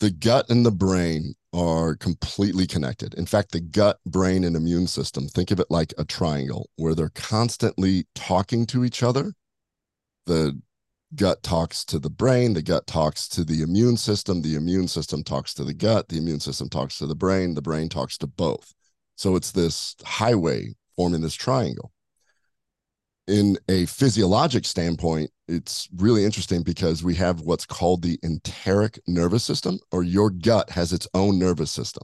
the 0.00 0.10
gut 0.10 0.50
and 0.50 0.66
the 0.66 0.70
brain 0.70 1.34
are 1.54 1.94
completely 1.94 2.66
connected. 2.66 3.14
In 3.14 3.26
fact, 3.26 3.52
the 3.52 3.60
gut, 3.60 3.98
brain, 4.04 4.42
and 4.42 4.56
immune 4.56 4.88
system, 4.88 5.28
think 5.28 5.52
of 5.52 5.60
it 5.60 5.70
like 5.70 5.94
a 5.96 6.04
triangle 6.04 6.68
where 6.76 6.94
they're 6.94 7.10
constantly 7.14 8.06
talking 8.14 8.66
to 8.66 8.84
each 8.84 9.02
other. 9.02 9.32
The 10.26 10.60
gut 11.14 11.44
talks 11.44 11.84
to 11.86 12.00
the 12.00 12.10
brain, 12.10 12.54
the 12.54 12.62
gut 12.62 12.88
talks 12.88 13.28
to 13.28 13.44
the 13.44 13.62
immune 13.62 13.96
system, 13.96 14.42
the 14.42 14.56
immune 14.56 14.88
system 14.88 15.22
talks 15.22 15.54
to 15.54 15.64
the 15.64 15.74
gut, 15.74 16.08
the 16.08 16.18
immune 16.18 16.40
system 16.40 16.68
talks 16.68 16.98
to 16.98 17.06
the 17.06 17.14
brain, 17.14 17.54
the 17.54 17.62
brain 17.62 17.88
talks 17.88 18.18
to 18.18 18.26
both. 18.26 18.74
So 19.16 19.36
it's 19.36 19.52
this 19.52 19.94
highway 20.04 20.74
forming 20.96 21.20
this 21.20 21.34
triangle 21.34 21.92
in 23.26 23.58
a 23.68 23.86
physiologic 23.86 24.64
standpoint, 24.64 25.30
it's 25.48 25.88
really 25.96 26.24
interesting 26.24 26.62
because 26.62 27.02
we 27.02 27.14
have 27.14 27.40
what's 27.40 27.66
called 27.66 28.02
the 28.02 28.18
enteric 28.22 28.98
nervous 29.06 29.44
system, 29.44 29.78
or 29.92 30.02
your 30.02 30.30
gut 30.30 30.70
has 30.70 30.92
its 30.92 31.08
own 31.14 31.38
nervous 31.38 31.70
system. 31.70 32.02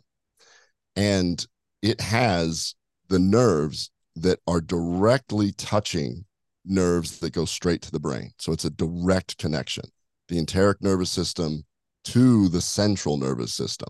And 0.96 1.46
it 1.82 2.00
has 2.00 2.74
the 3.08 3.18
nerves 3.18 3.90
that 4.16 4.40
are 4.46 4.60
directly 4.60 5.52
touching 5.52 6.24
nerves 6.64 7.18
that 7.18 7.32
go 7.32 7.44
straight 7.44 7.82
to 7.82 7.90
the 7.90 8.00
brain. 8.00 8.32
So 8.38 8.52
it's 8.52 8.64
a 8.64 8.70
direct 8.70 9.38
connection, 9.38 9.84
the 10.28 10.38
enteric 10.38 10.82
nervous 10.82 11.10
system 11.10 11.64
to 12.04 12.48
the 12.48 12.60
central 12.60 13.16
nervous 13.16 13.52
system. 13.52 13.88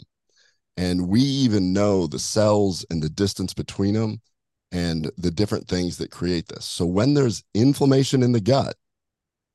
And 0.77 1.09
we 1.09 1.21
even 1.21 1.73
know 1.73 2.07
the 2.07 2.19
cells 2.19 2.85
and 2.91 3.03
the 3.03 3.11
distance 3.11 3.55
between 3.55 3.95
them 3.95 4.21
and 4.73 5.11
the 5.19 5.31
different 5.31 5.69
things 5.69 5.99
that 5.99 6.11
create 6.11 6.49
this. 6.49 6.65
So 6.65 6.87
when 6.87 7.15
there's 7.15 7.43
inflammation 7.55 8.23
in 8.23 8.33
the 8.33 8.41
gut, 8.41 8.77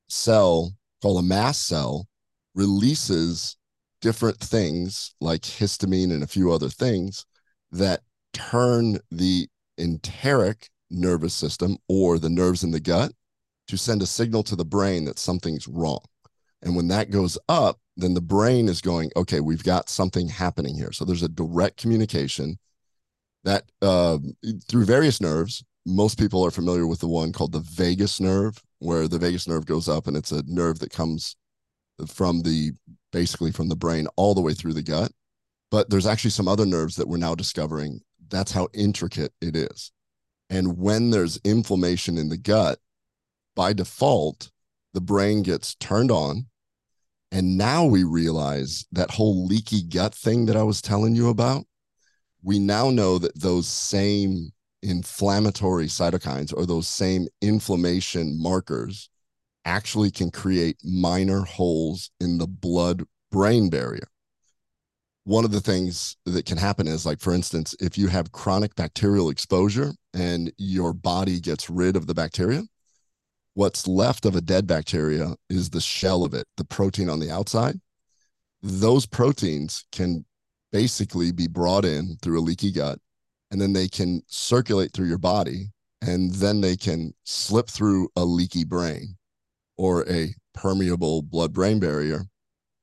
cell 0.08 0.72
called 1.02 1.18
a 1.18 1.26
mast 1.26 1.66
cell 1.66 2.06
releases 2.54 3.56
different 4.00 4.38
things 4.38 5.14
like 5.20 5.42
histamine 5.42 6.12
and 6.12 6.22
a 6.22 6.28
few 6.28 6.52
other 6.52 6.68
things 6.68 7.24
that 7.72 8.00
turn 8.32 8.98
the 9.10 9.48
enteric 9.78 10.68
nervous 10.90 11.34
system 11.34 11.76
or 11.88 12.18
the 12.18 12.30
nerves 12.30 12.62
in 12.62 12.70
the 12.70 12.80
gut 12.80 13.12
to 13.68 13.76
send 13.76 14.02
a 14.02 14.06
signal 14.06 14.42
to 14.44 14.56
the 14.56 14.64
brain 14.64 15.04
that 15.04 15.18
something's 15.18 15.66
wrong. 15.66 16.04
And 16.62 16.76
when 16.76 16.88
that 16.88 17.10
goes 17.10 17.36
up, 17.48 17.78
then 17.96 18.14
the 18.14 18.20
brain 18.20 18.68
is 18.68 18.80
going, 18.80 19.10
okay, 19.16 19.40
we've 19.40 19.64
got 19.64 19.88
something 19.88 20.28
happening 20.28 20.76
here. 20.76 20.92
So 20.92 21.04
there's 21.04 21.22
a 21.22 21.28
direct 21.28 21.78
communication 21.78 22.58
that 23.46 23.64
uh, 23.80 24.18
through 24.68 24.84
various 24.84 25.20
nerves. 25.20 25.64
Most 25.86 26.18
people 26.18 26.44
are 26.44 26.50
familiar 26.50 26.86
with 26.86 26.98
the 26.98 27.08
one 27.08 27.32
called 27.32 27.52
the 27.52 27.60
vagus 27.60 28.20
nerve, 28.20 28.60
where 28.80 29.06
the 29.06 29.20
vagus 29.20 29.46
nerve 29.46 29.64
goes 29.64 29.88
up 29.88 30.08
and 30.08 30.16
it's 30.16 30.32
a 30.32 30.42
nerve 30.46 30.80
that 30.80 30.90
comes 30.90 31.36
from 32.08 32.42
the 32.42 32.72
basically 33.12 33.52
from 33.52 33.68
the 33.68 33.76
brain 33.76 34.08
all 34.16 34.34
the 34.34 34.40
way 34.40 34.52
through 34.52 34.74
the 34.74 34.82
gut. 34.82 35.12
But 35.70 35.88
there's 35.88 36.06
actually 36.06 36.32
some 36.32 36.48
other 36.48 36.66
nerves 36.66 36.96
that 36.96 37.08
we're 37.08 37.16
now 37.18 37.36
discovering. 37.36 38.00
That's 38.28 38.50
how 38.50 38.66
intricate 38.74 39.32
it 39.40 39.54
is. 39.54 39.92
And 40.50 40.76
when 40.76 41.10
there's 41.10 41.38
inflammation 41.44 42.18
in 42.18 42.28
the 42.28 42.36
gut, 42.36 42.78
by 43.54 43.72
default, 43.72 44.50
the 44.92 45.00
brain 45.00 45.42
gets 45.42 45.76
turned 45.76 46.10
on. 46.10 46.46
And 47.30 47.56
now 47.56 47.84
we 47.84 48.02
realize 48.02 48.86
that 48.92 49.12
whole 49.12 49.46
leaky 49.46 49.82
gut 49.82 50.14
thing 50.14 50.46
that 50.46 50.56
I 50.56 50.62
was 50.64 50.82
telling 50.82 51.14
you 51.14 51.28
about 51.28 51.64
we 52.46 52.60
now 52.60 52.90
know 52.90 53.18
that 53.18 53.38
those 53.38 53.66
same 53.66 54.52
inflammatory 54.80 55.86
cytokines 55.86 56.54
or 56.56 56.64
those 56.64 56.86
same 56.86 57.26
inflammation 57.42 58.40
markers 58.40 59.10
actually 59.64 60.12
can 60.12 60.30
create 60.30 60.76
minor 60.84 61.40
holes 61.40 62.08
in 62.20 62.38
the 62.38 62.46
blood 62.46 63.02
brain 63.32 63.68
barrier. 63.68 64.06
One 65.24 65.44
of 65.44 65.50
the 65.50 65.60
things 65.60 66.16
that 66.24 66.46
can 66.46 66.56
happen 66.56 66.86
is, 66.86 67.04
like, 67.04 67.18
for 67.18 67.34
instance, 67.34 67.74
if 67.80 67.98
you 67.98 68.06
have 68.06 68.30
chronic 68.30 68.76
bacterial 68.76 69.28
exposure 69.28 69.90
and 70.14 70.52
your 70.56 70.92
body 70.92 71.40
gets 71.40 71.68
rid 71.68 71.96
of 71.96 72.06
the 72.06 72.14
bacteria, 72.14 72.62
what's 73.54 73.88
left 73.88 74.24
of 74.24 74.36
a 74.36 74.40
dead 74.40 74.68
bacteria 74.68 75.34
is 75.50 75.70
the 75.70 75.80
shell 75.80 76.22
of 76.22 76.32
it, 76.32 76.46
the 76.58 76.64
protein 76.64 77.10
on 77.10 77.18
the 77.18 77.28
outside. 77.28 77.80
Those 78.62 79.04
proteins 79.04 79.84
can 79.90 80.24
basically 80.72 81.32
be 81.32 81.46
brought 81.46 81.84
in 81.84 82.16
through 82.22 82.38
a 82.38 82.42
leaky 82.42 82.72
gut 82.72 82.98
and 83.50 83.60
then 83.60 83.72
they 83.72 83.88
can 83.88 84.22
circulate 84.26 84.92
through 84.92 85.06
your 85.06 85.18
body 85.18 85.70
and 86.02 86.32
then 86.34 86.60
they 86.60 86.76
can 86.76 87.12
slip 87.24 87.68
through 87.68 88.08
a 88.16 88.24
leaky 88.24 88.64
brain 88.64 89.16
or 89.78 90.08
a 90.08 90.34
permeable 90.54 91.22
blood 91.22 91.52
brain 91.52 91.78
barrier 91.78 92.24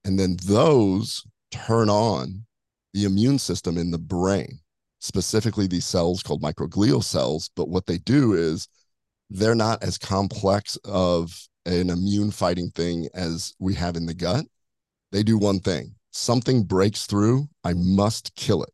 and 0.06 0.20
then 0.20 0.38
those 0.46 1.24
turn 1.52 1.90
on 1.90 2.46
the 2.94 3.06
immune 3.06 3.40
system 3.40 3.78
in 3.78 3.92
the 3.92 4.00
brain 4.00 4.60
specifically 5.04 5.68
these 5.68 5.86
cells 5.86 6.24
called 6.24 6.42
microglial 6.42 7.04
cells. 7.04 7.50
But 7.56 7.68
what 7.68 7.86
they 7.86 7.98
do 7.98 8.34
is 8.34 8.70
they're 9.30 9.54
not 9.54 9.84
as 9.84 9.98
complex 9.98 10.78
of 10.86 11.48
an 11.66 11.90
immune 11.90 12.32
fighting 12.32 12.70
thing 12.70 13.10
as 13.14 13.54
we 13.60 13.74
have 13.76 13.98
in 13.98 14.06
the 14.06 14.14
gut. 14.14 14.46
They 15.12 15.22
do 15.22 15.38
one 15.38 15.60
thing 15.60 15.96
something 16.14 16.64
breaks 16.64 17.06
through, 17.06 17.50
I 17.64 17.74
must 17.74 18.34
kill 18.36 18.64
it. 18.64 18.70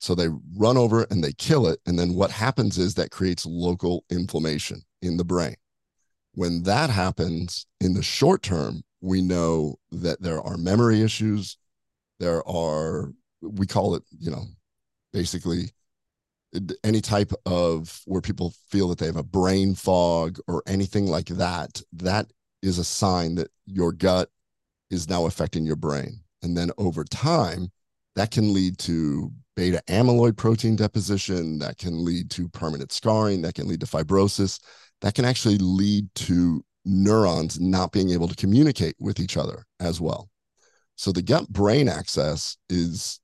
So 0.00 0.14
they 0.14 0.28
run 0.56 0.76
over 0.76 1.06
and 1.10 1.22
they 1.22 1.32
kill 1.32 1.68
it. 1.68 1.78
And 1.86 1.98
then 1.98 2.14
what 2.14 2.30
happens 2.30 2.76
is 2.76 2.94
that 2.94 3.12
creates 3.12 3.46
local 3.46 4.04
inflammation 4.10 4.82
in 5.00 5.16
the 5.16 5.24
brain. 5.24 5.54
When 6.34 6.64
that 6.64 6.90
happens 6.90 7.66
in 7.80 7.94
the 7.94 8.02
short 8.02 8.42
term, 8.42 8.82
we 9.00 9.22
know 9.22 9.76
that 9.92 10.20
there 10.20 10.40
are 10.42 10.56
memory 10.56 11.02
issues. 11.02 11.56
There 12.18 12.46
are, 12.48 13.12
we 13.40 13.66
call 13.66 13.94
it, 13.94 14.02
you 14.18 14.30
know, 14.30 14.44
basically 15.12 15.70
any 16.82 17.00
type 17.00 17.32
of 17.46 18.00
where 18.06 18.20
people 18.20 18.54
feel 18.68 18.88
that 18.88 18.98
they 18.98 19.06
have 19.06 19.16
a 19.16 19.22
brain 19.22 19.74
fog 19.74 20.38
or 20.48 20.62
anything 20.66 21.06
like 21.06 21.26
that. 21.26 21.80
That 21.92 22.26
is 22.60 22.78
a 22.78 22.84
sign 22.84 23.36
that 23.36 23.50
your 23.66 23.92
gut 23.92 24.30
is 24.90 25.08
now 25.08 25.26
affecting 25.26 25.64
your 25.64 25.76
brain. 25.76 26.21
And 26.42 26.56
then 26.56 26.70
over 26.78 27.04
time, 27.04 27.70
that 28.16 28.30
can 28.30 28.52
lead 28.52 28.78
to 28.78 29.32
beta 29.56 29.82
amyloid 29.88 30.36
protein 30.36 30.76
deposition, 30.76 31.58
that 31.58 31.78
can 31.78 32.04
lead 32.04 32.30
to 32.30 32.48
permanent 32.48 32.92
scarring, 32.92 33.42
that 33.42 33.54
can 33.54 33.68
lead 33.68 33.80
to 33.80 33.86
fibrosis, 33.86 34.60
that 35.00 35.14
can 35.14 35.24
actually 35.24 35.58
lead 35.58 36.12
to 36.14 36.64
neurons 36.84 37.60
not 37.60 37.92
being 37.92 38.10
able 38.10 38.28
to 38.28 38.36
communicate 38.36 38.96
with 38.98 39.20
each 39.20 39.36
other 39.36 39.64
as 39.80 40.00
well. 40.00 40.28
So 40.96 41.12
the 41.12 41.22
gut 41.22 41.48
brain 41.48 41.88
axis 41.88 42.56
is 42.68 43.20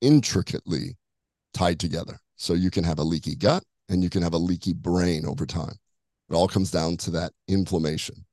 intricately 0.00 0.96
tied 1.54 1.78
together. 1.78 2.18
So 2.36 2.54
you 2.54 2.70
can 2.70 2.84
have 2.84 2.98
a 2.98 3.04
leaky 3.04 3.36
gut 3.36 3.62
and 3.88 4.02
you 4.02 4.10
can 4.10 4.22
have 4.22 4.34
a 4.34 4.38
leaky 4.38 4.72
brain 4.72 5.26
over 5.26 5.46
time. 5.46 5.76
It 6.30 6.34
all 6.34 6.48
comes 6.48 6.70
down 6.70 6.96
to 6.98 7.10
that 7.12 7.32
inflammation 7.46 8.24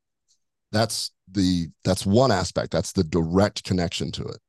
that's 0.72 1.12
the 1.32 1.68
that's 1.84 2.06
one 2.06 2.32
aspect 2.32 2.72
that's 2.72 2.94
the 2.94 3.04
direct 3.04 3.64
connection 3.64 4.12
to 4.12 4.24
it 4.24 4.40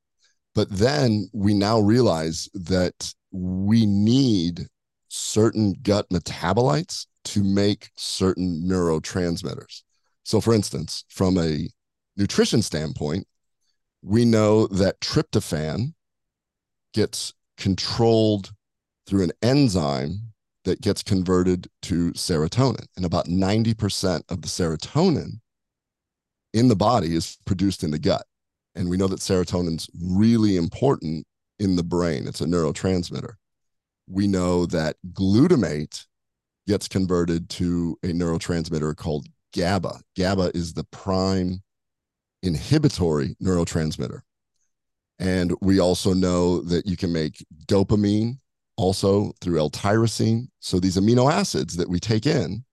but 0.53 0.69
then 0.69 1.29
we 1.33 1.53
now 1.53 1.79
realize 1.79 2.49
that 2.53 3.13
we 3.31 3.85
need 3.85 4.67
certain 5.07 5.75
gut 5.81 6.09
metabolites 6.09 7.05
to 7.23 7.43
make 7.43 7.89
certain 7.95 8.63
neurotransmitters. 8.65 9.83
So, 10.23 10.41
for 10.41 10.53
instance, 10.53 11.05
from 11.09 11.37
a 11.37 11.69
nutrition 12.17 12.61
standpoint, 12.61 13.27
we 14.01 14.25
know 14.25 14.67
that 14.67 14.99
tryptophan 14.99 15.93
gets 16.93 17.33
controlled 17.57 18.51
through 19.05 19.23
an 19.23 19.31
enzyme 19.41 20.31
that 20.63 20.81
gets 20.81 21.03
converted 21.03 21.67
to 21.83 22.11
serotonin. 22.13 22.85
And 22.95 23.05
about 23.05 23.27
90% 23.27 24.23
of 24.29 24.41
the 24.41 24.47
serotonin 24.47 25.39
in 26.53 26.67
the 26.67 26.75
body 26.75 27.15
is 27.15 27.37
produced 27.45 27.83
in 27.83 27.91
the 27.91 27.99
gut. 27.99 28.25
And 28.75 28.89
we 28.89 28.97
know 28.97 29.07
that 29.07 29.19
serotonin's 29.19 29.89
really 30.01 30.55
important 30.55 31.25
in 31.59 31.75
the 31.75 31.83
brain, 31.83 32.27
it's 32.27 32.41
a 32.41 32.45
neurotransmitter. 32.45 33.33
We 34.07 34.27
know 34.27 34.65
that 34.67 34.95
glutamate 35.13 36.05
gets 36.67 36.87
converted 36.87 37.49
to 37.49 37.97
a 38.03 38.07
neurotransmitter 38.07 38.95
called 38.95 39.27
GABA. 39.53 40.01
GABA 40.17 40.51
is 40.55 40.73
the 40.73 40.85
prime 40.85 41.61
inhibitory 42.41 43.35
neurotransmitter. 43.41 44.21
And 45.19 45.53
we 45.61 45.79
also 45.79 46.13
know 46.13 46.61
that 46.61 46.87
you 46.87 46.97
can 46.97 47.13
make 47.13 47.45
dopamine 47.67 48.39
also 48.75 49.33
through 49.41 49.59
L-tyrosine. 49.59 50.47
So 50.59 50.79
these 50.79 50.97
amino 50.97 51.31
acids 51.31 51.77
that 51.77 51.89
we 51.89 51.99
take 51.99 52.25
in 52.25 52.63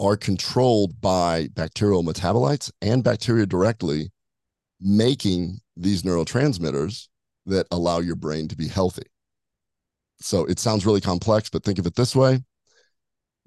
are 0.00 0.16
controlled 0.16 1.00
by 1.00 1.48
bacterial 1.54 2.02
metabolites 2.02 2.72
and 2.82 3.04
bacteria 3.04 3.46
directly 3.46 4.10
making 4.80 5.58
these 5.76 6.02
neurotransmitters 6.02 7.08
that 7.46 7.66
allow 7.70 8.00
your 8.00 8.16
brain 8.16 8.48
to 8.48 8.56
be 8.56 8.66
healthy. 8.66 9.06
So 10.20 10.44
it 10.46 10.58
sounds 10.58 10.84
really 10.84 11.00
complex, 11.00 11.48
but 11.50 11.62
think 11.62 11.78
of 11.78 11.86
it 11.86 11.94
this 11.94 12.16
way 12.16 12.40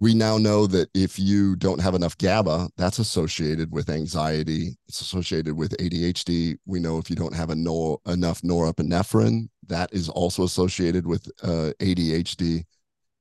we 0.03 0.13
now 0.13 0.37
know 0.37 0.67
that 0.67 0.89
if 0.93 1.17
you 1.17 1.55
don't 1.55 1.79
have 1.79 1.95
enough 1.95 2.17
GABA, 2.17 2.69
that's 2.75 2.99
associated 2.99 3.71
with 3.71 3.89
anxiety. 3.89 4.75
It's 4.87 4.99
associated 4.99 5.55
with 5.55 5.77
ADHD. 5.77 6.57
We 6.65 6.79
know 6.81 6.97
if 6.97 7.09
you 7.09 7.15
don't 7.15 7.33
have 7.33 7.55
nor- 7.55 8.01
enough 8.05 8.41
norepinephrine, 8.41 9.47
that 9.67 9.93
is 9.93 10.09
also 10.09 10.43
associated 10.43 11.07
with 11.07 11.31
uh, 11.41 11.71
ADHD. 11.79 12.65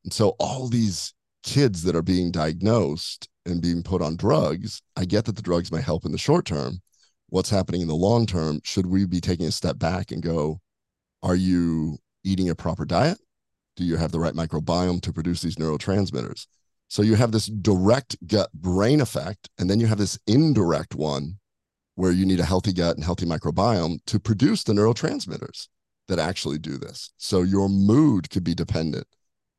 And 0.04 0.12
so 0.12 0.30
all 0.40 0.66
these 0.66 1.14
kids 1.42 1.82
that 1.82 1.96
are 1.96 2.02
being 2.02 2.30
diagnosed 2.30 3.28
and 3.46 3.62
being 3.62 3.82
put 3.82 4.02
on 4.02 4.16
drugs, 4.16 4.82
I 4.96 5.04
get 5.04 5.24
that 5.24 5.36
the 5.36 5.42
drugs 5.42 5.72
may 5.72 5.80
help 5.80 6.04
in 6.04 6.12
the 6.12 6.18
short 6.18 6.44
term. 6.44 6.80
What's 7.28 7.50
happening 7.50 7.80
in 7.80 7.88
the 7.88 7.94
long 7.94 8.26
term? 8.26 8.60
Should 8.62 8.86
we 8.86 9.06
be 9.06 9.20
taking 9.20 9.46
a 9.46 9.52
step 9.52 9.78
back 9.78 10.10
and 10.10 10.22
go, 10.22 10.60
are 11.22 11.34
you 11.34 11.98
eating 12.24 12.50
a 12.50 12.54
proper 12.54 12.84
diet? 12.84 13.18
Do 13.76 13.84
you 13.84 13.96
have 13.96 14.12
the 14.12 14.20
right 14.20 14.34
microbiome 14.34 15.00
to 15.02 15.12
produce 15.12 15.40
these 15.40 15.56
neurotransmitters? 15.56 16.46
So 16.88 17.00
you 17.00 17.14
have 17.14 17.32
this 17.32 17.46
direct 17.46 18.16
gut 18.26 18.52
brain 18.52 19.00
effect, 19.00 19.48
and 19.58 19.70
then 19.70 19.80
you 19.80 19.86
have 19.86 19.98
this 19.98 20.18
indirect 20.26 20.94
one 20.94 21.38
where 21.94 22.12
you 22.12 22.26
need 22.26 22.40
a 22.40 22.44
healthy 22.44 22.72
gut 22.72 22.96
and 22.96 23.04
healthy 23.04 23.24
microbiome 23.24 23.98
to 24.06 24.20
produce 24.20 24.62
the 24.64 24.74
neurotransmitters 24.74 25.68
that 26.08 26.18
actually 26.18 26.58
do 26.58 26.76
this. 26.76 27.12
So 27.16 27.42
your 27.42 27.68
mood 27.68 28.28
could 28.28 28.44
be 28.44 28.54
dependent 28.54 29.06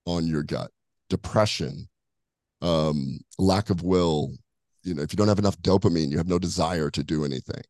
on 0.05 0.27
your 0.27 0.43
gut, 0.43 0.71
depression, 1.14 1.88
um, 2.64 3.20
lack 3.38 3.70
of 3.70 3.84
will. 3.84 4.34
You 4.84 4.95
know, 4.95 5.03
if 5.03 5.14
you 5.14 5.18
don't 5.18 5.28
have 5.28 5.39
enough 5.39 5.59
dopamine, 5.59 6.09
you 6.09 6.18
have 6.18 6.28
no 6.28 6.39
desire 6.39 6.89
to 6.89 7.03
do 7.03 7.24
anything. 7.24 7.61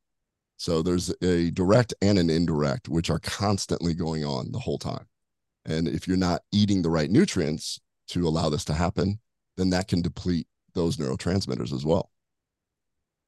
So 0.55 0.81
there's 0.81 1.13
a 1.21 1.51
direct 1.51 1.93
and 2.01 2.17
an 2.17 2.29
indirect, 2.29 2.87
which 2.87 3.09
are 3.09 3.19
constantly 3.19 3.93
going 3.93 4.23
on 4.23 4.53
the 4.53 4.59
whole 4.59 4.77
time. 4.77 5.05
And 5.65 5.89
if 5.89 6.07
you're 6.07 6.15
not 6.15 6.41
eating 6.53 6.81
the 6.81 6.89
right 6.89 7.11
nutrients 7.11 7.81
to 8.09 8.25
allow 8.25 8.47
this 8.49 8.63
to 8.65 8.73
happen, 8.73 9.19
then 9.57 9.71
that 9.71 9.89
can 9.89 10.01
deplete 10.01 10.47
those 10.73 10.95
neurotransmitters 10.95 11.73
as 11.73 11.83
well. 11.83 12.09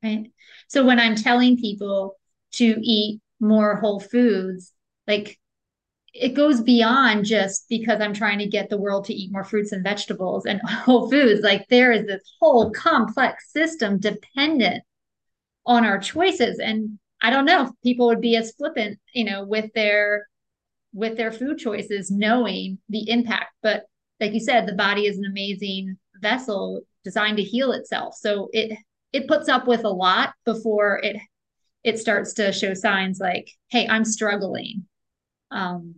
Right. 0.01 0.31
So 0.69 0.85
when 0.85 0.99
I'm 0.99 1.15
telling 1.15 1.57
people 1.57 2.15
to 2.53 2.79
eat 2.81 3.19
more 3.41 3.75
whole 3.75 3.99
foods, 3.99 4.71
like 5.07 5.37
it 6.17 6.33
goes 6.33 6.61
beyond 6.61 7.25
just 7.25 7.65
because 7.67 7.99
I'm 7.99 8.13
trying 8.13 8.39
to 8.39 8.47
get 8.47 8.69
the 8.69 8.77
world 8.77 9.03
to 9.05 9.13
eat 9.13 9.33
more 9.33 9.43
fruits 9.43 9.73
and 9.73 9.83
vegetables 9.83 10.45
and 10.45 10.61
whole 10.65 11.09
foods. 11.09 11.41
Like 11.41 11.67
there 11.67 11.91
is 11.91 12.07
this 12.07 12.23
whole 12.39 12.71
complex 12.71 13.51
system 13.51 13.99
dependent 13.99 14.81
on 15.65 15.83
our 15.83 15.99
choices. 15.99 16.59
And 16.59 16.99
I 17.21 17.31
don't 17.31 17.43
know 17.43 17.63
if 17.63 17.69
people 17.83 18.07
would 18.07 18.21
be 18.21 18.37
as 18.37 18.53
flippant, 18.53 18.97
you 19.13 19.25
know, 19.25 19.43
with 19.43 19.71
their 19.73 20.27
with 20.93 21.17
their 21.17 21.33
food 21.33 21.57
choices, 21.57 22.09
knowing 22.09 22.77
the 22.87 23.09
impact. 23.09 23.53
But 23.61 23.83
like 24.21 24.31
you 24.31 24.39
said, 24.39 24.65
the 24.65 24.73
body 24.73 25.07
is 25.07 25.17
an 25.17 25.25
amazing 25.25 25.97
vessel 26.21 26.81
designed 27.03 27.37
to 27.37 27.43
heal 27.43 27.73
itself. 27.73 28.15
So 28.15 28.49
it 28.53 28.77
it 29.11 29.27
puts 29.27 29.49
up 29.49 29.67
with 29.67 29.83
a 29.83 29.89
lot 29.89 30.33
before 30.45 31.01
it 31.03 31.17
it 31.83 31.99
starts 31.99 32.33
to 32.35 32.53
show 32.53 32.73
signs 32.73 33.19
like, 33.19 33.49
hey, 33.67 33.85
I'm 33.85 34.05
struggling. 34.05 34.87
Um, 35.51 35.95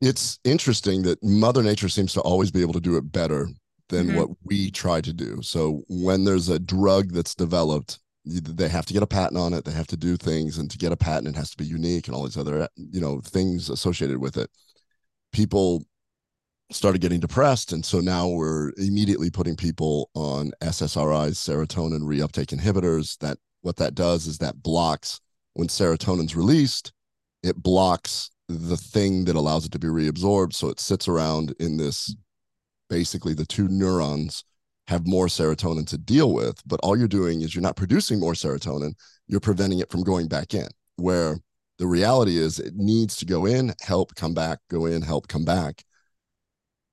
it's 0.00 0.38
interesting 0.44 1.02
that 1.02 1.22
Mother 1.22 1.62
Nature 1.62 1.88
seems 1.88 2.12
to 2.14 2.20
always 2.20 2.50
be 2.50 2.62
able 2.62 2.74
to 2.74 2.80
do 2.80 2.96
it 2.96 3.12
better 3.12 3.48
than 3.88 4.08
mm-hmm. 4.08 4.16
what 4.16 4.30
we 4.44 4.70
try 4.70 5.00
to 5.00 5.12
do. 5.12 5.40
So 5.42 5.82
when 5.88 6.24
there's 6.24 6.48
a 6.48 6.58
drug 6.58 7.12
that's 7.12 7.34
developed, 7.34 7.98
they 8.24 8.68
have 8.68 8.86
to 8.86 8.92
get 8.92 9.02
a 9.02 9.06
patent 9.06 9.38
on 9.38 9.54
it. 9.54 9.64
They 9.64 9.72
have 9.72 9.86
to 9.88 9.96
do 9.96 10.16
things, 10.16 10.58
and 10.58 10.70
to 10.70 10.78
get 10.78 10.92
a 10.92 10.96
patent, 10.96 11.28
it 11.28 11.38
has 11.38 11.50
to 11.50 11.56
be 11.56 11.64
unique 11.64 12.06
and 12.06 12.14
all 12.14 12.24
these 12.24 12.36
other 12.36 12.68
you 12.76 13.00
know 13.00 13.20
things 13.20 13.70
associated 13.70 14.18
with 14.18 14.36
it. 14.36 14.50
People 15.32 15.84
started 16.70 17.00
getting 17.00 17.20
depressed. 17.20 17.72
And 17.72 17.84
so 17.84 18.00
now 18.00 18.28
we're 18.28 18.72
immediately 18.76 19.30
putting 19.30 19.56
people 19.56 20.10
on 20.14 20.52
SSRIs, 20.60 21.36
serotonin 21.36 22.02
reuptake 22.02 22.56
inhibitors. 22.56 23.16
That 23.18 23.38
what 23.62 23.76
that 23.76 23.94
does 23.94 24.26
is 24.26 24.38
that 24.38 24.62
blocks 24.62 25.20
when 25.54 25.68
serotonin's 25.68 26.36
released, 26.36 26.92
it 27.42 27.56
blocks 27.56 28.30
the 28.48 28.76
thing 28.76 29.24
that 29.26 29.36
allows 29.36 29.66
it 29.66 29.72
to 29.72 29.78
be 29.78 29.88
reabsorbed. 29.88 30.54
So 30.54 30.68
it 30.68 30.80
sits 30.80 31.08
around 31.08 31.54
in 31.60 31.76
this 31.76 32.14
basically 32.88 33.34
the 33.34 33.46
two 33.46 33.68
neurons 33.68 34.44
have 34.86 35.06
more 35.06 35.26
serotonin 35.26 35.86
to 35.88 35.98
deal 35.98 36.32
with. 36.32 36.62
But 36.66 36.80
all 36.82 36.96
you're 36.96 37.08
doing 37.08 37.42
is 37.42 37.54
you're 37.54 37.62
not 37.62 37.76
producing 37.76 38.18
more 38.18 38.32
serotonin, 38.32 38.94
you're 39.26 39.40
preventing 39.40 39.80
it 39.80 39.90
from 39.90 40.02
going 40.02 40.28
back 40.28 40.54
in. 40.54 40.68
Where 40.96 41.38
the 41.78 41.86
reality 41.86 42.38
is 42.38 42.58
it 42.58 42.74
needs 42.74 43.16
to 43.16 43.26
go 43.26 43.46
in, 43.46 43.74
help, 43.82 44.14
come 44.14 44.34
back, 44.34 44.58
go 44.70 44.86
in, 44.86 45.02
help, 45.02 45.28
come 45.28 45.44
back 45.44 45.84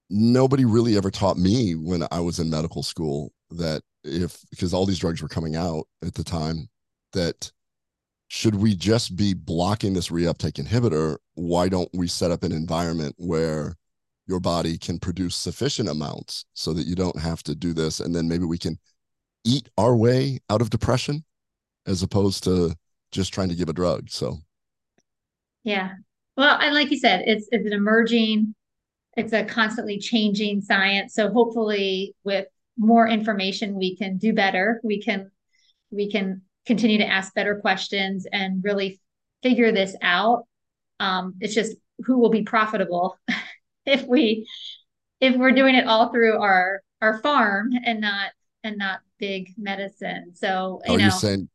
nobody 0.10 0.66
really 0.66 0.98
ever 0.98 1.10
taught 1.10 1.38
me 1.38 1.74
when 1.74 2.04
I 2.12 2.20
was 2.20 2.40
in 2.40 2.50
medical 2.50 2.84
school 2.84 3.32
that 3.52 3.82
if 4.04 4.44
because 4.52 4.74
all 4.74 4.86
these 4.86 5.00
drugs 5.00 5.22
were 5.22 5.28
coming 5.28 5.56
out 5.56 5.88
at 6.04 6.14
the 6.14 6.24
time 6.24 6.70
that 7.14 7.52
should 8.28 8.56
we 8.56 8.76
just 8.76 9.16
be 9.16 9.34
blocking 9.34 9.94
this 9.94 10.10
reuptake 10.10 10.64
inhibitor? 10.64 11.18
Why 11.36 11.70
don't 11.70 11.90
we 11.94 12.08
set 12.08 12.32
up 12.32 12.44
an 12.44 12.52
environment 12.52 13.16
where 13.18 13.76
your 14.28 14.40
body 14.40 14.78
can 14.78 14.98
produce 15.00 15.36
sufficient 15.36 15.90
amounts 15.90 16.46
so 16.54 16.74
that 16.74 16.88
you 16.88 16.96
don't 16.96 17.20
have 17.20 17.44
to 17.44 17.56
do 17.56 17.74
this? 17.74 18.00
And 18.00 18.16
then 18.16 18.28
maybe 18.28 18.46
we 18.46 18.58
can 18.58 18.80
eat 19.44 19.70
our 19.78 19.96
way 19.96 20.40
out 20.50 20.62
of 20.62 20.72
depression 20.72 21.24
as 21.86 22.02
opposed 22.02 22.44
to 22.46 22.76
just 23.12 23.34
trying 23.34 23.50
to 23.50 23.56
give 23.56 23.70
a 23.70 23.74
drug. 23.74 24.10
So. 24.10 24.40
Yeah. 25.64 25.92
Well 26.36 26.58
and 26.60 26.74
like 26.74 26.92
you 26.92 26.98
said 26.98 27.24
it's 27.28 27.48
it's 27.52 27.66
an 27.66 27.74
emerging 27.74 28.56
it's 29.16 29.32
a 29.32 29.46
constantly 29.46 30.00
changing 30.00 30.62
science. 30.62 31.14
So 31.14 31.32
hopefully 31.32 32.16
with 32.24 32.48
more 32.78 33.08
information 33.08 33.76
we 33.76 33.96
can 33.96 34.18
do 34.18 34.34
better. 34.34 34.82
We 34.84 35.02
can 35.02 35.32
we 35.92 36.12
can 36.12 36.42
continue 36.66 36.98
to 37.00 37.08
ask 37.08 37.34
better 37.34 37.60
questions 37.60 38.26
and 38.32 38.64
really 38.64 39.00
figure 39.44 39.72
this 39.72 39.96
out. 40.02 40.46
Um, 41.00 41.36
it's 41.40 41.54
just 41.54 41.76
who 42.06 42.20
will 42.20 42.30
be 42.30 42.44
profitable 42.44 43.18
if 43.86 44.04
we 44.04 44.48
if 45.22 45.36
we're 45.36 45.52
doing 45.52 45.76
it 45.76 45.88
all 45.88 46.12
through 46.12 46.40
our 46.40 46.82
our 47.02 47.20
farm 47.20 47.72
and 47.86 48.02
not 48.02 48.32
and 48.64 48.78
not 48.78 49.00
big 49.20 49.54
medicine. 49.58 50.34
So 50.34 50.82
you 50.88 50.96
Are 50.96 50.98
know, 50.98 51.06
you 51.06 51.12
saying 51.12 51.50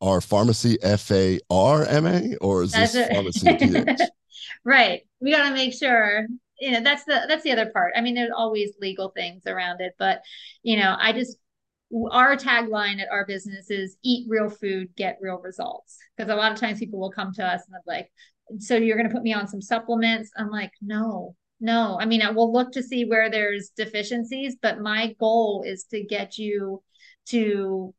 our 0.00 0.20
pharmacy 0.20 0.78
F 0.82 1.10
A 1.10 1.40
R 1.50 1.84
M 1.84 2.06
A 2.06 2.36
or 2.36 2.62
is 2.62 2.72
this 2.72 2.94
a, 2.94 3.08
pharmacy 3.12 3.84
right. 4.64 5.02
We 5.20 5.32
got 5.32 5.48
to 5.48 5.54
make 5.54 5.74
sure 5.74 6.26
you 6.60 6.72
know 6.72 6.80
that's 6.82 7.04
the 7.04 7.24
that's 7.28 7.42
the 7.42 7.52
other 7.52 7.70
part 7.70 7.92
i 7.96 8.00
mean 8.00 8.14
there's 8.14 8.32
always 8.36 8.72
legal 8.80 9.10
things 9.10 9.46
around 9.46 9.80
it 9.80 9.94
but 9.98 10.22
you 10.62 10.76
know 10.76 10.96
i 10.98 11.12
just 11.12 11.36
our 12.10 12.36
tagline 12.36 13.00
at 13.00 13.08
our 13.10 13.24
business 13.24 13.70
is 13.70 13.96
eat 14.02 14.26
real 14.28 14.48
food 14.48 14.88
get 14.96 15.18
real 15.20 15.38
results. 15.38 15.98
Because 16.16 16.30
a 16.30 16.36
lot 16.36 16.52
of 16.52 16.58
times 16.58 16.78
people 16.78 16.98
will 16.98 17.10
come 17.10 17.32
to 17.34 17.44
us 17.44 17.62
and 17.66 17.74
they're 17.74 17.96
like 17.96 18.10
so 18.58 18.76
you're 18.76 18.96
going 18.96 19.08
to 19.08 19.14
put 19.14 19.22
me 19.22 19.34
on 19.34 19.46
some 19.46 19.60
supplements? 19.60 20.30
I'm 20.36 20.50
like 20.50 20.72
no 20.82 21.34
no. 21.60 21.98
I 22.00 22.06
mean 22.06 22.22
i 22.22 22.30
will 22.30 22.52
look 22.52 22.72
to 22.72 22.82
see 22.82 23.04
where 23.04 23.30
there's 23.30 23.70
deficiencies 23.76 24.56
but 24.60 24.80
my 24.80 25.14
goal 25.18 25.64
is 25.66 25.84
to 25.90 26.04
get 26.04 26.38
you 26.38 26.82
to 27.26 27.94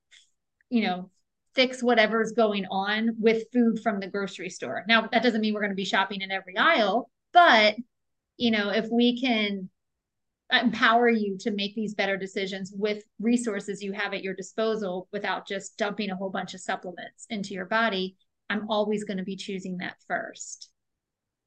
you 0.70 0.82
know 0.82 1.10
fix 1.56 1.84
whatever's 1.84 2.32
going 2.32 2.66
on 2.70 3.16
with 3.20 3.44
food 3.52 3.80
from 3.82 4.00
the 4.00 4.08
grocery 4.08 4.50
store. 4.50 4.86
Now 4.88 5.08
that 5.12 5.24
doesn't 5.24 5.42
mean 5.42 5.54
we're 5.54 5.62
going 5.62 5.72
to 5.72 5.76
be 5.76 5.86
shopping 5.86 6.22
in 6.22 6.32
every 6.32 6.58
aisle 6.58 7.10
but 7.34 7.76
you 8.40 8.52
know, 8.52 8.70
if 8.70 8.88
we 8.90 9.20
can 9.20 9.70
empower 10.52 11.10
you 11.10 11.38
to 11.40 11.52
make 11.52 11.76
these 11.76 11.94
better 11.94 12.18
decisions 12.18 12.74
with 12.76 13.04
resources 13.20 13.84
you 13.84 13.92
have 13.94 14.14
at 14.14 14.24
your 14.24 14.34
disposal 14.34 15.08
without 15.12 15.48
just 15.48 15.78
dumping 15.78 16.10
a 16.10 16.16
whole 16.16 16.30
bunch 16.32 16.54
of 16.54 16.60
supplements 16.60 17.26
into 17.30 17.54
your 17.54 17.66
body, 17.66 18.16
I'm 18.50 18.70
always 18.70 19.04
going 19.04 19.18
to 19.18 19.24
be 19.24 19.36
choosing 19.36 19.78
that 19.78 19.96
first. 20.08 20.70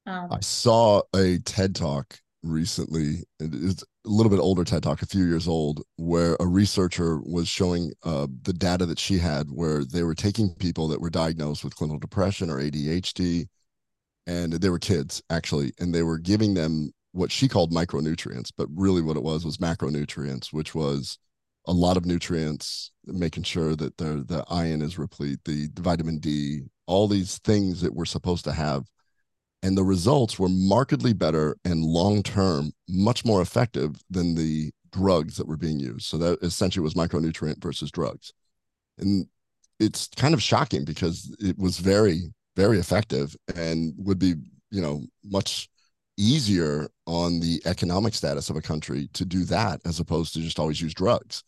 Um, 0.05 0.29
I 0.31 0.39
saw 0.39 1.01
a 1.15 1.39
TED 1.39 1.75
talk 1.75 2.19
recently. 2.43 3.23
It's 3.39 3.83
a 3.83 4.09
little 4.09 4.29
bit 4.29 4.39
older 4.39 4.63
TED 4.63 4.83
talk, 4.83 5.01
a 5.01 5.05
few 5.05 5.25
years 5.25 5.47
old, 5.47 5.83
where 5.97 6.35
a 6.39 6.47
researcher 6.47 7.19
was 7.19 7.47
showing 7.47 7.91
uh, 8.03 8.27
the 8.43 8.53
data 8.53 8.85
that 8.85 8.99
she 8.99 9.17
had, 9.17 9.47
where 9.49 9.83
they 9.83 10.03
were 10.03 10.15
taking 10.15 10.53
people 10.55 10.87
that 10.89 11.01
were 11.01 11.09
diagnosed 11.09 11.63
with 11.63 11.75
clinical 11.75 11.99
depression 11.99 12.49
or 12.49 12.59
ADHD, 12.59 13.47
and 14.27 14.53
they 14.53 14.69
were 14.69 14.79
kids 14.79 15.21
actually, 15.29 15.73
and 15.79 15.93
they 15.93 16.03
were 16.03 16.17
giving 16.17 16.53
them 16.53 16.91
what 17.13 17.31
she 17.31 17.47
called 17.47 17.71
micronutrients, 17.71 18.51
but 18.55 18.67
really 18.75 19.01
what 19.01 19.17
it 19.17 19.23
was 19.23 19.45
was 19.45 19.57
macronutrients, 19.57 20.51
which 20.51 20.75
was 20.75 21.17
a 21.65 21.71
lot 21.71 21.95
of 21.95 22.05
nutrients, 22.05 22.91
making 23.05 23.43
sure 23.43 23.75
that 23.75 23.97
the 23.97 24.25
the 24.27 24.43
iron 24.49 24.81
is 24.81 24.97
replete, 24.97 25.39
the, 25.45 25.69
the 25.73 25.81
vitamin 25.81 26.19
D, 26.19 26.63
all 26.87 27.07
these 27.07 27.37
things 27.39 27.81
that 27.81 27.93
we're 27.93 28.05
supposed 28.05 28.43
to 28.45 28.51
have. 28.51 28.83
And 29.61 29.77
the 29.77 29.83
results 29.83 30.37
were 30.37 30.49
markedly 30.49 31.13
better 31.13 31.55
and 31.63 31.85
long 31.85 32.21
term, 32.21 32.73
much 32.89 33.23
more 33.23 33.41
effective 33.41 33.95
than 34.09 34.35
the 34.35 34.71
drugs 34.91 35.37
that 35.37 35.47
were 35.47 35.55
being 35.55 35.79
used. 35.79 36.05
So 36.05 36.17
that 36.17 36.39
essentially 36.41 36.83
was 36.83 36.95
micronutrient 36.95 37.61
versus 37.61 37.89
drugs. 37.89 38.33
And 38.97 39.27
it's 39.79 40.09
kind 40.17 40.33
of 40.33 40.43
shocking 40.43 40.83
because 40.83 41.33
it 41.39 41.57
was 41.57 41.79
very, 41.79 42.33
very 42.57 42.77
effective 42.77 43.35
and 43.55 43.93
would 43.97 44.19
be, 44.19 44.35
you 44.69 44.81
know, 44.81 45.03
much 45.23 45.69
easier 46.17 46.89
on 47.05 47.39
the 47.39 47.61
economic 47.65 48.13
status 48.13 48.49
of 48.49 48.55
a 48.55 48.61
country 48.61 49.09
to 49.13 49.25
do 49.25 49.43
that 49.45 49.81
as 49.85 49.99
opposed 49.99 50.33
to 50.33 50.41
just 50.41 50.59
always 50.59 50.81
use 50.81 50.93
drugs. 50.93 51.43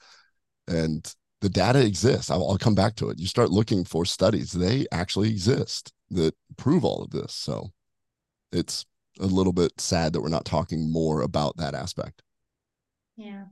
And 0.68 1.12
the 1.42 1.50
data 1.50 1.86
exists. 1.86 2.32
I'll, 2.32 2.50
I'll, 2.50 2.58
come 2.58 2.76
back 2.76 2.96
to 2.96 3.10
it. 3.10 3.20
You 3.20 3.28
start 3.28 3.52
looking 3.52 3.86
for 3.86 4.06
studies, 4.06 4.52
they 4.52 4.88
actually 4.92 5.30
exist 5.30 5.94
that 6.10 6.34
prove 6.58 6.84
all 6.84 7.04
of 7.04 7.12
this. 7.12 7.34
So 7.34 7.72
it's 8.52 8.86
a 9.20 9.26
little 9.26 9.54
bit 9.54 9.80
sad 9.80 10.14
that 10.14 10.22
we're 10.22 10.30
not 10.30 10.46
talking 10.46 10.92
more 10.92 11.22
about 11.22 11.58
that 11.58 11.76
aspect. 11.76 12.22
Yeah. 13.16 13.46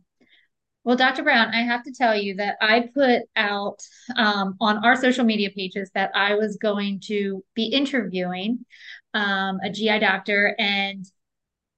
Well, 0.83 0.97
Dr. 0.97 1.23
Brown, 1.23 1.53
I 1.53 1.61
have 1.61 1.83
to 1.83 1.93
tell 1.93 2.15
you 2.15 2.35
that 2.35 2.57
I 2.59 2.89
put 2.93 3.21
out 3.37 3.79
um, 4.17 4.55
on 4.59 4.83
our 4.83 4.97
social 4.97 5.23
media 5.23 5.49
pages 5.55 5.89
that 5.93 6.11
I 6.13 6.35
was 6.35 6.57
going 6.57 6.99
to 7.05 7.43
be 7.55 7.65
interviewing 7.65 8.65
um, 9.13 9.59
a 9.63 9.69
GI 9.69 9.99
doctor. 9.99 10.55
And 10.57 11.05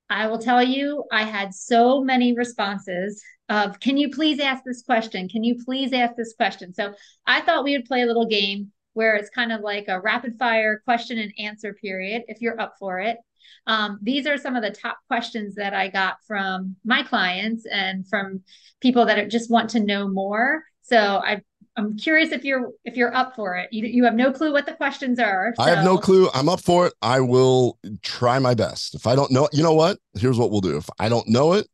I 0.09 0.27
will 0.27 0.39
tell 0.39 0.63
you, 0.63 1.03
I 1.11 1.23
had 1.23 1.53
so 1.53 2.03
many 2.03 2.35
responses 2.35 3.23
of, 3.49 3.79
can 3.79 3.97
you 3.97 4.09
please 4.09 4.39
ask 4.39 4.63
this 4.63 4.83
question? 4.83 5.29
Can 5.29 5.43
you 5.43 5.63
please 5.63 5.93
ask 5.93 6.15
this 6.15 6.33
question? 6.35 6.73
So 6.73 6.93
I 7.25 7.41
thought 7.41 7.63
we 7.63 7.73
would 7.73 7.85
play 7.85 8.01
a 8.01 8.05
little 8.05 8.27
game 8.27 8.71
where 8.93 9.15
it's 9.15 9.29
kind 9.29 9.51
of 9.51 9.61
like 9.61 9.85
a 9.87 9.99
rapid 9.99 10.37
fire 10.39 10.81
question 10.85 11.19
and 11.19 11.33
answer 11.37 11.73
period, 11.73 12.23
if 12.27 12.41
you're 12.41 12.59
up 12.59 12.75
for 12.79 12.99
it. 12.99 13.17
Um, 13.67 13.99
these 14.01 14.25
are 14.25 14.37
some 14.37 14.55
of 14.55 14.63
the 14.63 14.71
top 14.71 14.97
questions 15.07 15.55
that 15.55 15.73
I 15.73 15.89
got 15.89 16.17
from 16.27 16.75
my 16.85 17.03
clients 17.03 17.65
and 17.65 18.07
from 18.07 18.41
people 18.79 19.05
that 19.05 19.29
just 19.29 19.51
want 19.51 19.71
to 19.71 19.79
know 19.79 20.07
more. 20.07 20.63
So 20.83 20.97
I 20.97 21.41
I'm 21.77 21.97
curious 21.97 22.31
if 22.31 22.45
you're 22.45 22.71
if 22.85 22.95
you're 22.95 23.13
up 23.13 23.35
for 23.35 23.55
it. 23.55 23.69
You 23.71 23.85
you 23.85 24.05
have 24.05 24.15
no 24.15 24.31
clue 24.31 24.53
what 24.53 24.65
the 24.65 24.73
questions 24.73 25.19
are. 25.19 25.53
So. 25.57 25.63
I 25.63 25.69
have 25.69 25.83
no 25.83 25.97
clue. 25.97 26.29
I'm 26.33 26.47
up 26.47 26.61
for 26.61 26.87
it. 26.87 26.93
I 27.01 27.19
will 27.19 27.77
try 28.01 28.39
my 28.39 28.53
best. 28.53 28.95
If 28.95 29.05
I 29.05 29.15
don't 29.15 29.31
know, 29.31 29.49
you 29.51 29.61
know 29.61 29.73
what? 29.73 29.97
Here's 30.13 30.37
what 30.37 30.51
we'll 30.51 30.61
do. 30.61 30.77
If 30.77 30.89
I 30.99 31.09
don't 31.09 31.27
know 31.27 31.53
it, 31.53 31.67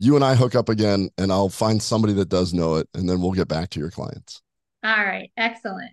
you 0.00 0.16
and 0.16 0.24
I 0.24 0.34
hook 0.34 0.54
up 0.54 0.68
again, 0.68 1.10
and 1.18 1.30
I'll 1.30 1.48
find 1.48 1.80
somebody 1.80 2.14
that 2.14 2.28
does 2.28 2.52
know 2.52 2.76
it, 2.76 2.88
and 2.94 3.08
then 3.08 3.20
we'll 3.20 3.32
get 3.32 3.48
back 3.48 3.70
to 3.70 3.80
your 3.80 3.90
clients. 3.90 4.42
All 4.82 5.04
right, 5.04 5.30
excellent. 5.36 5.92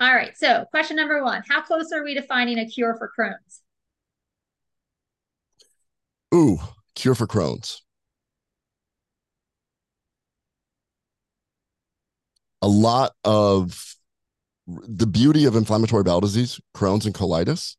All 0.00 0.14
right, 0.14 0.36
so 0.36 0.66
question 0.70 0.96
number 0.96 1.24
one: 1.24 1.42
How 1.48 1.62
close 1.62 1.92
are 1.92 2.04
we 2.04 2.14
to 2.14 2.22
finding 2.22 2.58
a 2.58 2.66
cure 2.66 2.94
for 2.98 3.10
Crohn's? 3.18 3.62
Ooh, 6.34 6.58
cure 6.94 7.14
for 7.14 7.26
Crohn's. 7.26 7.80
A 12.64 12.66
lot 12.66 13.12
of 13.24 13.94
the 14.66 15.06
beauty 15.06 15.44
of 15.44 15.54
inflammatory 15.54 16.02
bowel 16.02 16.22
disease, 16.22 16.58
Crohn's 16.74 17.04
and 17.04 17.14
colitis, 17.14 17.76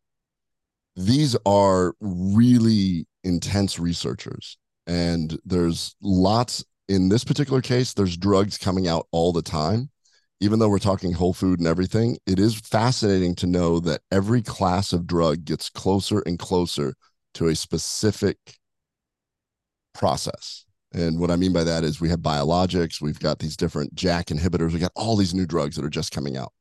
these 0.96 1.36
are 1.44 1.96
really 2.00 3.08
intense 3.24 3.80
researchers. 3.80 4.60
And 4.86 5.40
there's 5.44 5.96
lots 6.04 6.64
in 6.88 7.10
this 7.10 7.24
particular 7.24 7.62
case, 7.62 7.94
there's 7.94 8.16
drugs 8.16 8.60
coming 8.60 8.88
out 8.88 9.08
all 9.12 9.34
the 9.34 9.42
time. 9.42 9.90
Even 10.40 10.60
though 10.60 10.70
we're 10.70 10.78
talking 10.78 11.14
whole 11.14 11.34
food 11.34 11.58
and 11.58 11.68
everything, 11.68 12.20
it 12.28 12.38
is 12.38 12.54
fascinating 12.54 13.34
to 13.36 13.48
know 13.48 13.80
that 13.80 14.02
every 14.12 14.44
class 14.44 14.94
of 14.94 15.08
drug 15.08 15.46
gets 15.46 15.68
closer 15.68 16.22
and 16.28 16.38
closer 16.38 16.94
to 17.34 17.48
a 17.48 17.56
specific 17.56 18.38
process. 19.96 20.65
And 20.96 21.20
what 21.20 21.30
I 21.30 21.36
mean 21.36 21.52
by 21.52 21.66
that 21.66 21.84
is 21.84 22.00
we 22.00 22.08
have 22.10 22.20
biologics, 22.20 23.02
we've 23.02 23.20
got 23.20 23.40
these 23.40 23.58
different 23.58 23.94
JAK 23.96 24.28
inhibitors, 24.28 24.72
we 24.72 24.80
got 24.80 24.94
all 24.96 25.18
these 25.18 25.34
new 25.34 25.46
drugs 25.46 25.76
that 25.76 25.84
are 25.84 25.90
just 25.90 26.14
coming 26.14 26.38
out. 26.38 26.54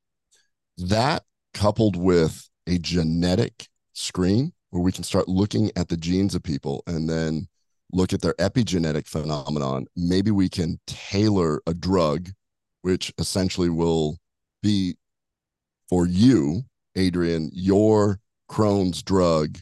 That 0.76 1.22
coupled 1.54 1.94
with 1.94 2.48
a 2.66 2.78
genetic 2.78 3.68
screen 3.92 4.52
where 4.70 4.82
we 4.82 4.90
can 4.90 5.04
start 5.04 5.28
looking 5.28 5.70
at 5.76 5.88
the 5.88 5.96
genes 5.96 6.34
of 6.34 6.42
people 6.42 6.82
and 6.88 7.08
then 7.08 7.46
look 7.92 8.12
at 8.12 8.22
their 8.22 8.34
epigenetic 8.34 9.06
phenomenon, 9.06 9.86
maybe 9.94 10.32
we 10.32 10.48
can 10.48 10.80
tailor 10.88 11.62
a 11.68 11.72
drug 11.72 12.30
which 12.82 13.12
essentially 13.18 13.70
will 13.70 14.18
be 14.64 14.96
for 15.88 16.08
you, 16.08 16.64
Adrienne, 16.98 17.50
your 17.52 18.18
Crohn's 18.50 19.00
drug 19.00 19.58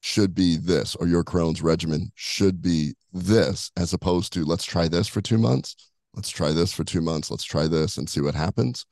should 0.00 0.34
be 0.34 0.56
this, 0.56 0.94
or 0.96 1.06
your 1.06 1.24
Crohn's 1.24 1.62
regimen 1.62 2.10
should 2.14 2.62
be 2.62 2.94
this, 3.12 3.70
as 3.76 3.92
opposed 3.92 4.32
to 4.32 4.44
let's 4.44 4.64
try 4.64 4.88
this 4.88 5.08
for 5.08 5.20
two 5.20 5.38
months, 5.38 5.76
let's 6.14 6.30
try 6.30 6.52
this 6.52 6.72
for 6.72 6.84
two 6.84 7.00
months, 7.00 7.30
let's 7.30 7.44
try 7.44 7.66
this 7.66 7.96
and 7.96 8.08
see 8.08 8.20
what 8.20 8.34
happens. 8.34 8.86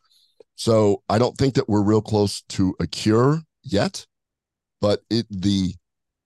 So 0.56 1.02
I 1.08 1.18
don't 1.18 1.36
think 1.36 1.54
that 1.54 1.68
we're 1.68 1.82
real 1.82 2.02
close 2.02 2.42
to 2.50 2.74
a 2.80 2.86
cure 2.86 3.40
yet, 3.62 4.06
but 4.80 5.00
it 5.08 5.26
the 5.30 5.74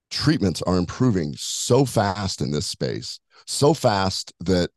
treatments 0.09 0.61
are 0.63 0.77
improving 0.77 1.33
so 1.37 1.85
fast 1.85 2.41
in 2.41 2.51
this 2.51 2.67
space, 2.67 3.19
so 3.47 3.73
fast 3.73 4.33
that 4.41 4.69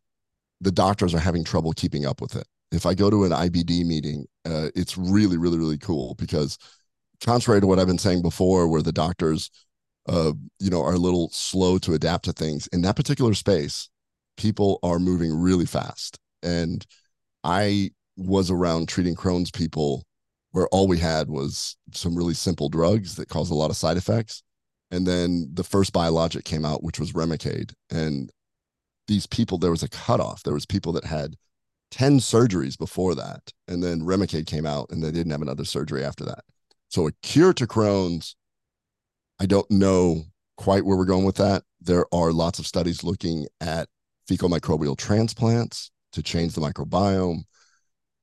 the 0.61 0.73
doctors 0.73 1.15
are 1.15 1.21
having 1.21 1.45
trouble 1.45 1.73
keeping 1.73 2.07
up 2.07 2.21
with 2.21 2.37
it. 2.37 2.47
If 2.73 2.87
I 2.87 2.95
go 2.95 3.11
to 3.11 3.25
an 3.25 3.33
IBD 3.33 3.85
meeting, 3.85 4.27
uh, 4.45 4.69
it's 4.75 4.97
really, 4.97 5.37
really, 5.37 5.59
really 5.59 5.79
cool 5.79 6.15
because 6.15 6.59
contrary 7.25 7.61
to 7.61 7.67
what 7.67 7.79
I've 7.79 7.87
been 7.87 7.99
saying 7.99 8.23
before, 8.23 8.69
where 8.69 8.83
the 8.83 8.93
doctors 8.93 9.51
uh, 10.09 10.33
you 10.59 10.71
know, 10.71 10.83
are 10.83 10.95
a 10.95 10.99
little 10.99 11.31
slow 11.31 11.79
to 11.79 11.95
adapt 11.95 12.25
to 12.27 12.33
things. 12.33 12.69
In 12.69 12.83
that 12.83 12.97
particular 12.97 13.35
space, 13.35 13.89
people 14.37 14.79
are 14.83 14.99
moving 14.99 15.39
really 15.39 15.67
fast. 15.67 16.19
And 16.43 16.87
I 17.43 17.91
was 18.17 18.51
around 18.51 18.89
treating 18.89 19.15
Crohn's 19.15 19.51
people 19.51 20.05
where 20.53 20.69
all 20.69 20.89
we 20.89 20.99
had 20.99 21.29
was 21.29 21.77
some 21.93 22.17
really 22.17 22.35
simple 22.35 22.69
drugs 22.69 23.17
that 23.17 23.29
caused 23.29 23.51
a 23.51 23.55
lot 23.55 23.71
of 23.71 23.77
side 23.77 23.97
effects. 23.97 24.43
And 24.91 25.07
then 25.07 25.51
the 25.53 25.65
first 25.65 25.93
biologic 25.93 26.45
came 26.45 26.65
out, 26.65 26.83
which 26.83 27.01
was 27.01 27.13
Remicade. 27.13 27.75
And 27.91 28.31
these 29.09 29.27
people, 29.27 29.59
there 29.59 29.71
was 29.71 29.83
a 29.83 29.89
cutoff. 29.89 30.43
There 30.43 30.55
was 30.55 30.67
people 30.67 30.93
that 30.93 31.05
had 31.05 31.37
10 31.91 32.21
surgeries 32.21 32.79
before 32.79 33.15
that. 33.17 33.53
And 33.69 33.83
then 33.83 34.03
Remicade 34.03 34.47
came 34.47 34.67
out 34.67 34.91
and 34.91 35.03
they 35.03 35.11
didn't 35.11 35.33
have 35.33 35.43
another 35.43 35.65
surgery 35.65 36.05
after 36.05 36.25
that. 36.25 36.45
So 36.89 37.07
a 37.07 37.13
cure 37.23 37.53
to 37.53 37.67
Crohn's 37.67 38.37
I 39.39 39.47
don't 39.47 39.71
know 39.71 40.25
quite 40.57 40.85
where 40.85 40.97
we're 40.97 41.05
going 41.05 41.25
with 41.25 41.37
that. 41.37 41.63
There 41.81 42.07
are 42.13 42.33
lots 42.33 42.59
of 42.59 42.67
studies 42.67 43.05
looking 43.05 43.47
at 43.61 43.89
fecal 44.27 44.49
microbial 44.49 44.97
transplants 44.97 45.91
to 46.13 46.23
change 46.23 46.55
the 46.55 46.61
microbiome, 46.61 47.43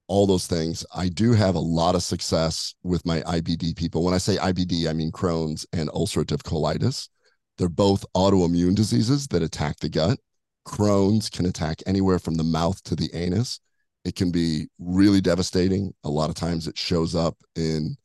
all 0.07 0.25
those 0.25 0.47
things. 0.47 0.85
I 0.93 1.09
do 1.09 1.33
have 1.33 1.55
a 1.55 1.59
lot 1.59 1.95
of 1.95 2.03
success 2.03 2.73
with 2.83 3.05
my 3.05 3.21
IBD 3.21 3.75
people. 3.75 4.03
When 4.03 4.13
I 4.13 4.17
say 4.17 4.37
IBD, 4.37 4.89
I 4.89 4.93
mean 4.93 5.11
Crohn's 5.11 5.65
and 5.71 5.89
ulcerative 5.89 6.41
colitis. 6.41 7.09
They're 7.57 7.69
both 7.69 8.05
autoimmune 8.15 8.75
diseases 8.75 9.27
that 9.27 9.43
attack 9.43 9.77
the 9.79 9.89
gut. 9.89 10.19
Crohn's 10.67 11.29
can 11.29 11.45
attack 11.45 11.83
anywhere 11.85 12.19
from 12.19 12.35
the 12.35 12.43
mouth 12.43 12.83
to 12.83 12.95
the 12.95 13.13
anus. 13.13 13.59
It 14.03 14.15
can 14.15 14.31
be 14.31 14.67
really 14.79 15.21
devastating. 15.21 15.93
A 16.03 16.09
lot 16.09 16.29
of 16.29 16.35
times 16.35 16.67
it 16.67 16.77
shows 16.77 17.15
up 17.15 17.37
in 17.55 17.95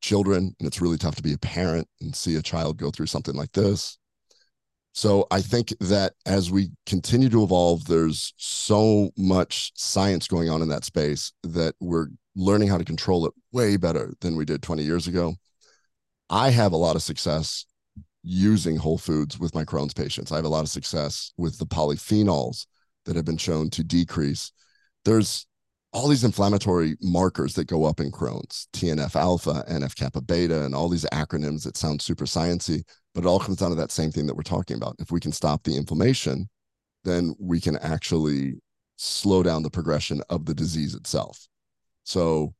children 0.00 0.54
and 0.58 0.66
it's 0.66 0.80
really 0.80 0.98
tough 0.98 1.16
to 1.16 1.22
be 1.22 1.32
a 1.32 1.38
parent 1.38 1.86
and 2.00 2.14
see 2.14 2.36
a 2.36 2.42
child 2.42 2.76
go 2.76 2.90
through 2.90 3.06
something 3.06 3.34
like 3.34 3.52
this 3.52 3.98
so 4.92 5.26
i 5.30 5.40
think 5.40 5.72
that 5.80 6.12
as 6.26 6.50
we 6.50 6.70
continue 6.86 7.28
to 7.28 7.42
evolve 7.42 7.86
there's 7.86 8.32
so 8.36 9.10
much 9.16 9.72
science 9.74 10.26
going 10.28 10.48
on 10.48 10.62
in 10.62 10.68
that 10.68 10.84
space 10.84 11.32
that 11.42 11.74
we're 11.80 12.08
learning 12.36 12.68
how 12.68 12.78
to 12.78 12.84
control 12.84 13.26
it 13.26 13.32
way 13.52 13.76
better 13.76 14.12
than 14.20 14.36
we 14.36 14.44
did 14.44 14.62
20 14.62 14.82
years 14.82 15.06
ago 15.06 15.34
i 16.30 16.50
have 16.50 16.72
a 16.72 16.76
lot 16.76 16.96
of 16.96 17.02
success 17.02 17.64
using 18.22 18.76
whole 18.76 18.98
foods 18.98 19.38
with 19.38 19.54
my 19.54 19.64
Crohn's 19.64 19.94
patients. 19.94 20.32
I 20.32 20.36
have 20.36 20.44
a 20.44 20.50
lot 20.50 20.64
of 20.64 20.68
success 20.68 21.32
with 21.36 21.58
the 21.58 21.66
polyphenols 21.66 22.66
that 23.04 23.16
have 23.16 23.24
been 23.24 23.38
shown 23.38 23.70
to 23.70 23.82
decrease. 23.82 24.52
There's 25.04 25.46
all 25.92 26.08
these 26.08 26.24
inflammatory 26.24 26.96
markers 27.00 27.54
that 27.54 27.66
go 27.66 27.84
up 27.84 28.00
in 28.00 28.12
Crohn's, 28.12 28.68
TNF 28.72 29.16
alpha, 29.16 29.64
NF 29.70 29.96
kappa 29.96 30.20
beta, 30.20 30.64
and 30.64 30.74
all 30.74 30.88
these 30.88 31.06
acronyms 31.06 31.64
that 31.64 31.76
sound 31.76 32.02
super 32.02 32.26
sciency, 32.26 32.82
but 33.14 33.24
it 33.24 33.26
all 33.26 33.40
comes 33.40 33.58
down 33.58 33.70
to 33.70 33.76
that 33.76 33.90
same 33.90 34.10
thing 34.10 34.26
that 34.26 34.34
we're 34.34 34.42
talking 34.42 34.76
about. 34.76 34.96
If 34.98 35.10
we 35.10 35.20
can 35.20 35.32
stop 35.32 35.62
the 35.62 35.76
inflammation, 35.76 36.48
then 37.04 37.34
we 37.38 37.60
can 37.60 37.78
actually 37.78 38.60
slow 38.96 39.42
down 39.42 39.62
the 39.62 39.70
progression 39.70 40.20
of 40.28 40.44
the 40.44 40.54
disease 40.54 40.94
itself. 40.94 41.48
So 42.04 42.54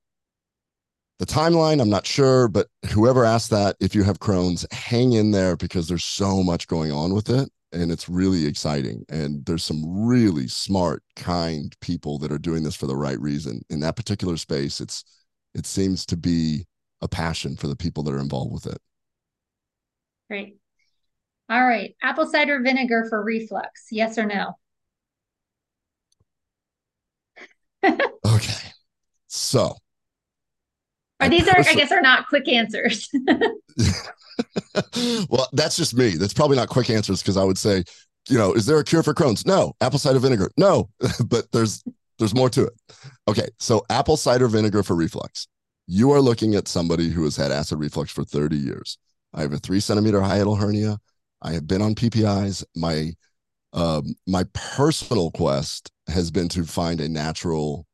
the 1.18 1.26
timeline, 1.26 1.80
I'm 1.80 1.90
not 1.90 2.06
sure, 2.06 2.48
but 2.48 2.68
whoever 2.90 3.24
asked 3.24 3.50
that, 3.50 3.76
if 3.80 3.94
you 3.94 4.04
have 4.04 4.20
Crohn's, 4.20 4.64
hang 4.72 5.12
in 5.12 5.32
there 5.32 5.56
because 5.56 5.88
there's 5.88 6.04
so 6.04 6.42
much 6.42 6.66
going 6.66 6.92
on 6.92 7.12
with 7.12 7.28
it 7.28 7.50
and 7.72 7.90
it's 7.90 8.08
really 8.08 8.46
exciting. 8.46 9.04
And 9.08 9.44
there's 9.44 9.64
some 9.64 10.06
really 10.06 10.48
smart, 10.48 11.02
kind 11.16 11.74
people 11.80 12.18
that 12.18 12.32
are 12.32 12.38
doing 12.38 12.62
this 12.62 12.76
for 12.76 12.86
the 12.86 12.96
right 12.96 13.20
reason. 13.20 13.62
In 13.70 13.80
that 13.80 13.96
particular 13.96 14.36
space, 14.36 14.80
it's 14.80 15.04
it 15.54 15.66
seems 15.66 16.06
to 16.06 16.16
be 16.16 16.66
a 17.00 17.08
passion 17.08 17.56
for 17.56 17.68
the 17.68 17.76
people 17.76 18.02
that 18.04 18.14
are 18.14 18.20
involved 18.20 18.52
with 18.52 18.66
it. 18.66 18.78
Great. 20.28 20.58
All 21.50 21.64
right. 21.64 21.94
Apple 22.02 22.26
cider 22.26 22.60
vinegar 22.60 23.06
for 23.08 23.22
reflux. 23.22 23.86
Yes 23.90 24.18
or 24.18 24.26
no? 24.26 24.54
okay. 27.84 28.68
So 29.28 29.76
are 31.20 31.28
these 31.28 31.48
are 31.48 31.58
I 31.58 31.74
guess 31.74 31.92
are 31.92 32.00
not 32.00 32.28
quick 32.28 32.48
answers. 32.48 33.08
well, 35.28 35.48
that's 35.52 35.76
just 35.76 35.94
me. 35.94 36.10
That's 36.10 36.34
probably 36.34 36.56
not 36.56 36.68
quick 36.68 36.90
answers 36.90 37.22
because 37.22 37.36
I 37.36 37.44
would 37.44 37.58
say, 37.58 37.84
you 38.28 38.38
know, 38.38 38.52
is 38.52 38.66
there 38.66 38.78
a 38.78 38.84
cure 38.84 39.02
for 39.02 39.14
Crohn's? 39.14 39.46
No. 39.46 39.74
Apple 39.80 39.98
cider 39.98 40.18
vinegar? 40.18 40.50
No. 40.56 40.90
but 41.26 41.50
there's 41.52 41.82
there's 42.18 42.34
more 42.34 42.50
to 42.50 42.64
it. 42.66 42.72
Okay, 43.28 43.48
so 43.58 43.84
apple 43.90 44.16
cider 44.16 44.48
vinegar 44.48 44.82
for 44.82 44.94
reflux. 44.94 45.46
You 45.86 46.12
are 46.12 46.20
looking 46.20 46.54
at 46.54 46.68
somebody 46.68 47.08
who 47.08 47.24
has 47.24 47.36
had 47.36 47.50
acid 47.50 47.78
reflux 47.78 48.10
for 48.10 48.24
30 48.24 48.56
years. 48.56 48.98
I 49.32 49.42
have 49.42 49.52
a 49.52 49.58
three 49.58 49.80
centimeter 49.80 50.20
hiatal 50.20 50.58
hernia. 50.58 50.98
I 51.42 51.52
have 51.52 51.66
been 51.66 51.82
on 51.82 51.94
PPIs. 51.94 52.64
My 52.74 53.12
um, 53.72 54.14
my 54.26 54.44
personal 54.54 55.30
quest 55.30 55.90
has 56.08 56.30
been 56.30 56.48
to 56.50 56.64
find 56.64 57.00
a 57.00 57.08
natural 57.08 57.86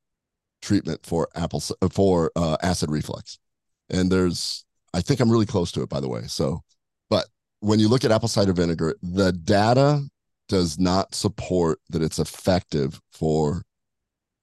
treatment 0.64 1.04
for 1.04 1.28
apple 1.34 1.62
for 1.92 2.32
uh, 2.36 2.56
acid 2.62 2.90
reflux, 2.90 3.38
and 3.90 4.10
there's 4.10 4.64
I 4.92 5.00
think 5.00 5.20
I'm 5.20 5.30
really 5.30 5.46
close 5.46 5.70
to 5.72 5.82
it 5.82 5.88
by 5.88 6.00
the 6.00 6.08
way. 6.08 6.22
So, 6.26 6.62
but 7.10 7.26
when 7.60 7.78
you 7.78 7.88
look 7.88 8.04
at 8.04 8.10
apple 8.10 8.28
cider 8.28 8.52
vinegar, 8.52 8.96
the 9.02 9.32
data 9.32 10.02
does 10.48 10.78
not 10.78 11.14
support 11.14 11.78
that 11.90 12.02
it's 12.02 12.18
effective 12.18 13.00
for 13.12 13.62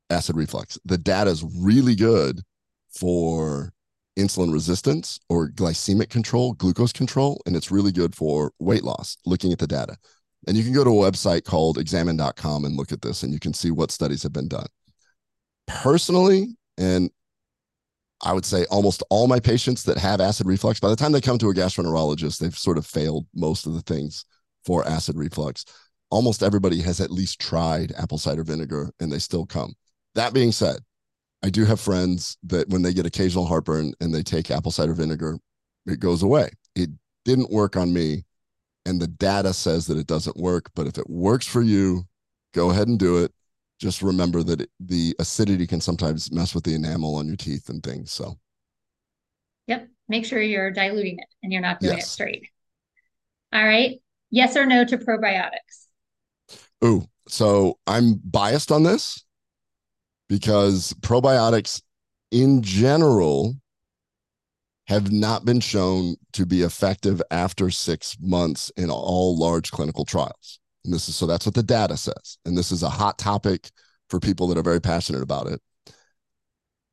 acid 0.09 0.35
reflux. 0.35 0.79
The 0.85 0.97
data 0.97 1.29
is 1.29 1.43
really 1.59 1.95
good 1.95 2.41
for 2.89 3.71
insulin 4.17 4.51
resistance 4.51 5.19
or 5.29 5.49
glycemic 5.49 6.09
control, 6.09 6.53
glucose 6.53 6.91
control, 6.91 7.41
and 7.45 7.55
it's 7.55 7.71
really 7.71 7.91
good 7.91 8.15
for 8.15 8.51
weight 8.59 8.83
loss, 8.83 9.17
looking 9.25 9.51
at 9.51 9.59
the 9.59 9.67
data. 9.67 9.95
And 10.47 10.57
you 10.57 10.63
can 10.63 10.73
go 10.73 10.83
to 10.83 10.89
a 10.89 11.11
website 11.11 11.45
called 11.45 11.77
examine.com 11.77 12.65
and 12.65 12.75
look 12.75 12.91
at 12.91 13.01
this, 13.01 13.23
and 13.23 13.31
you 13.31 13.39
can 13.39 13.53
see 13.53 13.71
what 13.71 13.91
studies 13.91 14.23
have 14.23 14.33
been 14.33 14.47
done 14.47 14.67
personally, 15.81 16.55
and 16.77 17.09
I 18.23 18.33
would 18.33 18.45
say 18.45 18.65
almost 18.65 19.03
all 19.09 19.27
my 19.27 19.39
patients 19.39 19.83
that 19.83 19.97
have 19.97 20.21
acid 20.21 20.45
reflux, 20.45 20.79
by 20.79 20.89
the 20.89 20.95
time 20.95 21.11
they 21.11 21.21
come 21.21 21.37
to 21.39 21.49
a 21.49 21.53
gastroenterologist, 21.53 22.39
they've 22.39 22.57
sort 22.57 22.77
of 22.77 22.85
failed 22.85 23.25
most 23.33 23.65
of 23.65 23.73
the 23.73 23.81
things 23.81 24.25
for 24.63 24.87
acid 24.87 25.17
reflux. 25.17 25.65
Almost 26.11 26.43
everybody 26.43 26.81
has 26.81 26.99
at 26.99 27.09
least 27.09 27.39
tried 27.39 27.93
apple 27.97 28.17
cider 28.17 28.43
vinegar 28.43 28.91
and 28.99 29.11
they 29.11 29.17
still 29.19 29.45
come. 29.45 29.73
That 30.13 30.33
being 30.33 30.51
said, 30.51 30.77
I 31.43 31.49
do 31.49 31.65
have 31.65 31.79
friends 31.79 32.37
that 32.43 32.69
when 32.69 32.83
they 32.83 32.93
get 32.93 33.07
occasional 33.07 33.45
heartburn 33.45 33.93
and 34.01 34.13
they 34.13 34.21
take 34.21 34.51
apple 34.51 34.71
cider 34.71 34.93
vinegar, 34.93 35.39
it 35.87 35.99
goes 35.99 36.21
away. 36.21 36.51
It 36.75 36.89
didn't 37.25 37.49
work 37.49 37.75
on 37.75 37.93
me. 37.93 38.25
And 38.85 39.01
the 39.01 39.07
data 39.07 39.53
says 39.53 39.87
that 39.87 39.97
it 39.97 40.07
doesn't 40.07 40.37
work. 40.37 40.69
But 40.75 40.85
if 40.85 40.97
it 40.97 41.09
works 41.09 41.47
for 41.47 41.61
you, 41.61 42.03
go 42.53 42.69
ahead 42.69 42.87
and 42.87 42.99
do 42.99 43.23
it 43.23 43.31
just 43.81 44.03
remember 44.03 44.43
that 44.43 44.61
it, 44.61 44.69
the 44.79 45.15
acidity 45.17 45.65
can 45.65 45.81
sometimes 45.81 46.31
mess 46.31 46.53
with 46.53 46.63
the 46.63 46.75
enamel 46.75 47.15
on 47.15 47.25
your 47.25 47.35
teeth 47.35 47.67
and 47.67 47.81
things. 47.81 48.11
So, 48.11 48.37
yep, 49.65 49.87
make 50.07 50.23
sure 50.23 50.39
you're 50.39 50.69
diluting 50.69 51.17
it 51.17 51.25
and 51.41 51.51
you're 51.51 51.63
not 51.63 51.79
doing 51.79 51.97
yes. 51.97 52.05
it 52.05 52.09
straight. 52.09 52.43
All 53.51 53.65
right. 53.65 53.99
Yes 54.29 54.55
or 54.55 54.65
no 54.65 54.85
to 54.85 54.97
probiotics? 54.97 55.87
Ooh, 56.85 57.05
so 57.27 57.79
I'm 57.87 58.21
biased 58.23 58.71
on 58.71 58.83
this 58.83 59.25
because 60.29 60.93
probiotics 61.01 61.81
in 62.29 62.61
general 62.61 63.55
have 64.87 65.11
not 65.11 65.43
been 65.43 65.59
shown 65.59 66.15
to 66.33 66.45
be 66.45 66.61
effective 66.61 67.21
after 67.31 67.69
six 67.69 68.15
months 68.21 68.71
in 68.77 68.89
all 68.89 69.37
large 69.37 69.71
clinical 69.71 70.05
trials. 70.05 70.60
And 70.83 70.93
this 70.93 71.07
is 71.09 71.15
so 71.15 71.25
that's 71.25 71.45
what 71.45 71.55
the 71.55 71.63
data 71.63 71.97
says. 71.97 72.37
And 72.45 72.57
this 72.57 72.71
is 72.71 72.83
a 72.83 72.89
hot 72.89 73.17
topic 73.17 73.69
for 74.09 74.19
people 74.19 74.47
that 74.47 74.57
are 74.57 74.63
very 74.63 74.81
passionate 74.81 75.21
about 75.21 75.47
it. 75.47 75.61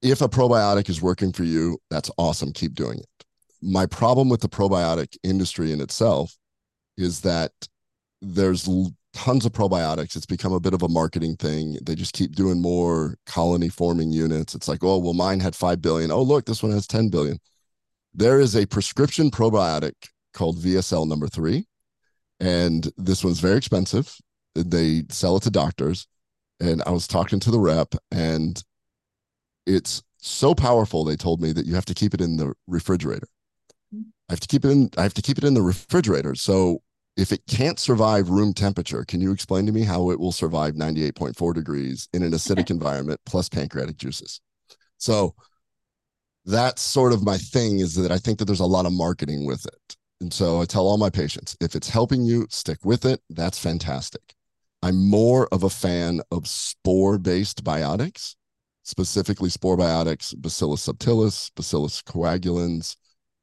If 0.02 0.20
a 0.20 0.28
probiotic 0.28 0.88
is 0.88 1.02
working 1.02 1.32
for 1.32 1.44
you, 1.44 1.78
that's 1.90 2.10
awesome. 2.18 2.52
Keep 2.52 2.74
doing 2.74 2.98
it. 3.00 3.24
My 3.60 3.86
problem 3.86 4.28
with 4.28 4.40
the 4.40 4.48
probiotic 4.48 5.16
industry 5.24 5.72
in 5.72 5.80
itself 5.80 6.36
is 6.96 7.20
that 7.22 7.50
there's 8.22 8.68
tons 9.14 9.44
of 9.44 9.52
probiotics. 9.52 10.14
It's 10.16 10.26
become 10.26 10.52
a 10.52 10.60
bit 10.60 10.74
of 10.74 10.82
a 10.82 10.88
marketing 10.88 11.36
thing. 11.36 11.78
They 11.82 11.94
just 11.94 12.12
keep 12.12 12.36
doing 12.36 12.60
more 12.60 13.16
colony 13.26 13.68
forming 13.68 14.12
units. 14.12 14.54
It's 14.54 14.68
like, 14.68 14.84
oh, 14.84 14.98
well, 14.98 15.14
mine 15.14 15.40
had 15.40 15.56
5 15.56 15.80
billion. 15.82 16.10
Oh, 16.10 16.22
look, 16.22 16.46
this 16.46 16.62
one 16.62 16.72
has 16.72 16.86
10 16.86 17.08
billion. 17.08 17.38
There 18.14 18.40
is 18.40 18.54
a 18.54 18.66
prescription 18.66 19.30
probiotic 19.30 19.94
called 20.34 20.58
VSL 20.58 21.08
number 21.08 21.26
three 21.28 21.66
and 22.40 22.90
this 22.96 23.24
one's 23.24 23.40
very 23.40 23.56
expensive. 23.56 24.16
They 24.54 25.04
sell 25.08 25.36
it 25.36 25.42
to 25.44 25.50
doctors, 25.50 26.06
and 26.60 26.82
I 26.86 26.90
was 26.90 27.06
talking 27.06 27.40
to 27.40 27.50
the 27.50 27.60
rep, 27.60 27.94
and 28.10 28.62
it's 29.66 30.02
so 30.18 30.54
powerful. 30.54 31.04
They 31.04 31.16
told 31.16 31.40
me 31.40 31.52
that 31.52 31.66
you 31.66 31.74
have 31.74 31.84
to 31.86 31.94
keep 31.94 32.14
it 32.14 32.20
in 32.20 32.36
the 32.36 32.54
refrigerator. 32.66 33.28
I 34.28 34.32
have 34.32 34.40
to 34.40 34.48
keep 34.48 34.64
it 34.64 34.70
in. 34.70 34.90
I 34.98 35.02
have 35.02 35.14
to 35.14 35.22
keep 35.22 35.38
it 35.38 35.44
in 35.44 35.54
the 35.54 35.62
refrigerator. 35.62 36.34
So 36.34 36.82
if 37.16 37.32
it 37.32 37.42
can't 37.48 37.78
survive 37.78 38.28
room 38.28 38.52
temperature, 38.52 39.04
can 39.04 39.20
you 39.20 39.32
explain 39.32 39.66
to 39.66 39.72
me 39.72 39.82
how 39.82 40.10
it 40.10 40.20
will 40.20 40.32
survive 40.32 40.74
98.4 40.74 41.54
degrees 41.54 42.08
in 42.12 42.22
an 42.22 42.32
acidic 42.32 42.70
environment 42.70 43.20
plus 43.26 43.48
pancreatic 43.48 43.96
juices? 43.96 44.40
So 44.98 45.34
that's 46.44 46.82
sort 46.82 47.12
of 47.12 47.24
my 47.24 47.36
thing 47.36 47.80
is 47.80 47.94
that 47.96 48.12
I 48.12 48.18
think 48.18 48.38
that 48.38 48.44
there's 48.44 48.60
a 48.60 48.66
lot 48.66 48.86
of 48.86 48.92
marketing 48.92 49.46
with 49.46 49.66
it. 49.66 49.96
And 50.20 50.32
so 50.32 50.60
I 50.60 50.64
tell 50.64 50.86
all 50.86 50.98
my 50.98 51.10
patients 51.10 51.56
if 51.60 51.74
it's 51.76 51.88
helping 51.88 52.24
you, 52.24 52.46
stick 52.50 52.84
with 52.84 53.04
it. 53.04 53.20
That's 53.30 53.58
fantastic. 53.58 54.34
I'm 54.82 55.08
more 55.08 55.48
of 55.52 55.64
a 55.64 55.70
fan 55.70 56.20
of 56.30 56.46
spore 56.46 57.18
based 57.18 57.64
biotics, 57.64 58.36
specifically 58.82 59.50
spore 59.50 59.76
biotics, 59.76 60.34
Bacillus 60.40 60.86
subtilis, 60.86 61.50
Bacillus 61.54 62.02
coagulans, 62.02 62.96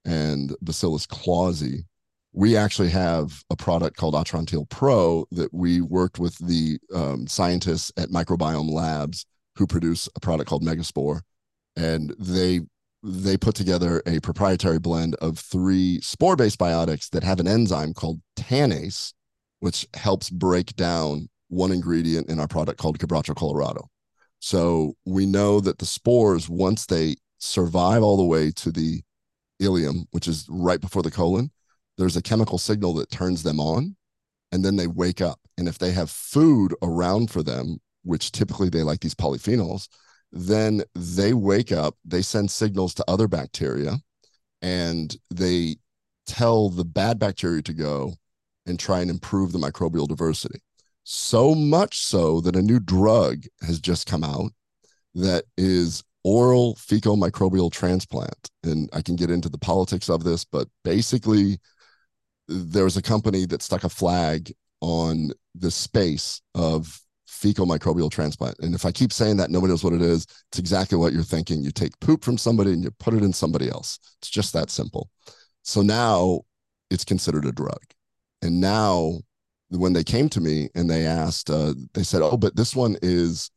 and 0.05 0.55
Bacillus 0.61 1.05
clausii. 1.05 1.85
We 2.33 2.57
actually 2.57 2.89
have 2.89 3.43
a 3.49 3.55
product 3.55 3.95
called 3.95 4.13
Atrantil 4.13 4.69
Pro 4.69 5.25
that 5.31 5.53
we 5.53 5.79
worked 5.81 6.19
with 6.19 6.37
the 6.45 6.77
um, 6.93 7.27
scientists 7.27 7.91
at 7.97 8.09
Microbiome 8.09 8.69
Labs 8.69 9.25
who 9.57 9.65
produce 9.65 10.09
a 10.15 10.19
product 10.19 10.49
called 10.49 10.63
Megaspore. 10.63 11.21
And 11.77 12.13
they 12.19 12.61
they 13.07 13.37
put 13.37 13.53
together 13.53 14.01
a 14.07 14.19
proprietary 14.19 14.79
blend 14.79 15.13
of 15.15 15.37
three 15.37 15.99
spore 16.01 16.35
based 16.35 16.59
biotics 16.59 17.09
that 17.11 17.23
have 17.23 17.39
an 17.39 17.47
enzyme 17.47 17.93
called 17.93 18.19
tannase, 18.35 19.13
which 19.59 19.87
helps 19.93 20.31
break 20.31 20.75
down 20.75 21.29
one 21.49 21.71
ingredient 21.71 22.29
in 22.29 22.39
our 22.39 22.47
product 22.47 22.79
called 22.79 22.97
Quebracho 22.97 23.35
Colorado. 23.35 23.87
So 24.39 24.95
we 25.05 25.27
know 25.27 25.59
that 25.59 25.77
the 25.77 25.85
spores, 25.85 26.49
once 26.49 26.87
they 26.87 27.15
survive 27.37 28.01
all 28.01 28.17
the 28.17 28.23
way 28.23 28.51
to 28.51 28.71
the 28.71 29.01
ileum, 29.61 30.05
which 30.11 30.27
is 30.27 30.47
right 30.49 30.81
before 30.81 31.03
the 31.03 31.11
colon, 31.11 31.51
there's 31.97 32.17
a 32.17 32.23
chemical 32.23 32.57
signal 32.57 32.93
that 32.95 33.11
turns 33.11 33.43
them 33.43 33.59
on 33.59 33.95
and 34.51 34.65
then 34.65 34.77
they 34.77 34.87
wake 34.87 35.21
up. 35.21 35.39
And 35.57 35.67
if 35.67 35.77
they 35.77 35.91
have 35.91 36.09
food 36.09 36.73
around 36.81 37.29
for 37.29 37.43
them, 37.43 37.77
which 38.03 38.31
typically 38.31 38.69
they 38.69 38.83
like 38.83 38.99
these 39.01 39.15
polyphenols, 39.15 39.87
then 40.35 40.83
they 40.93 41.33
wake 41.33 41.71
up, 41.71 41.95
they 42.03 42.21
send 42.21 42.51
signals 42.51 42.93
to 42.93 43.05
other 43.07 43.27
bacteria, 43.27 43.97
and 44.61 45.15
they 45.31 45.77
tell 46.27 46.69
the 46.69 46.83
bad 46.83 47.17
bacteria 47.17 47.61
to 47.61 47.73
go 47.73 48.13
and 48.65 48.77
try 48.77 48.99
and 48.99 49.09
improve 49.09 49.53
the 49.53 49.59
microbial 49.59 50.07
diversity. 50.07 50.59
So 51.03 51.55
much 51.55 51.99
so 51.99 52.41
that 52.41 52.55
a 52.55 52.61
new 52.61 52.79
drug 52.79 53.43
has 53.61 53.79
just 53.79 54.07
come 54.07 54.23
out 54.23 54.51
that 55.13 55.45
is 55.55 56.03
oral 56.25 56.75
fecal 56.75 57.15
microbial 57.15 57.71
transplant. 57.71 58.49
And 58.63 58.89
I 58.91 59.01
can 59.01 59.15
get 59.15 59.29
into 59.29 59.47
the 59.47 59.57
politics 59.57 60.09
of 60.09 60.23
this, 60.23 60.43
but 60.43 60.67
basically, 60.83 61.59
there 62.47 62.83
was 62.83 62.97
a 62.97 63.01
company 63.01 63.45
that 63.45 63.61
stuck 63.61 63.83
a 63.83 63.89
flag 63.89 64.51
on 64.81 65.31
the 65.53 65.71
space 65.71 66.41
of 66.53 66.99
fecal 67.35 67.67
microbial 67.67 68.09
transplant. 68.09 68.57
And 68.59 68.73
if 68.73 68.85
I 68.85 68.91
keep 68.91 69.11
saying 69.11 69.37
that, 69.37 69.51
nobody 69.51 69.71
knows 69.71 69.83
what 69.83 69.93
it 69.93 70.01
is. 70.01 70.25
It's 70.49 70.59
exactly 70.59 70.97
what 70.97 71.13
you're 71.13 71.23
thinking. 71.23 71.63
You 71.63 71.71
take 71.71 71.99
poop 71.99 72.23
from 72.23 72.37
somebody 72.37 72.73
and 72.73 72.83
you 72.83 72.91
put 72.91 73.13
it 73.13 73.23
in 73.23 73.33
somebody 73.33 73.69
else. 73.69 73.99
It's 74.19 74.29
just 74.29 74.53
that 74.53 74.69
simple. 74.69 75.09
So 75.63 75.81
now 75.81 76.41
it's 76.89 77.05
considered 77.05 77.45
a 77.45 77.51
drug. 77.51 77.81
And 78.41 78.61
now 78.61 79.19
when 79.69 79.93
they 79.93 80.03
came 80.03 80.29
to 80.29 80.41
me 80.41 80.69
and 80.75 80.89
they 80.89 81.05
asked, 81.05 81.49
uh, 81.49 81.73
they 81.93 82.03
said, 82.03 82.21
oh, 82.21 82.37
but 82.37 82.55
this 82.55 82.75
one 82.75 82.97
is 83.01 83.51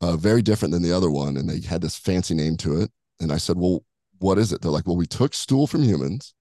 uh, 0.00 0.16
very 0.16 0.42
different 0.42 0.72
than 0.72 0.82
the 0.82 0.92
other 0.92 1.10
one. 1.10 1.36
And 1.36 1.48
they 1.48 1.60
had 1.66 1.80
this 1.80 1.96
fancy 1.96 2.34
name 2.34 2.56
to 2.58 2.80
it. 2.80 2.90
And 3.20 3.32
I 3.32 3.38
said, 3.38 3.56
well, 3.56 3.84
what 4.18 4.38
is 4.38 4.52
it? 4.52 4.62
They're 4.62 4.70
like, 4.70 4.86
well, 4.86 4.96
we 4.96 5.06
took 5.06 5.34
stool 5.34 5.66
from 5.66 5.82
humans 5.82 6.34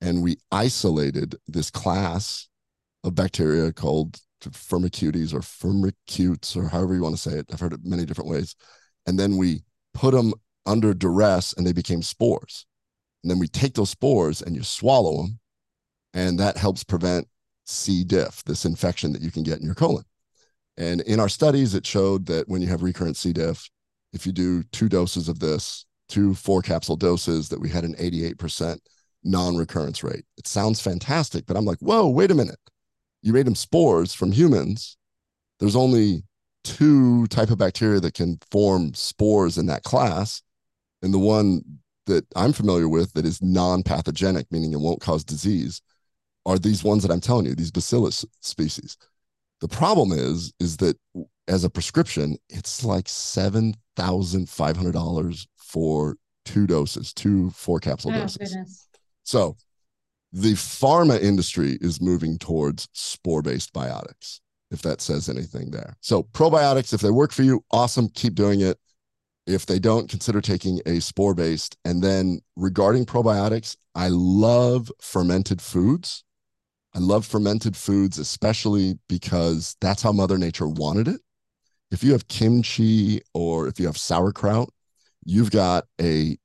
and 0.00 0.22
we 0.22 0.38
isolated 0.50 1.36
this 1.46 1.70
class 1.70 2.48
of 3.04 3.14
bacteria 3.14 3.72
called 3.72 4.18
firmicutes 4.50 5.32
or 5.32 5.40
firmicutes 5.40 6.56
or 6.56 6.68
however 6.68 6.94
you 6.94 7.02
want 7.02 7.16
to 7.16 7.20
say 7.20 7.38
it. 7.38 7.46
I've 7.52 7.60
heard 7.60 7.72
it 7.72 7.80
many 7.84 8.04
different 8.04 8.30
ways. 8.30 8.54
And 9.06 9.18
then 9.18 9.36
we 9.36 9.62
put 9.94 10.12
them 10.12 10.34
under 10.66 10.94
duress 10.94 11.52
and 11.54 11.66
they 11.66 11.72
became 11.72 12.02
spores. 12.02 12.66
And 13.22 13.30
then 13.30 13.38
we 13.38 13.48
take 13.48 13.74
those 13.74 13.90
spores 13.90 14.42
and 14.42 14.56
you 14.56 14.62
swallow 14.62 15.22
them. 15.22 15.38
And 16.14 16.38
that 16.38 16.56
helps 16.56 16.84
prevent 16.84 17.28
C. 17.64 18.04
diff, 18.04 18.42
this 18.44 18.64
infection 18.64 19.12
that 19.12 19.22
you 19.22 19.30
can 19.30 19.42
get 19.42 19.58
in 19.58 19.64
your 19.64 19.74
colon. 19.74 20.04
And 20.76 21.00
in 21.02 21.20
our 21.20 21.28
studies, 21.28 21.74
it 21.74 21.86
showed 21.86 22.26
that 22.26 22.48
when 22.48 22.62
you 22.62 22.68
have 22.68 22.82
recurrent 22.82 23.16
C. 23.16 23.32
diff, 23.32 23.68
if 24.12 24.26
you 24.26 24.32
do 24.32 24.62
two 24.64 24.88
doses 24.88 25.28
of 25.28 25.38
this, 25.38 25.86
two 26.08 26.34
four 26.34 26.60
capsule 26.62 26.96
doses, 26.96 27.48
that 27.48 27.60
we 27.60 27.68
had 27.68 27.84
an 27.84 27.94
88% 27.94 28.78
non 29.24 29.56
recurrence 29.56 30.02
rate. 30.02 30.24
It 30.36 30.46
sounds 30.46 30.80
fantastic, 30.80 31.46
but 31.46 31.56
I'm 31.56 31.64
like, 31.64 31.78
whoa, 31.78 32.08
wait 32.08 32.30
a 32.30 32.34
minute 32.34 32.58
you 33.22 33.32
made 33.32 33.46
them 33.46 33.54
spores 33.54 34.12
from 34.12 34.32
humans, 34.32 34.96
there's 35.60 35.76
only 35.76 36.24
two 36.64 37.26
type 37.28 37.50
of 37.50 37.58
bacteria 37.58 38.00
that 38.00 38.14
can 38.14 38.38
form 38.50 38.94
spores 38.94 39.58
in 39.58 39.66
that 39.66 39.82
class. 39.82 40.42
And 41.02 41.12
the 41.12 41.18
one 41.18 41.62
that 42.06 42.26
I'm 42.36 42.52
familiar 42.52 42.88
with 42.88 43.12
that 43.14 43.24
is 43.24 43.40
non-pathogenic, 43.42 44.46
meaning 44.50 44.72
it 44.72 44.80
won't 44.80 45.00
cause 45.00 45.24
disease, 45.24 45.80
are 46.46 46.58
these 46.58 46.82
ones 46.82 47.02
that 47.02 47.12
I'm 47.12 47.20
telling 47.20 47.46
you, 47.46 47.54
these 47.54 47.70
bacillus 47.70 48.24
species. 48.40 48.96
The 49.60 49.68
problem 49.68 50.10
is, 50.10 50.52
is 50.58 50.76
that 50.78 50.96
as 51.46 51.62
a 51.64 51.70
prescription, 51.70 52.36
it's 52.48 52.84
like 52.84 53.08
seven 53.08 53.74
thousand 53.94 54.48
five 54.48 54.76
hundred 54.76 54.92
dollars 54.92 55.46
for 55.56 56.16
two 56.44 56.66
doses, 56.66 57.12
two 57.12 57.50
four 57.50 57.78
capsule 57.78 58.10
oh, 58.12 58.20
doses. 58.20 58.38
Goodness. 58.38 58.88
So 59.22 59.56
the 60.32 60.52
pharma 60.54 61.20
industry 61.20 61.78
is 61.80 62.00
moving 62.00 62.38
towards 62.38 62.88
spore 62.92 63.42
based 63.42 63.72
biotics, 63.72 64.40
if 64.70 64.82
that 64.82 65.00
says 65.00 65.28
anything 65.28 65.70
there. 65.70 65.96
So, 66.00 66.22
probiotics, 66.22 66.94
if 66.94 67.00
they 67.00 67.10
work 67.10 67.32
for 67.32 67.42
you, 67.42 67.64
awesome, 67.70 68.08
keep 68.08 68.34
doing 68.34 68.60
it. 68.60 68.78
If 69.46 69.66
they 69.66 69.78
don't, 69.78 70.08
consider 70.08 70.40
taking 70.40 70.80
a 70.86 71.00
spore 71.00 71.34
based. 71.34 71.76
And 71.84 72.02
then 72.02 72.40
regarding 72.56 73.06
probiotics, 73.06 73.76
I 73.94 74.08
love 74.08 74.90
fermented 75.00 75.60
foods. 75.60 76.24
I 76.94 77.00
love 77.00 77.26
fermented 77.26 77.76
foods, 77.76 78.18
especially 78.18 78.98
because 79.08 79.76
that's 79.80 80.02
how 80.02 80.12
Mother 80.12 80.38
Nature 80.38 80.68
wanted 80.68 81.08
it. 81.08 81.20
If 81.90 82.02
you 82.04 82.12
have 82.12 82.28
kimchi 82.28 83.20
or 83.34 83.66
if 83.66 83.78
you 83.80 83.86
have 83.86 83.98
sauerkraut, 83.98 84.70
you've 85.24 85.50
got 85.50 85.84
a 86.00 86.38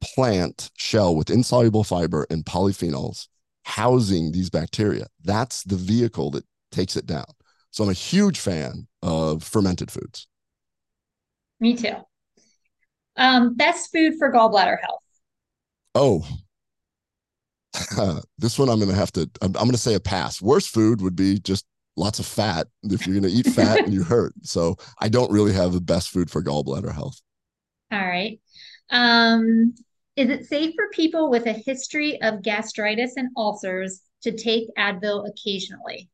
plant 0.00 0.70
shell 0.76 1.14
with 1.16 1.30
insoluble 1.30 1.84
fiber 1.84 2.26
and 2.30 2.44
polyphenols 2.44 3.28
housing 3.64 4.32
these 4.32 4.50
bacteria. 4.50 5.06
That's 5.24 5.64
the 5.64 5.76
vehicle 5.76 6.30
that 6.32 6.44
takes 6.70 6.96
it 6.96 7.06
down. 7.06 7.26
So 7.70 7.84
I'm 7.84 7.90
a 7.90 7.94
huge 7.94 8.38
fan 8.38 8.86
of 9.02 9.42
fermented 9.42 9.90
foods. 9.90 10.28
Me 11.60 11.76
too. 11.76 11.96
Um, 13.16 13.54
best 13.54 13.90
food 13.90 14.14
for 14.18 14.30
gallbladder 14.30 14.78
health. 14.80 15.02
Oh, 15.94 16.26
this 18.38 18.58
one 18.58 18.68
I'm 18.68 18.78
going 18.78 18.90
to 18.90 18.96
have 18.96 19.12
to, 19.12 19.28
I'm, 19.42 19.48
I'm 19.48 19.64
going 19.64 19.72
to 19.72 19.78
say 19.78 19.94
a 19.94 20.00
pass. 20.00 20.40
Worst 20.40 20.70
food 20.70 21.00
would 21.00 21.16
be 21.16 21.38
just 21.38 21.66
lots 21.96 22.18
of 22.18 22.26
fat 22.26 22.68
if 22.84 23.06
you're 23.06 23.18
going 23.18 23.30
to 23.30 23.36
eat 23.36 23.46
fat 23.46 23.80
and 23.80 23.92
you 23.94 24.02
hurt. 24.02 24.34
So 24.42 24.76
I 25.00 25.08
don't 25.08 25.32
really 25.32 25.52
have 25.52 25.72
the 25.72 25.80
best 25.80 26.10
food 26.10 26.30
for 26.30 26.42
gallbladder 26.42 26.94
health. 26.94 27.20
All 27.90 27.98
right. 27.98 28.40
Um, 28.90 29.74
is 30.16 30.30
it 30.30 30.46
safe 30.46 30.74
for 30.74 30.88
people 30.92 31.30
with 31.30 31.46
a 31.46 31.52
history 31.52 32.20
of 32.22 32.42
gastritis 32.42 33.14
and 33.16 33.28
ulcers 33.36 34.00
to 34.22 34.32
take 34.32 34.68
Advil 34.78 35.28
occasionally? 35.28 36.08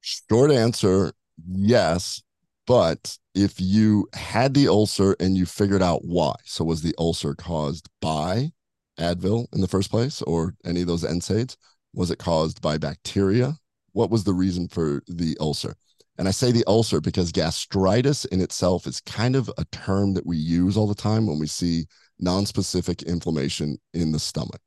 Short 0.00 0.50
answer 0.50 1.12
yes. 1.46 2.22
But 2.66 3.16
if 3.34 3.60
you 3.60 4.08
had 4.14 4.54
the 4.54 4.66
ulcer 4.66 5.14
and 5.20 5.36
you 5.36 5.46
figured 5.46 5.82
out 5.82 6.00
why, 6.04 6.34
so 6.44 6.64
was 6.64 6.82
the 6.82 6.94
ulcer 6.98 7.34
caused 7.34 7.88
by 8.00 8.50
Advil 8.98 9.46
in 9.52 9.60
the 9.60 9.68
first 9.68 9.90
place 9.90 10.20
or 10.22 10.54
any 10.64 10.80
of 10.80 10.88
those 10.88 11.04
NSAIDs? 11.04 11.56
Was 11.94 12.10
it 12.10 12.18
caused 12.18 12.60
by 12.60 12.78
bacteria? 12.78 13.56
What 13.92 14.10
was 14.10 14.24
the 14.24 14.34
reason 14.34 14.68
for 14.68 15.02
the 15.06 15.36
ulcer? 15.38 15.76
And 16.18 16.26
I 16.26 16.30
say 16.30 16.50
the 16.50 16.64
ulcer 16.66 17.00
because 17.00 17.30
gastritis 17.30 18.24
in 18.26 18.40
itself 18.40 18.86
is 18.86 19.00
kind 19.02 19.36
of 19.36 19.50
a 19.58 19.64
term 19.66 20.14
that 20.14 20.26
we 20.26 20.36
use 20.36 20.76
all 20.76 20.86
the 20.86 20.94
time 20.94 21.26
when 21.26 21.38
we 21.38 21.46
see 21.46 21.86
nonspecific 22.22 23.06
inflammation 23.06 23.78
in 23.94 24.12
the 24.12 24.18
stomach. 24.18 24.60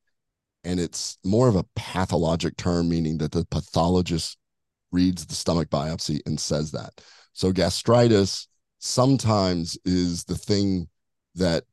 And 0.64 0.80
it's 0.80 1.18
more 1.24 1.48
of 1.48 1.56
a 1.56 1.66
pathologic 1.76 2.58
term, 2.58 2.90
meaning 2.90 3.18
that 3.20 3.32
the 3.32 3.46
pathologist 3.46 4.38
reads 4.92 5.26
the 5.26 5.36
stomach 5.36 5.70
biopsy 5.70 6.20
and 6.26 6.40
says 6.40 6.72
that. 6.72 7.02
So 7.34 7.52
gastritis 7.52 8.48
sometimes 8.80 9.78
is 9.86 10.24
the 10.26 10.36
thing 10.36 10.88
that 11.36 11.64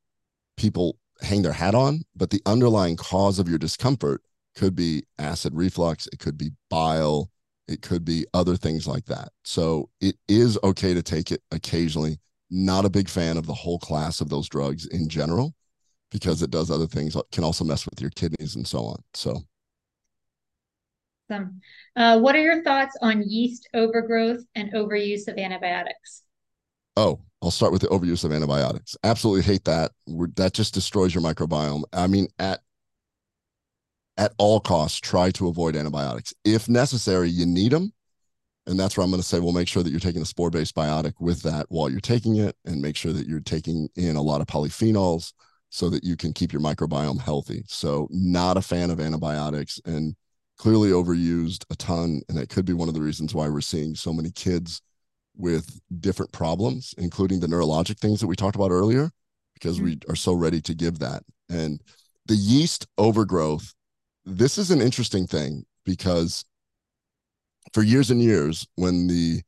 people 0.56 0.98
hang 1.22 1.42
their 1.42 1.52
hat 1.52 1.74
on, 1.74 2.02
but 2.14 2.30
the 2.30 2.42
underlying 2.46 2.96
cause 2.96 3.38
of 3.38 3.48
your 3.48 3.58
discomfort 3.58 4.22
could 4.54 4.74
be 4.74 5.02
acid 5.18 5.54
reflux, 5.54 6.06
it 6.12 6.18
could 6.18 6.38
be 6.38 6.50
bile, 6.70 7.30
it 7.68 7.82
could 7.82 8.04
be 8.04 8.26
other 8.32 8.56
things 8.56 8.86
like 8.86 9.06
that. 9.06 9.30
So 9.42 9.90
it 10.00 10.16
is 10.28 10.58
okay 10.62 10.94
to 10.94 11.02
take 11.02 11.32
it 11.32 11.42
occasionally. 11.50 12.18
Not 12.48 12.84
a 12.84 12.90
big 12.90 13.08
fan 13.08 13.36
of 13.36 13.46
the 13.46 13.54
whole 13.54 13.78
class 13.78 14.20
of 14.20 14.28
those 14.28 14.48
drugs 14.48 14.86
in 14.86 15.08
general 15.08 15.54
because 16.10 16.42
it 16.42 16.50
does 16.50 16.70
other 16.70 16.86
things, 16.86 17.16
can 17.32 17.44
also 17.44 17.64
mess 17.64 17.86
with 17.86 18.00
your 18.00 18.10
kidneys 18.10 18.56
and 18.56 18.66
so 18.66 18.84
on. 18.84 19.02
So, 19.14 19.42
awesome. 21.30 21.60
Uh, 21.94 22.18
what 22.20 22.34
are 22.34 22.42
your 22.42 22.62
thoughts 22.62 22.96
on 23.02 23.22
yeast 23.28 23.68
overgrowth 23.74 24.44
and 24.54 24.72
overuse 24.72 25.28
of 25.28 25.38
antibiotics? 25.38 26.22
Oh, 26.96 27.20
I'll 27.42 27.50
start 27.50 27.72
with 27.72 27.82
the 27.82 27.88
overuse 27.88 28.24
of 28.24 28.32
antibiotics. 28.32 28.96
Absolutely 29.04 29.42
hate 29.42 29.64
that. 29.64 29.92
We're, 30.06 30.28
that 30.36 30.54
just 30.54 30.74
destroys 30.74 31.14
your 31.14 31.22
microbiome. 31.22 31.84
I 31.92 32.06
mean, 32.06 32.28
at 32.38 32.60
at 34.18 34.32
all 34.38 34.60
costs, 34.60 34.98
try 34.98 35.30
to 35.32 35.48
avoid 35.48 35.76
antibiotics. 35.76 36.32
If 36.44 36.70
necessary, 36.70 37.28
you 37.28 37.44
need 37.44 37.72
them. 37.72 37.92
And 38.66 38.80
that's 38.80 38.96
where 38.96 39.04
I'm 39.04 39.10
going 39.10 39.20
to 39.20 39.28
say, 39.28 39.38
well, 39.38 39.52
make 39.52 39.68
sure 39.68 39.82
that 39.82 39.90
you're 39.90 40.00
taking 40.00 40.22
a 40.22 40.26
spore 40.26 40.50
based 40.50 40.74
biotic 40.74 41.12
with 41.20 41.42
that 41.42 41.66
while 41.68 41.90
you're 41.90 42.00
taking 42.00 42.36
it, 42.36 42.56
and 42.64 42.80
make 42.80 42.96
sure 42.96 43.12
that 43.12 43.28
you're 43.28 43.40
taking 43.40 43.88
in 43.94 44.16
a 44.16 44.22
lot 44.22 44.40
of 44.40 44.46
polyphenols 44.46 45.32
so 45.70 45.90
that 45.90 46.04
you 46.04 46.16
can 46.16 46.32
keep 46.32 46.52
your 46.52 46.62
microbiome 46.62 47.20
healthy. 47.20 47.62
So, 47.66 48.08
not 48.10 48.56
a 48.56 48.62
fan 48.62 48.90
of 48.90 49.00
antibiotics 49.00 49.80
and 49.84 50.14
clearly 50.56 50.90
overused 50.90 51.64
a 51.70 51.76
ton. 51.76 52.22
And 52.28 52.38
that 52.38 52.48
could 52.48 52.64
be 52.64 52.72
one 52.72 52.88
of 52.88 52.94
the 52.94 53.02
reasons 53.02 53.34
why 53.34 53.48
we're 53.48 53.60
seeing 53.60 53.94
so 53.94 54.12
many 54.12 54.30
kids 54.30 54.80
with 55.36 55.80
different 56.00 56.32
problems, 56.32 56.94
including 56.98 57.40
the 57.40 57.46
neurologic 57.46 57.98
things 57.98 58.20
that 58.20 58.26
we 58.26 58.36
talked 58.36 58.56
about 58.56 58.70
earlier, 58.70 59.10
because 59.54 59.80
we 59.80 59.96
mm-hmm. 59.96 60.10
are 60.10 60.16
so 60.16 60.32
ready 60.32 60.60
to 60.62 60.74
give 60.74 60.98
that. 61.00 61.22
And 61.50 61.80
the 62.26 62.36
yeast 62.36 62.86
overgrowth, 62.96 63.74
this 64.24 64.58
is 64.58 64.70
an 64.70 64.80
interesting 64.80 65.26
thing 65.26 65.64
because 65.84 66.44
for 67.72 67.82
years 67.82 68.10
and 68.10 68.22
years, 68.22 68.66
when 68.76 69.06
the 69.06 69.42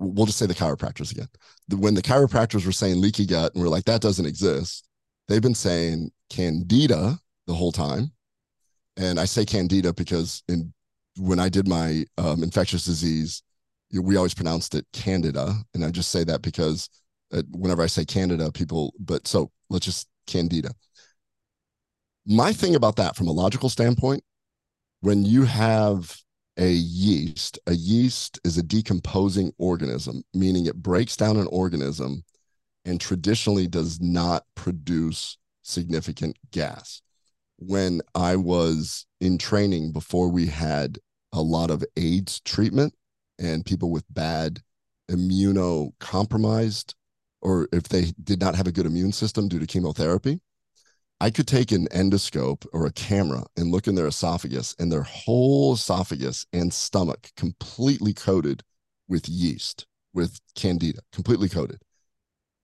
we'll 0.00 0.26
just 0.26 0.38
say 0.38 0.46
the 0.46 0.54
chiropractors 0.54 1.10
again, 1.10 1.26
the, 1.66 1.76
when 1.76 1.94
the 1.94 2.02
chiropractors 2.02 2.64
were 2.64 2.72
saying 2.72 3.00
leaky 3.00 3.26
gut, 3.26 3.52
and 3.54 3.62
we're 3.62 3.70
like, 3.70 3.84
that 3.84 4.00
doesn't 4.00 4.26
exist 4.26 4.87
they've 5.28 5.42
been 5.42 5.54
saying 5.54 6.10
candida 6.30 7.18
the 7.46 7.54
whole 7.54 7.72
time. 7.72 8.12
And 8.96 9.20
I 9.20 9.26
say 9.26 9.44
candida 9.44 9.92
because 9.92 10.42
in 10.48 10.72
when 11.16 11.40
I 11.40 11.48
did 11.48 11.68
my 11.68 12.04
um, 12.16 12.42
infectious 12.42 12.84
disease, 12.84 13.42
we 13.92 14.16
always 14.16 14.34
pronounced 14.34 14.74
it 14.74 14.86
candida. 14.92 15.54
And 15.74 15.84
I 15.84 15.90
just 15.90 16.10
say 16.10 16.24
that 16.24 16.42
because 16.42 16.88
uh, 17.32 17.42
whenever 17.50 17.82
I 17.82 17.86
say 17.86 18.04
candida, 18.04 18.50
people, 18.52 18.94
but 18.98 19.26
so 19.26 19.50
let's 19.70 19.86
just 19.86 20.08
candida. 20.26 20.70
My 22.26 22.52
thing 22.52 22.74
about 22.74 22.96
that 22.96 23.16
from 23.16 23.28
a 23.28 23.32
logical 23.32 23.68
standpoint, 23.68 24.22
when 25.00 25.24
you 25.24 25.44
have 25.44 26.16
a 26.58 26.70
yeast, 26.70 27.58
a 27.66 27.72
yeast 27.72 28.38
is 28.44 28.58
a 28.58 28.62
decomposing 28.62 29.52
organism, 29.58 30.22
meaning 30.34 30.66
it 30.66 30.76
breaks 30.76 31.16
down 31.16 31.36
an 31.36 31.46
organism 31.50 32.22
and 32.84 33.00
traditionally 33.00 33.66
does 33.66 34.00
not 34.00 34.44
produce 34.54 35.36
significant 35.62 36.36
gas. 36.50 37.02
when 37.60 38.00
I 38.14 38.36
was 38.36 39.04
in 39.20 39.36
training 39.36 39.90
before 39.92 40.28
we 40.28 40.46
had 40.46 40.98
a 41.32 41.42
lot 41.42 41.70
of 41.70 41.84
AIDS 41.96 42.40
treatment 42.40 42.94
and 43.38 43.66
people 43.66 43.90
with 43.90 44.04
bad 44.08 44.62
immunocompromised 45.10 46.94
or 47.40 47.68
if 47.72 47.84
they 47.84 48.12
did 48.22 48.40
not 48.40 48.54
have 48.54 48.66
a 48.66 48.72
good 48.72 48.86
immune 48.86 49.12
system 49.12 49.48
due 49.48 49.58
to 49.58 49.66
chemotherapy, 49.66 50.40
I 51.20 51.30
could 51.30 51.48
take 51.48 51.72
an 51.72 51.88
endoscope 51.88 52.64
or 52.72 52.86
a 52.86 52.92
camera 52.92 53.44
and 53.56 53.72
look 53.72 53.88
in 53.88 53.96
their 53.96 54.06
esophagus 54.06 54.74
and 54.78 54.90
their 54.90 55.02
whole 55.02 55.74
esophagus 55.74 56.46
and 56.52 56.72
stomach 56.72 57.30
completely 57.36 58.14
coated 58.14 58.62
with 59.08 59.28
yeast, 59.28 59.86
with 60.14 60.38
candida, 60.54 61.00
completely 61.12 61.48
coated. 61.48 61.82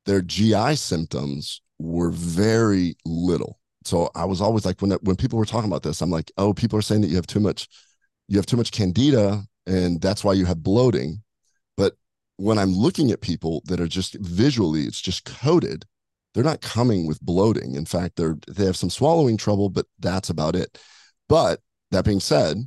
Their 0.07 0.23
GI 0.23 0.77
symptoms 0.77 1.61
were 1.79 2.11
very 2.11 2.97
little. 3.05 3.59
So 3.85 4.11
I 4.15 4.25
was 4.25 4.41
always 4.41 4.65
like, 4.65 4.81
when 4.81 4.93
when 5.03 5.17
people 5.17 5.39
were 5.39 5.45
talking 5.45 5.71
about 5.71 5.83
this, 5.83 6.01
I'm 6.01 6.11
like, 6.11 6.31
oh, 6.39 6.55
people 6.55 6.79
are 6.79 6.83
saying 6.83 7.03
that 7.03 7.09
you 7.09 7.17
have 7.17 7.27
too 7.27 7.41
much, 7.41 7.69
you 8.29 8.39
have 8.39 8.47
too 8.47 8.57
much 8.57 8.73
candida, 8.73 9.43
and 9.67 10.01
that's 10.01 10.25
why 10.25 10.33
you 10.33 10.47
have 10.47 10.63
bloating. 10.63 11.23
But 11.77 11.97
when 12.37 12.59
I'm 12.59 12.73
looking 12.73 13.11
at 13.11 13.21
people 13.21 13.63
that 13.67 13.81
are 13.81 13.89
just 13.89 14.15
visually, 14.15 14.83
it's 14.83 15.01
just 15.01 15.25
coated, 15.25 15.85
they're 16.33 16.45
not 16.45 16.61
coming 16.61 17.07
with 17.07 17.21
bloating. 17.21 17.75
In 17.75 17.85
fact, 17.85 18.17
they're 18.17 18.37
they 18.49 18.65
have 18.65 18.77
some 18.77 18.91
swallowing 18.91 19.37
trouble, 19.37 19.69
but 19.69 19.87
that's 20.01 20.31
about 20.31 20.57
it. 20.57 20.79
But 21.29 21.61
that 21.91 22.05
being 22.05 22.21
said, 22.21 22.59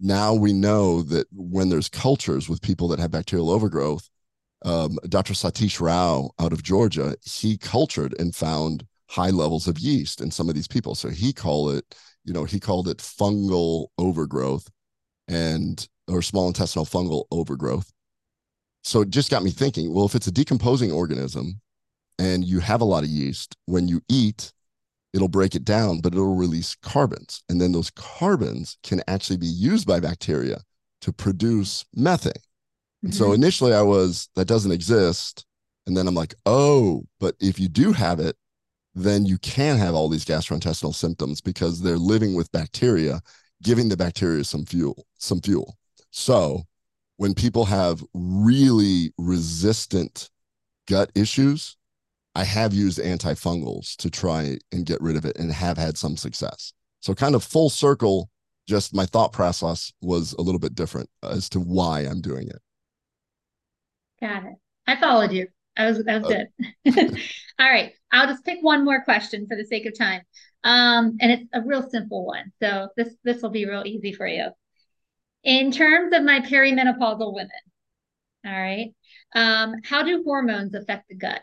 now 0.00 0.34
we 0.34 0.52
know 0.52 1.02
that 1.02 1.26
when 1.32 1.68
there's 1.68 1.88
cultures 1.88 2.48
with 2.48 2.60
people 2.62 2.88
that 2.88 2.98
have 2.98 3.10
bacterial 3.10 3.50
overgrowth, 3.50 4.08
um, 4.64 4.98
Dr. 5.08 5.34
Satish 5.34 5.80
Rao 5.80 6.30
out 6.38 6.52
of 6.52 6.62
Georgia, 6.62 7.16
he 7.22 7.58
cultured 7.58 8.14
and 8.18 8.34
found 8.34 8.86
high 9.08 9.30
levels 9.30 9.68
of 9.68 9.78
yeast 9.78 10.20
in 10.20 10.30
some 10.30 10.48
of 10.48 10.54
these 10.54 10.68
people. 10.68 10.94
So 10.94 11.10
he 11.10 11.32
called 11.32 11.74
it, 11.74 11.94
you 12.24 12.32
know, 12.32 12.44
he 12.44 12.58
called 12.58 12.88
it 12.88 12.98
fungal 12.98 13.88
overgrowth 13.98 14.68
and 15.28 15.86
or 16.08 16.22
small 16.22 16.48
intestinal 16.48 16.86
fungal 16.86 17.24
overgrowth. 17.30 17.92
So 18.82 19.02
it 19.02 19.10
just 19.10 19.30
got 19.30 19.42
me 19.42 19.50
thinking, 19.50 19.92
well, 19.92 20.06
if 20.06 20.14
it's 20.14 20.26
a 20.26 20.32
decomposing 20.32 20.92
organism 20.92 21.60
and 22.18 22.44
you 22.44 22.60
have 22.60 22.80
a 22.80 22.86
lot 22.86 23.04
of 23.04 23.08
yeast, 23.08 23.56
when 23.66 23.88
you 23.88 24.02
eat, 24.08 24.52
it'll 25.12 25.28
break 25.28 25.54
it 25.54 25.64
down, 25.64 26.00
but 26.00 26.12
it'll 26.12 26.34
release 26.34 26.74
carbons. 26.82 27.42
And 27.48 27.60
then 27.60 27.72
those 27.72 27.90
carbons 27.90 28.76
can 28.82 29.02
actually 29.08 29.38
be 29.38 29.46
used 29.46 29.86
by 29.86 30.00
bacteria 30.00 30.60
to 31.02 31.12
produce 31.12 31.84
methane. 31.94 32.32
Mm-hmm. 33.04 33.12
So 33.12 33.32
initially 33.32 33.74
I 33.74 33.82
was, 33.82 34.28
that 34.34 34.46
doesn't 34.46 34.72
exist. 34.72 35.44
And 35.86 35.96
then 35.96 36.08
I'm 36.08 36.14
like, 36.14 36.34
oh, 36.46 37.04
but 37.20 37.34
if 37.40 37.60
you 37.60 37.68
do 37.68 37.92
have 37.92 38.18
it, 38.18 38.36
then 38.94 39.26
you 39.26 39.38
can 39.38 39.76
have 39.76 39.94
all 39.94 40.08
these 40.08 40.24
gastrointestinal 40.24 40.94
symptoms 40.94 41.40
because 41.40 41.82
they're 41.82 41.98
living 41.98 42.34
with 42.34 42.50
bacteria, 42.52 43.20
giving 43.62 43.88
the 43.88 43.96
bacteria 43.96 44.44
some 44.44 44.64
fuel, 44.64 45.06
some 45.18 45.40
fuel. 45.40 45.76
So 46.10 46.62
when 47.16 47.34
people 47.34 47.64
have 47.66 48.02
really 48.14 49.12
resistant 49.18 50.30
gut 50.86 51.10
issues, 51.14 51.76
I 52.34 52.44
have 52.44 52.72
used 52.72 52.98
antifungals 52.98 53.96
to 53.96 54.10
try 54.10 54.58
and 54.72 54.86
get 54.86 55.00
rid 55.00 55.16
of 55.16 55.24
it 55.24 55.36
and 55.38 55.52
have 55.52 55.76
had 55.76 55.98
some 55.98 56.16
success. 56.16 56.72
So 57.00 57.14
kind 57.14 57.34
of 57.34 57.44
full 57.44 57.70
circle, 57.70 58.30
just 58.66 58.94
my 58.94 59.06
thought 59.06 59.32
process 59.32 59.92
was 60.00 60.32
a 60.34 60.40
little 60.42 60.58
bit 60.58 60.74
different 60.74 61.10
as 61.22 61.48
to 61.50 61.60
why 61.60 62.00
I'm 62.00 62.20
doing 62.20 62.48
it. 62.48 62.60
Got 64.24 64.44
it. 64.46 64.54
I 64.86 64.98
followed 64.98 65.32
you. 65.32 65.48
That 65.76 65.86
was 65.86 66.04
that 66.04 66.22
was 66.22 66.32
uh, 66.32 66.44
good. 66.86 67.20
All 67.58 67.68
right. 67.68 67.92
I'll 68.10 68.26
just 68.26 68.42
pick 68.42 68.58
one 68.62 68.82
more 68.82 69.04
question 69.04 69.46
for 69.46 69.54
the 69.54 69.66
sake 69.66 69.84
of 69.84 69.98
time. 69.98 70.22
Um, 70.62 71.18
and 71.20 71.30
it's 71.30 71.44
a 71.52 71.60
real 71.60 71.86
simple 71.90 72.24
one. 72.24 72.50
So 72.58 72.88
this 72.96 73.14
this 73.22 73.42
will 73.42 73.50
be 73.50 73.66
real 73.66 73.82
easy 73.84 74.14
for 74.14 74.26
you. 74.26 74.46
In 75.42 75.70
terms 75.70 76.14
of 76.14 76.22
my 76.22 76.40
perimenopausal 76.40 77.34
women, 77.34 77.50
all 78.46 78.52
right, 78.52 78.94
um, 79.34 79.74
how 79.84 80.02
do 80.02 80.22
hormones 80.24 80.72
affect 80.74 81.10
the 81.10 81.16
gut? 81.16 81.42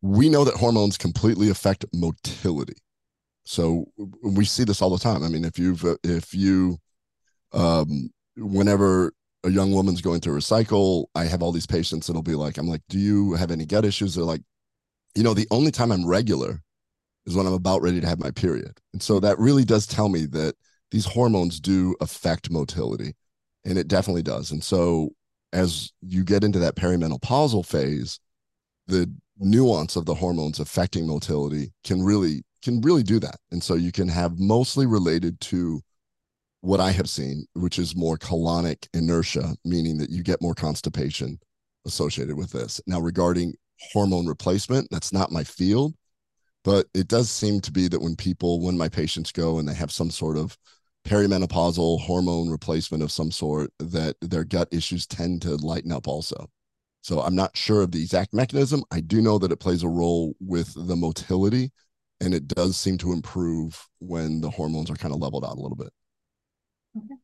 We 0.00 0.28
know 0.28 0.44
that 0.44 0.54
hormones 0.54 0.96
completely 0.96 1.48
affect 1.48 1.86
motility. 1.92 2.76
So 3.46 3.86
we 4.22 4.44
see 4.44 4.62
this 4.62 4.80
all 4.80 4.90
the 4.90 4.98
time. 4.98 5.24
I 5.24 5.28
mean, 5.28 5.44
if 5.44 5.58
you've 5.58 5.84
if 6.04 6.34
you 6.34 6.78
um, 7.52 8.10
whenever 8.36 9.12
a 9.44 9.50
young 9.50 9.72
woman's 9.72 10.00
going 10.00 10.20
through 10.20 10.38
a 10.38 10.42
cycle, 10.42 11.10
I 11.14 11.24
have 11.24 11.42
all 11.42 11.52
these 11.52 11.66
patients 11.66 12.06
that'll 12.06 12.22
be 12.22 12.34
like, 12.34 12.58
I'm 12.58 12.68
like, 12.68 12.82
do 12.88 12.98
you 12.98 13.34
have 13.34 13.50
any 13.50 13.66
gut 13.66 13.84
issues? 13.84 14.14
They're 14.14 14.24
like, 14.24 14.42
you 15.14 15.22
know, 15.22 15.34
the 15.34 15.46
only 15.50 15.70
time 15.70 15.92
I'm 15.92 16.06
regular 16.06 16.60
is 17.26 17.36
when 17.36 17.46
I'm 17.46 17.52
about 17.52 17.82
ready 17.82 18.00
to 18.00 18.06
have 18.06 18.18
my 18.18 18.30
period. 18.30 18.80
And 18.92 19.02
so 19.02 19.20
that 19.20 19.38
really 19.38 19.64
does 19.64 19.86
tell 19.86 20.08
me 20.08 20.26
that 20.26 20.54
these 20.90 21.06
hormones 21.06 21.60
do 21.60 21.94
affect 22.00 22.50
motility, 22.50 23.14
and 23.64 23.78
it 23.78 23.88
definitely 23.88 24.22
does. 24.22 24.50
And 24.50 24.62
so 24.62 25.10
as 25.52 25.92
you 26.02 26.24
get 26.24 26.44
into 26.44 26.58
that 26.58 26.76
perimenopausal 26.76 27.64
phase, 27.66 28.20
the 28.86 29.12
nuance 29.38 29.96
of 29.96 30.04
the 30.04 30.14
hormones 30.14 30.60
affecting 30.60 31.06
motility 31.06 31.72
can 31.82 32.02
really 32.02 32.42
can 32.62 32.80
really 32.80 33.02
do 33.02 33.20
that. 33.20 33.36
And 33.50 33.62
so 33.62 33.74
you 33.74 33.92
can 33.92 34.08
have 34.08 34.38
mostly 34.38 34.86
related 34.86 35.38
to 35.42 35.80
what 36.64 36.80
I 36.80 36.90
have 36.92 37.08
seen, 37.08 37.46
which 37.54 37.78
is 37.78 37.94
more 37.94 38.16
colonic 38.16 38.88
inertia, 38.94 39.56
meaning 39.64 39.98
that 39.98 40.10
you 40.10 40.22
get 40.22 40.42
more 40.42 40.54
constipation 40.54 41.38
associated 41.86 42.36
with 42.36 42.50
this. 42.50 42.80
Now, 42.86 43.00
regarding 43.00 43.54
hormone 43.92 44.26
replacement. 44.26 44.88
That's 44.90 45.12
not 45.12 45.32
my 45.32 45.44
field, 45.44 45.94
but 46.64 46.86
it 46.94 47.08
does 47.08 47.30
seem 47.30 47.60
to 47.62 47.72
be 47.72 47.88
that 47.88 48.00
when 48.00 48.16
people, 48.16 48.60
when 48.60 48.78
my 48.78 48.88
patients 48.88 49.32
go 49.32 49.58
and 49.58 49.68
they 49.68 49.74
have 49.74 49.92
some 49.92 50.10
sort 50.10 50.36
of 50.36 50.56
perimenopausal 51.06 52.00
hormone 52.00 52.48
replacement 52.48 53.02
of 53.02 53.12
some 53.12 53.30
sort, 53.30 53.70
that 53.78 54.16
their 54.20 54.44
gut 54.44 54.68
issues 54.70 55.06
tend 55.06 55.42
to 55.42 55.56
lighten 55.56 55.92
up 55.92 56.08
also. 56.08 56.48
So 57.02 57.20
I'm 57.20 57.36
not 57.36 57.56
sure 57.56 57.82
of 57.82 57.92
the 57.92 58.00
exact 58.00 58.32
mechanism. 58.32 58.82
I 58.90 59.00
do 59.00 59.20
know 59.20 59.38
that 59.38 59.52
it 59.52 59.60
plays 59.60 59.82
a 59.82 59.88
role 59.88 60.34
with 60.40 60.72
the 60.74 60.96
motility 60.96 61.70
and 62.20 62.32
it 62.32 62.48
does 62.48 62.78
seem 62.78 62.96
to 62.98 63.12
improve 63.12 63.88
when 63.98 64.40
the 64.40 64.48
hormones 64.48 64.90
are 64.90 64.96
kind 64.96 65.12
of 65.12 65.20
leveled 65.20 65.44
out 65.44 65.58
a 65.58 65.60
little 65.60 65.76
bit. 65.76 65.90
Okay. 66.96 67.14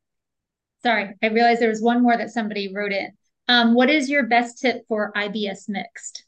Sorry, 0.83 1.15
I 1.23 1.27
realized 1.27 1.61
there 1.61 1.69
was 1.69 1.83
one 1.83 2.03
more 2.03 2.17
that 2.17 2.31
somebody 2.31 2.73
wrote 2.75 2.93
in. 2.93 3.11
Um, 3.49 3.75
what 3.75 3.91
is 3.91 4.09
your 4.09 4.25
best 4.25 4.59
tip 4.59 4.87
for 4.89 5.13
IBS 5.15 5.69
mixed? 5.69 6.25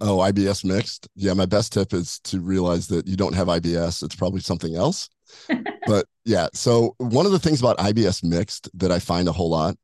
Oh, 0.00 0.18
IBS 0.18 0.64
mixed. 0.64 1.08
Yeah, 1.16 1.34
my 1.34 1.46
best 1.46 1.72
tip 1.72 1.92
is 1.92 2.20
to 2.24 2.40
realize 2.40 2.86
that 2.88 3.06
you 3.06 3.16
don't 3.16 3.34
have 3.34 3.48
IBS. 3.48 4.02
It's 4.02 4.14
probably 4.14 4.40
something 4.40 4.76
else. 4.76 5.08
but 5.86 6.06
yeah, 6.24 6.48
so 6.52 6.94
one 6.98 7.26
of 7.26 7.32
the 7.32 7.38
things 7.38 7.60
about 7.60 7.78
IBS 7.78 8.22
mixed 8.22 8.68
that 8.74 8.92
I 8.92 8.98
find 8.98 9.28
a 9.28 9.32
whole 9.32 9.50
lot 9.50 9.76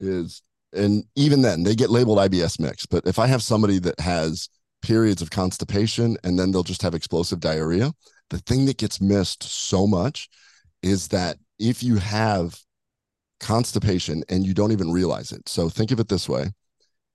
is, 0.00 0.42
and 0.72 1.04
even 1.16 1.42
then 1.42 1.62
they 1.62 1.74
get 1.74 1.90
labeled 1.90 2.18
IBS 2.18 2.58
mixed. 2.58 2.88
But 2.88 3.06
if 3.06 3.18
I 3.18 3.26
have 3.26 3.42
somebody 3.42 3.78
that 3.80 4.00
has 4.00 4.48
periods 4.82 5.22
of 5.22 5.30
constipation 5.30 6.16
and 6.24 6.38
then 6.38 6.50
they'll 6.50 6.62
just 6.64 6.82
have 6.82 6.94
explosive 6.94 7.40
diarrhea, 7.40 7.92
the 8.30 8.38
thing 8.38 8.66
that 8.66 8.78
gets 8.78 9.00
missed 9.00 9.42
so 9.42 9.86
much 9.86 10.28
is 10.82 11.08
that 11.08 11.36
if 11.58 11.82
you 11.82 11.96
have 11.96 12.58
constipation 13.40 14.22
and 14.28 14.46
you 14.46 14.54
don't 14.54 14.72
even 14.72 14.92
realize 14.92 15.32
it. 15.32 15.48
So 15.48 15.68
think 15.68 15.90
of 15.90 16.00
it 16.00 16.08
this 16.08 16.28
way 16.28 16.52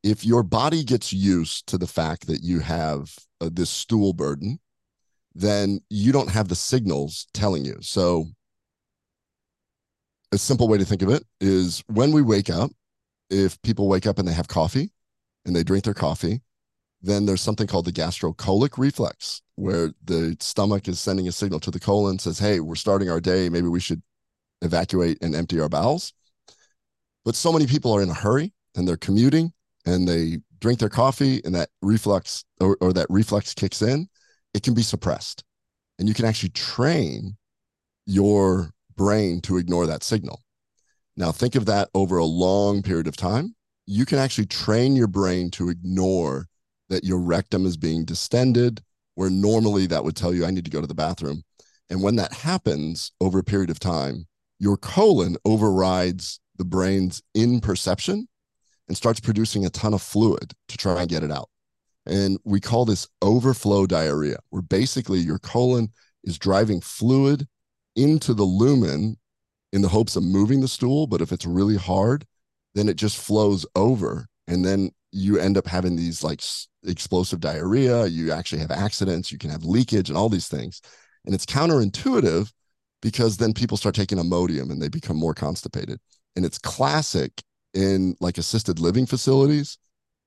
if 0.03 0.25
your 0.25 0.43
body 0.43 0.83
gets 0.83 1.11
used 1.11 1.67
to 1.67 1.77
the 1.77 1.87
fact 1.87 2.27
that 2.27 2.41
you 2.41 2.59
have 2.59 3.13
uh, 3.41 3.49
this 3.51 3.69
stool 3.69 4.13
burden, 4.13 4.59
then 5.35 5.79
you 5.89 6.11
don't 6.11 6.29
have 6.29 6.47
the 6.47 6.55
signals 6.55 7.27
telling 7.33 7.65
you. 7.65 7.77
So, 7.81 8.25
a 10.31 10.37
simple 10.37 10.67
way 10.67 10.77
to 10.77 10.85
think 10.85 11.01
of 11.01 11.09
it 11.09 11.23
is 11.39 11.83
when 11.87 12.11
we 12.11 12.21
wake 12.21 12.49
up, 12.49 12.71
if 13.29 13.61
people 13.61 13.87
wake 13.87 14.07
up 14.07 14.19
and 14.19 14.27
they 14.27 14.33
have 14.33 14.47
coffee 14.47 14.91
and 15.45 15.55
they 15.55 15.63
drink 15.63 15.83
their 15.83 15.93
coffee, 15.93 16.41
then 17.01 17.25
there's 17.25 17.41
something 17.41 17.67
called 17.67 17.85
the 17.85 17.91
gastrocolic 17.91 18.77
reflex, 18.77 19.41
where 19.55 19.91
the 20.03 20.35
stomach 20.39 20.87
is 20.87 20.99
sending 20.99 21.27
a 21.27 21.31
signal 21.31 21.59
to 21.59 21.71
the 21.71 21.79
colon, 21.79 22.17
says, 22.17 22.39
Hey, 22.39 22.59
we're 22.59 22.75
starting 22.75 23.09
our 23.09 23.21
day. 23.21 23.49
Maybe 23.49 23.67
we 23.67 23.79
should 23.79 24.01
evacuate 24.61 25.17
and 25.21 25.35
empty 25.35 25.59
our 25.59 25.69
bowels. 25.69 26.13
But 27.25 27.35
so 27.35 27.51
many 27.51 27.67
people 27.67 27.93
are 27.93 28.01
in 28.01 28.09
a 28.09 28.13
hurry 28.13 28.53
and 28.75 28.87
they're 28.87 28.97
commuting 28.97 29.53
and 29.85 30.07
they 30.07 30.39
drink 30.59 30.79
their 30.79 30.89
coffee 30.89 31.41
and 31.45 31.53
that 31.55 31.69
reflux 31.81 32.43
or, 32.59 32.77
or 32.81 32.93
that 32.93 33.07
reflex 33.09 33.53
kicks 33.53 33.81
in, 33.81 34.07
it 34.53 34.63
can 34.63 34.73
be 34.73 34.81
suppressed. 34.81 35.43
And 35.99 36.07
you 36.07 36.13
can 36.13 36.25
actually 36.25 36.49
train 36.49 37.37
your 38.05 38.71
brain 38.95 39.41
to 39.41 39.57
ignore 39.57 39.87
that 39.87 40.03
signal. 40.03 40.41
Now, 41.15 41.31
think 41.31 41.55
of 41.55 41.65
that 41.65 41.89
over 41.93 42.17
a 42.17 42.25
long 42.25 42.81
period 42.81 43.07
of 43.07 43.17
time. 43.17 43.55
You 43.85 44.05
can 44.05 44.19
actually 44.19 44.47
train 44.47 44.95
your 44.95 45.07
brain 45.07 45.49
to 45.51 45.69
ignore 45.69 46.47
that 46.89 47.03
your 47.03 47.19
rectum 47.19 47.65
is 47.65 47.77
being 47.77 48.05
distended, 48.05 48.81
where 49.15 49.29
normally 49.29 49.87
that 49.87 50.03
would 50.03 50.15
tell 50.15 50.33
you, 50.33 50.45
I 50.45 50.51
need 50.51 50.65
to 50.65 50.71
go 50.71 50.81
to 50.81 50.87
the 50.87 50.93
bathroom. 50.93 51.43
And 51.89 52.03
when 52.03 52.15
that 52.17 52.33
happens 52.33 53.11
over 53.19 53.39
a 53.39 53.43
period 53.43 53.69
of 53.69 53.79
time, 53.79 54.27
your 54.59 54.77
colon 54.77 55.37
overrides 55.45 56.39
the 56.57 56.65
brain's 56.65 57.21
in 57.33 57.59
perception 57.59 58.27
and 58.87 58.97
starts 58.97 59.19
producing 59.19 59.65
a 59.65 59.69
ton 59.69 59.93
of 59.93 60.01
fluid 60.01 60.53
to 60.69 60.77
try 60.77 61.01
and 61.01 61.09
get 61.09 61.23
it 61.23 61.31
out. 61.31 61.49
And 62.05 62.39
we 62.45 62.59
call 62.59 62.85
this 62.85 63.07
overflow 63.21 63.85
diarrhea, 63.85 64.37
where 64.49 64.61
basically 64.61 65.19
your 65.19 65.39
colon 65.39 65.89
is 66.23 66.37
driving 66.37 66.81
fluid 66.81 67.47
into 67.95 68.33
the 68.33 68.43
lumen 68.43 69.17
in 69.73 69.81
the 69.81 69.89
hopes 69.89 70.15
of 70.15 70.23
moving 70.23 70.61
the 70.61 70.67
stool. 70.67 71.07
But 71.07 71.21
if 71.21 71.31
it's 71.31 71.45
really 71.45 71.75
hard, 71.75 72.25
then 72.75 72.87
it 72.87 72.95
just 72.95 73.17
flows 73.17 73.65
over. 73.75 74.27
And 74.47 74.63
then 74.63 74.91
you 75.11 75.37
end 75.37 75.57
up 75.57 75.67
having 75.67 75.95
these 75.95 76.23
like 76.23 76.41
explosive 76.85 77.41
diarrhea. 77.41 78.05
You 78.05 78.31
actually 78.31 78.61
have 78.61 78.71
accidents. 78.71 79.31
You 79.31 79.37
can 79.37 79.49
have 79.49 79.63
leakage 79.63 80.09
and 80.09 80.17
all 80.17 80.29
these 80.29 80.47
things. 80.47 80.81
And 81.25 81.35
it's 81.35 81.45
counterintuitive 81.45 82.51
because 83.01 83.37
then 83.37 83.53
people 83.53 83.77
start 83.77 83.95
taking 83.95 84.17
Imodium 84.17 84.71
and 84.71 84.81
they 84.81 84.89
become 84.89 85.17
more 85.17 85.33
constipated. 85.33 85.99
And 86.35 86.45
it's 86.45 86.57
classic 86.57 87.43
in 87.73 88.15
like 88.19 88.37
assisted 88.37 88.79
living 88.79 89.05
facilities 89.05 89.77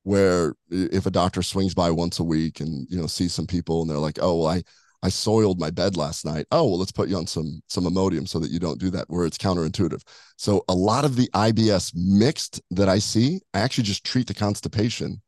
where 0.05 0.55
if 0.71 1.07
a 1.07 1.11
doctor 1.11 1.43
swings 1.43 1.75
by 1.75 1.91
once 1.91 2.19
a 2.19 2.25
week 2.25 2.61
and 2.61 2.87
you 2.89 2.99
know 2.99 3.07
sees 3.07 3.35
some 3.35 3.47
people 3.47 3.83
and 3.83 3.91
they're 3.91 3.99
like, 3.99 4.19
oh 4.21 4.41
well, 4.41 4.49
I 4.49 4.63
I 5.03 5.09
soiled 5.09 5.59
my 5.59 5.71
bed 5.71 5.97
last 5.97 6.27
night. 6.27 6.47
Oh, 6.51 6.65
well, 6.65 6.79
let's 6.79 6.93
put 6.93 7.09
you 7.09 7.17
on 7.17 7.27
some 7.27 7.63
some 7.69 7.85
Imodium 7.85 8.29
so 8.29 8.39
that 8.39 8.51
you 8.51 8.59
don't 8.59 8.79
do 8.79 8.91
that, 8.91 9.07
where 9.09 9.25
it's 9.27 9.39
counterintuitive. 9.39 10.03
So 10.37 10.65
a 10.69 10.75
lot 10.75 11.05
of 11.05 11.17
the 11.17 11.29
IBS 11.35 11.93
mixed 11.95 12.61
that 12.71 12.89
I 12.89 12.99
see, 12.99 13.41
I 13.55 13.61
actually 13.61 13.85
just 13.85 14.05
treat 14.05 14.27
the 14.27 14.35
constipation 14.35 15.23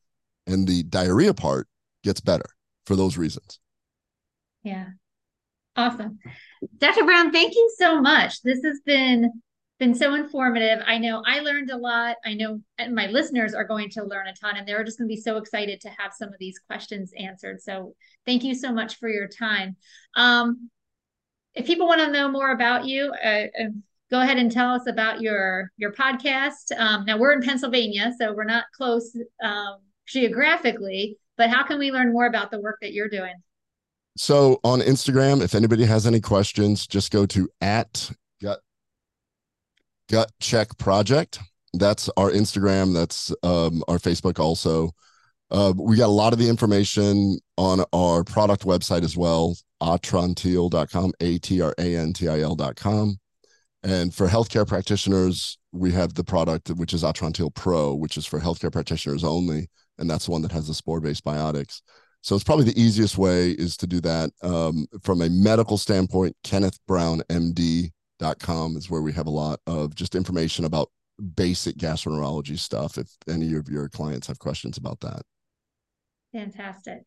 and 0.47 0.67
the 0.67 0.83
diarrhea 0.85 1.35
part 1.35 1.69
gets 2.05 2.21
better 2.21 2.51
for 2.87 2.97
those 2.97 3.17
reasons. 3.17 3.61
Yeah. 4.63 4.91
Awesome. 5.77 6.19
Dr. 6.79 7.05
Brown, 7.05 7.33
thank 7.33 7.55
you 7.55 7.75
so 7.79 8.01
much. 8.01 8.43
This 8.43 8.63
has 8.65 8.81
been 8.85 9.31
been 9.79 9.95
so 9.97 10.15
informative. 10.15 10.79
I 10.87 10.99
know 10.99 11.25
I 11.27 11.41
learned 11.41 11.71
a 11.71 11.77
lot. 11.77 12.17
I 12.25 12.35
know 12.35 12.61
my 12.91 13.09
listeners 13.09 13.53
are 13.53 13.65
going 13.65 13.91
to 13.91 14.05
learn 14.05 14.29
a 14.29 14.35
ton 14.35 14.57
and 14.57 14.69
they're 14.69 14.85
just 14.85 14.97
going 14.97 15.09
to 15.09 15.13
be 15.13 15.21
so 15.21 15.39
excited 15.39 15.81
to 15.81 15.89
have 15.89 16.13
some 16.17 16.29
of 16.29 16.37
these 16.39 16.61
questions 16.61 17.13
answered. 17.19 17.61
So 17.61 17.97
thank 18.25 18.45
you 18.45 18.55
so 18.55 18.73
much 18.73 19.01
for 19.01 19.09
your 19.09 19.27
time. 19.27 19.75
Um, 20.15 20.71
if 21.55 21.67
people 21.67 21.89
want 21.89 22.01
to 22.01 22.13
know 22.13 22.31
more 22.31 22.53
about 22.53 22.85
you, 22.85 23.13
uh, 23.25 23.47
uh, 23.61 23.71
go 24.09 24.21
ahead 24.21 24.39
and 24.39 24.53
tell 24.53 24.73
us 24.73 24.87
about 24.87 25.21
your 25.21 25.73
your 25.77 25.93
podcast. 25.93 26.79
Um, 26.79 27.05
now 27.05 27.19
we're 27.19 27.33
in 27.33 27.43
Pennsylvania, 27.43 28.13
so 28.21 28.35
we're 28.35 28.45
not 28.45 28.65
close 28.77 29.17
um, 29.43 29.79
geographically, 30.07 31.19
but 31.37 31.51
how 31.51 31.65
can 31.65 31.81
we 31.81 31.91
learn 31.91 32.13
more 32.13 32.27
about 32.27 32.53
the 32.53 32.61
work 32.61 32.79
that 32.83 32.93
you're 32.93 33.09
doing? 33.09 33.35
So 34.17 34.61
on 34.63 34.81
Instagram, 34.81 35.43
if 35.43 35.55
anybody 35.55 35.85
has 35.85 36.07
any 36.07 36.21
questions, 36.21 36.87
just 36.87 37.11
go 37.11 37.25
to 37.27 37.49
at 37.61 38.11
gut 38.43 38.61
gut 40.11 40.31
check 40.41 40.77
project. 40.79 41.39
That's 41.73 42.11
our 42.17 42.31
Instagram. 42.31 42.93
That's 42.93 43.33
um, 43.43 43.83
our 43.89 43.99
Facebook 43.99 44.39
also. 44.39 44.91
Uh, 45.51 45.73
we 45.77 45.97
got 45.97 46.07
a 46.07 46.09
lot 46.09 46.33
of 46.33 46.39
the 46.39 46.49
information 46.49 47.39
on 47.59 47.85
our 47.93 48.25
product 48.25 48.65
website 48.65 49.05
as 49.05 49.17
well, 49.19 49.55
atrantil.com, 49.83 51.13
A-T-R-A-N-T-I-L.com. 51.21 53.19
And 53.83 54.15
for 54.15 54.29
healthcare 54.29 54.67
practitioners, 54.67 55.59
we 55.73 55.93
have 55.93 56.15
the 56.15 56.25
product, 56.25 56.71
which 56.71 56.95
is 56.95 57.03
Atrantil 57.03 57.55
Pro, 57.55 57.95
which 57.95 58.17
is 58.17 58.25
for 58.25 58.41
healthcare 58.41 58.73
practitioners 58.73 59.25
only. 59.25 59.69
And 59.99 60.09
that's 60.09 60.25
the 60.27 60.31
one 60.31 60.41
that 60.43 60.53
has 60.53 60.69
the 60.69 60.75
spore-based 60.75 61.25
biotics. 61.25 61.83
So 62.23 62.35
it's 62.37 62.45
probably 62.45 62.65
the 62.65 62.81
easiest 62.81 63.19
way 63.19 63.51
is 63.51 63.77
to 63.79 63.87
do 63.87 64.01
that. 64.01 64.31
Um, 64.43 64.87
from 65.03 65.21
a 65.23 65.29
medical 65.29 65.77
standpoint, 65.77 66.37
kennethbrownmd.com 66.45 68.77
is 68.77 68.89
where 68.89 69.03
we 69.03 69.13
have 69.13 69.27
a 69.27 69.31
lot 69.31 69.59
of 69.67 69.97
just 69.97 70.15
information 70.15 70.65
about 70.65 70.89
basic 71.37 71.77
gastroenterology 71.77 72.59
stuff 72.59 72.97
if 72.97 73.09
any 73.29 73.53
of 73.55 73.69
your 73.69 73.89
clients 73.89 74.29
have 74.29 74.39
questions 74.39 74.79
about 74.79 75.01
that. 75.01 75.23
Fantastic. 76.33 77.03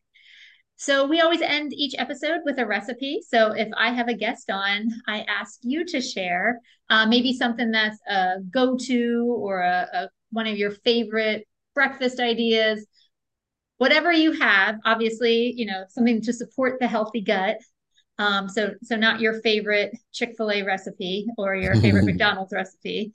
So 0.76 1.06
we 1.06 1.22
always 1.22 1.40
end 1.40 1.72
each 1.72 1.94
episode 1.96 2.40
with 2.44 2.58
a 2.58 2.66
recipe. 2.66 3.22
So 3.26 3.52
if 3.52 3.68
I 3.74 3.92
have 3.92 4.08
a 4.08 4.14
guest 4.14 4.50
on, 4.50 4.90
I 5.08 5.22
ask 5.22 5.60
you 5.62 5.86
to 5.86 6.02
share 6.02 6.60
uh, 6.90 7.06
maybe 7.06 7.32
something 7.32 7.70
that's 7.70 7.98
a 8.06 8.40
go-to 8.50 9.34
or 9.38 9.60
a, 9.60 9.88
a, 9.92 10.08
one 10.30 10.46
of 10.46 10.58
your 10.58 10.72
favorite 10.72 11.48
breakfast 11.74 12.20
ideas 12.20 12.86
whatever 13.78 14.12
you 14.12 14.32
have 14.32 14.78
obviously 14.84 15.52
you 15.56 15.66
know 15.66 15.84
something 15.88 16.20
to 16.20 16.32
support 16.32 16.78
the 16.80 16.86
healthy 16.86 17.20
gut 17.20 17.58
um, 18.18 18.48
so 18.48 18.72
so 18.82 18.96
not 18.96 19.20
your 19.20 19.40
favorite 19.42 19.96
chick-fil-a 20.12 20.62
recipe 20.62 21.26
or 21.36 21.54
your 21.54 21.74
favorite 21.76 22.04
mcdonald's 22.06 22.52
recipe 22.52 23.12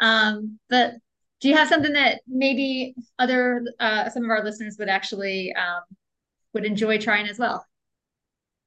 um, 0.00 0.58
but 0.68 0.94
do 1.40 1.48
you 1.48 1.56
have 1.56 1.68
something 1.68 1.92
that 1.92 2.20
maybe 2.26 2.94
other 3.18 3.64
uh, 3.80 4.08
some 4.10 4.24
of 4.24 4.30
our 4.30 4.44
listeners 4.44 4.76
would 4.78 4.88
actually 4.88 5.52
um, 5.54 5.82
would 6.52 6.64
enjoy 6.64 6.98
trying 6.98 7.28
as 7.28 7.38
well 7.38 7.64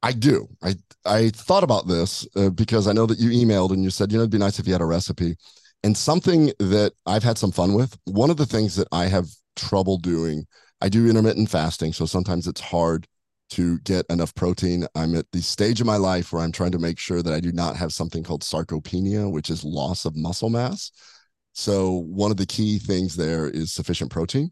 I 0.05 0.11
do. 0.11 0.47
I 0.61 0.75
I 1.03 1.29
thought 1.29 1.63
about 1.63 1.87
this 1.87 2.27
uh, 2.35 2.51
because 2.51 2.87
I 2.87 2.93
know 2.93 3.07
that 3.07 3.17
you 3.17 3.31
emailed 3.31 3.71
and 3.71 3.83
you 3.83 3.89
said 3.89 4.11
you 4.11 4.19
know 4.19 4.21
it'd 4.21 4.31
be 4.31 4.37
nice 4.37 4.59
if 4.59 4.67
you 4.67 4.73
had 4.73 4.81
a 4.83 4.85
recipe, 4.85 5.35
and 5.83 5.97
something 5.97 6.51
that 6.59 6.93
I've 7.07 7.23
had 7.23 7.39
some 7.39 7.51
fun 7.51 7.73
with. 7.73 7.97
One 8.05 8.29
of 8.29 8.37
the 8.37 8.45
things 8.45 8.75
that 8.75 8.87
I 8.91 9.05
have 9.05 9.25
trouble 9.55 9.97
doing 9.97 10.45
I 10.81 10.89
do 10.89 11.07
intermittent 11.07 11.49
fasting, 11.49 11.93
so 11.93 12.05
sometimes 12.05 12.47
it's 12.47 12.61
hard 12.61 13.07
to 13.51 13.79
get 13.79 14.05
enough 14.09 14.33
protein. 14.35 14.87
I'm 14.95 15.15
at 15.15 15.31
the 15.31 15.41
stage 15.41 15.79
of 15.79 15.87
my 15.87 15.97
life 15.97 16.33
where 16.33 16.41
I'm 16.41 16.51
trying 16.51 16.71
to 16.71 16.79
make 16.79 16.99
sure 16.99 17.21
that 17.21 17.33
I 17.33 17.39
do 17.39 17.51
not 17.51 17.75
have 17.75 17.93
something 17.93 18.23
called 18.23 18.41
sarcopenia, 18.41 19.31
which 19.31 19.49
is 19.49 19.63
loss 19.63 20.05
of 20.05 20.15
muscle 20.15 20.49
mass. 20.49 20.91
So 21.53 21.91
one 21.91 22.31
of 22.31 22.37
the 22.37 22.45
key 22.45 22.79
things 22.79 23.15
there 23.15 23.49
is 23.49 23.71
sufficient 23.71 24.11
protein. 24.11 24.51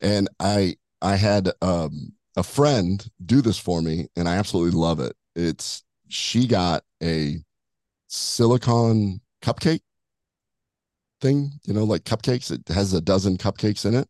And 0.00 0.28
I 0.40 0.76
I 1.00 1.16
had 1.16 1.50
um, 1.60 2.12
a 2.36 2.42
friend 2.42 3.04
do 3.24 3.42
this 3.42 3.58
for 3.58 3.82
me, 3.82 4.06
and 4.16 4.28
I 4.28 4.36
absolutely 4.36 4.78
love 4.78 5.00
it. 5.00 5.14
It's 5.34 5.82
she 6.08 6.46
got 6.46 6.84
a 7.02 7.38
silicon 8.08 9.20
cupcake 9.42 9.80
thing, 11.20 11.52
you 11.64 11.74
know, 11.74 11.84
like 11.84 12.04
cupcakes. 12.04 12.50
It 12.50 12.72
has 12.72 12.92
a 12.92 13.00
dozen 13.00 13.36
cupcakes 13.36 13.84
in 13.84 13.94
it 13.94 14.08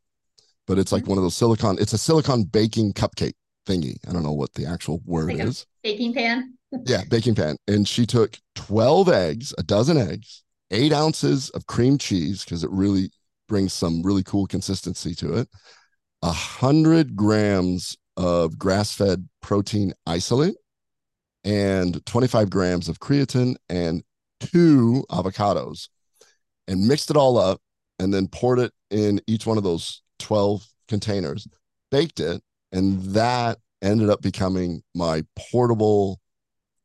but 0.72 0.78
it's 0.78 0.90
like 0.90 1.02
mm-hmm. 1.02 1.10
one 1.10 1.18
of 1.18 1.24
those 1.24 1.36
silicon. 1.36 1.76
It's 1.78 1.92
a 1.92 1.98
silicon 1.98 2.44
baking 2.44 2.94
cupcake 2.94 3.34
thingy. 3.66 3.98
I 4.08 4.12
don't 4.14 4.22
know 4.22 4.32
what 4.32 4.54
the 4.54 4.64
actual 4.64 5.02
word 5.04 5.26
like 5.26 5.40
is. 5.40 5.66
Baking 5.82 6.14
pan. 6.14 6.54
yeah, 6.86 7.02
baking 7.10 7.34
pan. 7.34 7.58
And 7.68 7.86
she 7.86 8.06
took 8.06 8.38
twelve 8.54 9.10
eggs, 9.10 9.52
a 9.58 9.62
dozen 9.62 9.98
eggs, 9.98 10.42
eight 10.70 10.94
ounces 10.94 11.50
of 11.50 11.66
cream 11.66 11.98
cheese 11.98 12.42
because 12.42 12.64
it 12.64 12.70
really 12.70 13.10
brings 13.50 13.74
some 13.74 14.02
really 14.02 14.22
cool 14.22 14.46
consistency 14.46 15.14
to 15.16 15.34
it. 15.34 15.48
A 16.22 16.32
hundred 16.32 17.16
grams 17.16 17.94
of 18.16 18.58
grass-fed 18.58 19.28
protein 19.42 19.92
isolate 20.06 20.54
and 21.44 22.04
25 22.06 22.48
grams 22.48 22.88
of 22.88 22.98
creatine 22.98 23.56
and 23.68 24.02
two 24.40 25.04
avocados 25.10 25.88
and 26.66 26.86
mixed 26.88 27.10
it 27.10 27.16
all 27.16 27.36
up 27.36 27.60
and 27.98 28.14
then 28.14 28.26
poured 28.26 28.58
it 28.58 28.72
in 28.90 29.20
each 29.26 29.44
one 29.44 29.58
of 29.58 29.64
those 29.64 30.02
12 30.22 30.66
containers, 30.88 31.46
baked 31.90 32.20
it, 32.20 32.42
and 32.72 33.02
that 33.02 33.58
ended 33.82 34.08
up 34.08 34.22
becoming 34.22 34.82
my 34.94 35.24
portable 35.50 36.20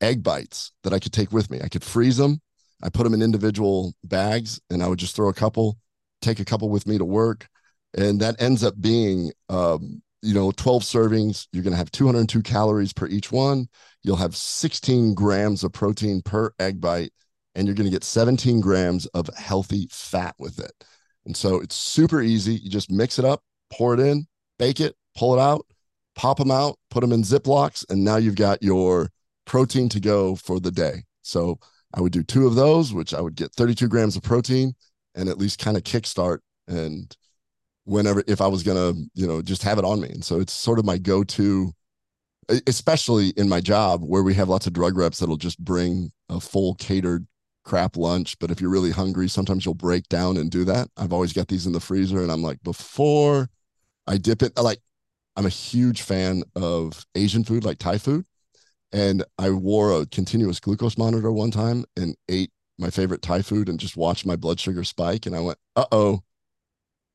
egg 0.02 0.24
bites 0.24 0.72
that 0.84 0.94
I 0.94 1.00
could 1.00 1.14
take 1.14 1.32
with 1.32 1.50
me. 1.50 1.62
I 1.62 1.70
could 1.70 1.84
freeze 1.84 2.18
them. 2.18 2.42
I 2.84 2.90
put 2.90 3.04
them 3.04 3.14
in 3.14 3.22
individual 3.22 3.94
bags 4.04 4.60
and 4.70 4.84
I 4.84 4.88
would 4.88 5.00
just 5.00 5.16
throw 5.16 5.30
a 5.30 5.34
couple, 5.34 5.78
take 6.22 6.40
a 6.40 6.46
couple 6.46 6.70
with 6.70 6.88
me 6.88 6.98
to 6.98 7.06
work. 7.06 7.48
And 7.96 8.20
that 8.20 8.42
ends 8.42 8.64
up 8.64 8.80
being, 8.80 9.32
um, 9.50 10.02
you 10.22 10.34
know, 10.34 10.52
12 10.52 10.84
servings. 10.84 11.48
You're 11.52 11.64
going 11.64 11.72
to 11.72 11.78
have 11.78 11.92
202 11.92 12.42
calories 12.44 12.94
per 12.94 13.08
each 13.08 13.32
one. 13.32 13.68
You'll 14.04 14.18
have 14.18 14.36
16 14.36 15.14
grams 15.16 15.64
of 15.64 15.74
protein 15.74 16.22
per 16.22 16.52
egg 16.60 16.80
bite, 16.80 17.12
and 17.56 17.66
you're 17.66 17.76
going 17.76 17.90
to 17.90 17.96
get 17.96 18.04
17 18.04 18.60
grams 18.60 19.06
of 19.08 19.30
healthy 19.36 19.88
fat 19.92 20.36
with 20.38 20.60
it. 20.60 20.74
And 21.28 21.36
so 21.36 21.60
it's 21.60 21.76
super 21.76 22.22
easy. 22.22 22.56
You 22.56 22.70
just 22.70 22.90
mix 22.90 23.20
it 23.20 23.26
up, 23.26 23.44
pour 23.70 23.94
it 23.94 24.00
in, 24.00 24.26
bake 24.58 24.80
it, 24.80 24.96
pull 25.16 25.38
it 25.38 25.42
out, 25.42 25.68
pop 26.16 26.38
them 26.38 26.50
out, 26.50 26.80
put 26.90 27.02
them 27.02 27.12
in 27.12 27.22
Ziplocs, 27.22 27.86
and 27.90 28.04
now 28.04 28.16
you've 28.16 28.36
got 28.36 28.64
your 28.64 29.10
protein 29.46 29.90
to 29.90 30.00
go 30.00 30.36
for 30.36 30.60
the 30.60 30.72
day. 30.72 31.04
So 31.22 31.60
I 31.94 32.00
would 32.00 32.14
do 32.14 32.24
two 32.24 32.48
of 32.48 32.56
those, 32.56 32.94
which 32.94 33.14
I 33.14 33.20
would 33.20 33.36
get 33.36 33.54
32 33.54 33.90
grams 33.90 34.16
of 34.16 34.24
protein 34.24 34.74
and 35.16 35.28
at 35.28 35.38
least 35.38 35.60
kind 35.60 35.76
of 35.76 35.84
kickstart 35.84 36.40
and 36.68 37.16
whenever 37.84 38.24
if 38.26 38.40
I 38.40 38.48
was 38.48 38.64
gonna, 38.64 38.94
you 39.14 39.28
know, 39.28 39.42
just 39.42 39.64
have 39.64 39.80
it 39.80 39.86
on 39.86 40.00
me. 40.00 40.10
And 40.10 40.24
so 40.24 40.40
it's 40.40 40.54
sort 40.54 40.80
of 40.80 40.86
my 40.86 40.98
go-to, 40.98 41.74
especially 42.68 43.30
in 43.32 43.50
my 43.50 43.60
job 43.60 44.02
where 44.02 44.24
we 44.24 44.34
have 44.36 44.48
lots 44.48 44.66
of 44.66 44.74
drug 44.74 44.98
reps 44.98 45.20
that'll 45.20 45.36
just 45.36 45.60
bring 45.60 46.12
a 46.30 46.40
full 46.40 46.76
catered 46.76 47.28
crap 47.68 47.98
lunch, 47.98 48.40
but 48.40 48.50
if 48.50 48.62
you're 48.62 48.72
really 48.72 48.92
hungry, 48.92 49.28
sometimes 49.28 49.66
you'll 49.66 49.76
break 49.76 50.08
down 50.08 50.38
and 50.38 50.50
do 50.50 50.64
that. 50.64 50.88
I've 50.96 51.12
always 51.12 51.34
got 51.34 51.50
these 51.50 51.68
in 51.68 51.74
the 51.74 51.82
freezer, 51.82 52.22
and 52.22 52.32
I'm 52.32 52.42
like, 52.42 52.64
before 52.64 53.50
I 54.08 54.18
dip 54.18 54.42
it, 54.42 54.58
like 54.58 54.80
I'm 55.36 55.46
a 55.46 55.50
huge 55.50 56.02
fan 56.02 56.44
of 56.56 57.06
Asian 57.14 57.44
food, 57.44 57.66
like 57.66 57.78
Thai 57.78 57.98
food. 57.98 58.26
And 58.94 59.24
I 59.38 59.50
wore 59.50 59.92
a 59.92 60.06
continuous 60.06 60.62
glucose 60.62 60.98
monitor 60.98 61.30
one 61.30 61.52
time 61.52 61.84
and 61.98 62.16
ate 62.30 62.52
my 62.80 62.90
favorite 62.90 63.22
Thai 63.22 63.42
food 63.42 63.68
and 63.68 63.80
just 63.80 63.98
watched 63.98 64.26
my 64.26 64.38
blood 64.38 64.62
sugar 64.62 64.86
spike. 64.86 65.26
And 65.26 65.36
I 65.36 65.42
went, 65.42 65.60
uh 65.76 65.86
oh, 65.92 66.22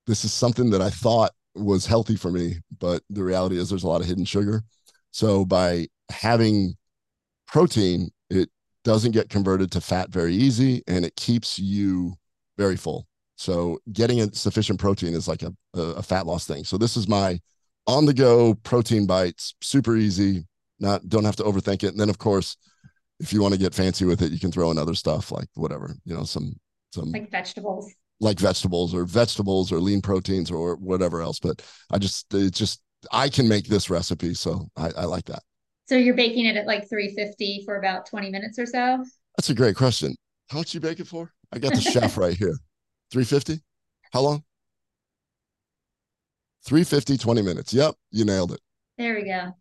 this 0.07 0.23
is 0.23 0.35
something 0.35 0.69
that 0.71 0.83
I 0.83 0.91
thought 0.91 1.33
was 1.55 1.87
healthy 1.87 2.17
for 2.17 2.31
me. 2.31 2.59
But 2.79 3.03
the 3.09 3.25
reality 3.25 3.59
is 3.59 3.71
there's 3.71 3.85
a 3.85 3.89
lot 3.89 4.03
of 4.03 4.07
hidden 4.07 4.27
sugar. 4.27 4.65
So 5.13 5.47
by 5.47 5.89
having 6.11 6.77
protein, 7.47 8.11
doesn't 8.85 9.13
get 9.13 9.29
converted 9.29 9.71
to 9.73 9.81
fat 9.81 10.11
very 10.11 10.35
easy 10.35 10.83
and 10.87 11.05
it 11.05 11.17
keeps 11.17 11.59
you 11.59 12.15
very 12.59 12.77
full. 12.77 13.07
So 13.37 13.79
getting 13.93 14.21
a 14.21 14.33
sufficient 14.33 14.79
protein 14.79 15.15
is 15.15 15.29
like 15.29 15.43
a, 15.43 15.53
a 15.75 16.03
fat 16.03 16.27
loss 16.27 16.47
thing. 16.47 16.65
So 16.65 16.77
this 16.77 16.97
is 16.97 17.09
my 17.09 17.41
on 17.87 18.07
the 18.07 18.15
go 18.15 18.55
protein 18.55 19.07
bites, 19.07 19.55
super 19.61 19.97
easy, 19.97 20.47
not 20.79 21.09
don't 21.09 21.25
have 21.25 21.37
to 21.37 21.43
overthink 21.45 21.83
it. 21.83 21.89
And 21.89 22.01
then 22.01 22.11
of 22.11 22.19
course, 22.19 22.57
if 23.21 23.33
you 23.33 23.41
want 23.41 23.55
to 23.55 23.61
get 23.61 23.75
fancy 23.75 24.05
with 24.05 24.23
it, 24.23 24.33
you 24.33 24.39
can 24.39 24.53
throw 24.53 24.71
in 24.71 24.79
other 24.79 24.95
stuff 24.95 25.33
like 25.33 25.49
whatever, 25.55 25.95
you 26.05 26.15
know, 26.15 26.25
some 26.25 26.55
some 26.93 27.11
like 27.11 27.31
vegetables. 27.31 27.93
Like 28.21 28.39
vegetables 28.39 28.95
or 28.95 29.05
vegetables 29.05 29.73
or 29.73 29.81
lean 29.81 30.01
proteins 30.01 30.51
or 30.51 30.77
whatever 30.77 31.23
else. 31.23 31.41
But 31.41 31.63
I 31.91 31.99
just 31.99 32.33
it's 32.35 32.59
just 32.59 32.81
I 33.11 33.29
can 33.29 33.49
make 33.49 33.67
this 33.67 33.91
recipe. 33.91 34.35
So 34.35 34.69
I, 34.77 34.91
I 34.97 35.05
like 35.07 35.25
that. 35.25 35.43
So 35.93 35.99
you're 35.99 36.15
baking 36.15 36.47
it 36.47 36.57
at 36.57 36.67
like 36.67 36.89
350 36.89 37.65
for 37.67 37.77
about 37.77 38.07
20 38.07 38.31
minutes 38.31 38.59
or 38.59 38.65
so? 38.65 39.05
That's 39.37 39.51
a 39.51 39.55
great 39.55 39.77
question. 39.77 40.17
How 40.49 40.57
much 40.57 40.73
you 40.73 40.81
bake 40.81 41.01
it 41.01 41.07
for? 41.07 41.31
I 41.53 41.59
got 41.59 41.75
the 41.75 41.83
chef 41.83 42.17
right 42.17 42.35
here. 42.35 42.57
350? 43.13 43.63
How 44.11 44.23
long? 44.23 44.43
350, 46.65 47.19
20 47.19 47.43
minutes. 47.43 47.75
Yep, 47.75 47.95
you 48.11 48.25
nailed 48.25 48.53
it. 48.53 48.61
There 48.97 49.17
we 49.17 49.25
go. 49.25 49.53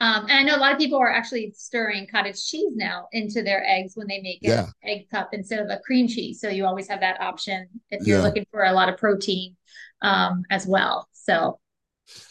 Um, 0.00 0.26
and 0.28 0.32
I 0.32 0.42
know 0.42 0.56
a 0.56 0.58
lot 0.58 0.72
of 0.72 0.78
people 0.78 0.98
are 0.98 1.12
actually 1.12 1.52
stirring 1.56 2.08
cottage 2.08 2.44
cheese 2.44 2.72
now 2.74 3.06
into 3.12 3.44
their 3.44 3.64
eggs 3.64 3.92
when 3.94 4.08
they 4.08 4.20
make 4.20 4.40
an 4.42 4.66
egg 4.82 5.10
cup 5.12 5.28
instead 5.32 5.60
of 5.60 5.70
a 5.70 5.78
cream 5.86 6.08
cheese. 6.08 6.40
So 6.40 6.48
you 6.48 6.66
always 6.66 6.88
have 6.88 6.98
that 6.98 7.20
option 7.20 7.68
if 7.88 8.04
you're 8.04 8.18
yeah. 8.18 8.24
looking 8.24 8.46
for 8.50 8.64
a 8.64 8.72
lot 8.72 8.88
of 8.88 8.96
protein 8.96 9.56
um, 10.00 10.42
as 10.50 10.66
well. 10.66 11.08
So 11.12 11.60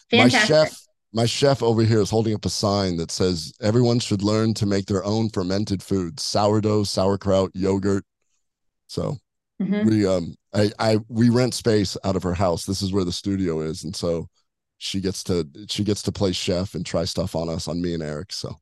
fantastic. 0.09 0.49
My 0.49 0.65
chef, 0.65 0.81
my 1.13 1.25
chef 1.25 1.61
over 1.61 1.83
here 1.83 1.99
is 1.99 2.09
holding 2.09 2.33
up 2.33 2.45
a 2.45 2.49
sign 2.49 2.97
that 2.97 3.11
says 3.11 3.53
everyone 3.61 3.99
should 3.99 4.23
learn 4.23 4.53
to 4.55 4.65
make 4.65 4.85
their 4.85 5.03
own 5.03 5.29
fermented 5.29 5.83
foods: 5.83 6.23
sourdough, 6.23 6.83
sauerkraut, 6.83 7.51
yogurt. 7.53 8.05
So 8.87 9.17
mm-hmm. 9.61 9.87
we 9.87 10.05
um 10.05 10.35
I 10.53 10.71
I 10.79 10.99
we 11.09 11.29
rent 11.29 11.53
space 11.53 11.97
out 12.03 12.15
of 12.15 12.23
her 12.23 12.33
house. 12.33 12.65
This 12.65 12.81
is 12.81 12.93
where 12.93 13.05
the 13.05 13.11
studio 13.11 13.61
is, 13.61 13.83
and 13.83 13.95
so 13.95 14.27
she 14.77 15.01
gets 15.01 15.23
to 15.25 15.47
she 15.67 15.83
gets 15.83 16.01
to 16.03 16.11
play 16.11 16.31
chef 16.31 16.75
and 16.75 16.85
try 16.85 17.05
stuff 17.05 17.35
on 17.35 17.49
us 17.49 17.67
on 17.67 17.81
me 17.81 17.93
and 17.93 18.03
Eric. 18.03 18.31
So 18.31 18.49
oh, 18.49 18.57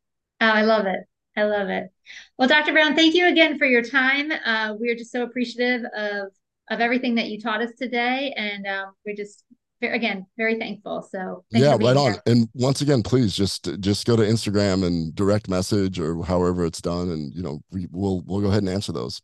I 0.46 0.64
love 0.64 0.86
it. 0.86 1.02
I 1.38 1.44
love 1.44 1.70
it. 1.70 1.92
Well, 2.38 2.48
Dr. 2.48 2.74
Brown, 2.74 2.96
thank 2.96 3.14
you 3.14 3.28
again 3.28 3.58
for 3.58 3.66
your 3.66 3.84
time. 3.84 4.32
Uh, 4.32 4.76
we're 4.78 4.96
just 4.96 5.12
so 5.12 5.24
appreciative 5.24 5.86
of 5.96 6.32
of 6.72 6.82
everything 6.82 7.16
that 7.16 7.30
you 7.30 7.40
taught 7.40 7.62
us 7.62 7.72
today, 7.78 8.34
and 8.36 8.66
um, 8.68 8.94
we're 9.06 9.16
just 9.16 9.44
again 9.82 10.26
very 10.38 10.58
thankful. 10.58 11.02
So 11.02 11.44
yeah, 11.52 11.78
right 11.80 11.98
on. 11.98 12.14
Here. 12.14 12.22
And 12.26 12.50
once 12.54 12.82
again, 12.82 13.04
please 13.04 13.36
just 13.36 13.80
just 13.80 14.06
go 14.06 14.16
to 14.16 14.24
Instagram 14.24 14.86
and 14.86 15.16
direct 15.16 15.48
message 15.50 16.00
or 16.00 16.24
however 16.24 16.66
it's 16.66 16.82
done, 16.82 17.10
and 17.10 17.34
you 17.34 17.42
know 17.42 17.62
we, 17.72 17.88
we'll 17.92 18.22
we'll 18.26 18.42
go 18.42 18.48
ahead 18.48 18.64
and 18.64 18.70
answer 18.70 18.92
those. 18.92 19.22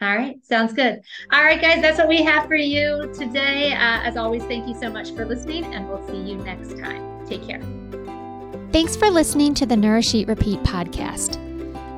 All 0.00 0.16
right, 0.16 0.36
sounds 0.44 0.72
good. 0.72 1.00
All 1.32 1.42
right, 1.42 1.60
guys, 1.60 1.82
that's 1.82 1.98
what 1.98 2.06
we 2.06 2.22
have 2.22 2.46
for 2.46 2.54
you 2.54 3.12
today. 3.12 3.72
Uh, 3.72 4.00
as 4.02 4.16
always, 4.16 4.44
thank 4.44 4.68
you 4.68 4.78
so 4.78 4.88
much 4.88 5.10
for 5.10 5.24
listening, 5.24 5.64
and 5.74 5.88
we'll 5.88 6.06
see 6.06 6.18
you 6.18 6.36
next 6.36 6.78
time. 6.78 7.26
Take 7.26 7.44
care. 7.46 7.60
Thanks 8.70 8.94
for 8.94 9.10
listening 9.10 9.54
to 9.54 9.66
the 9.66 9.76
Nourish 9.76 10.14
Eat 10.14 10.28
Repeat 10.28 10.60
podcast. 10.60 11.36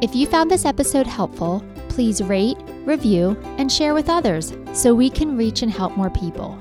If 0.03 0.15
you 0.15 0.27
found 0.27 0.51
this 0.51 0.65
episode 0.65 1.07
helpful, 1.07 1.63
please 1.91 2.23
rate, 2.23 2.57
review, 2.87 3.37
and 3.59 3.71
share 3.71 3.93
with 3.93 4.09
others 4.09 4.55
so 4.73 4.95
we 4.95 5.11
can 5.11 5.37
reach 5.37 5.61
and 5.61 5.71
help 5.71 5.95
more 5.95 6.09
people. 6.09 6.59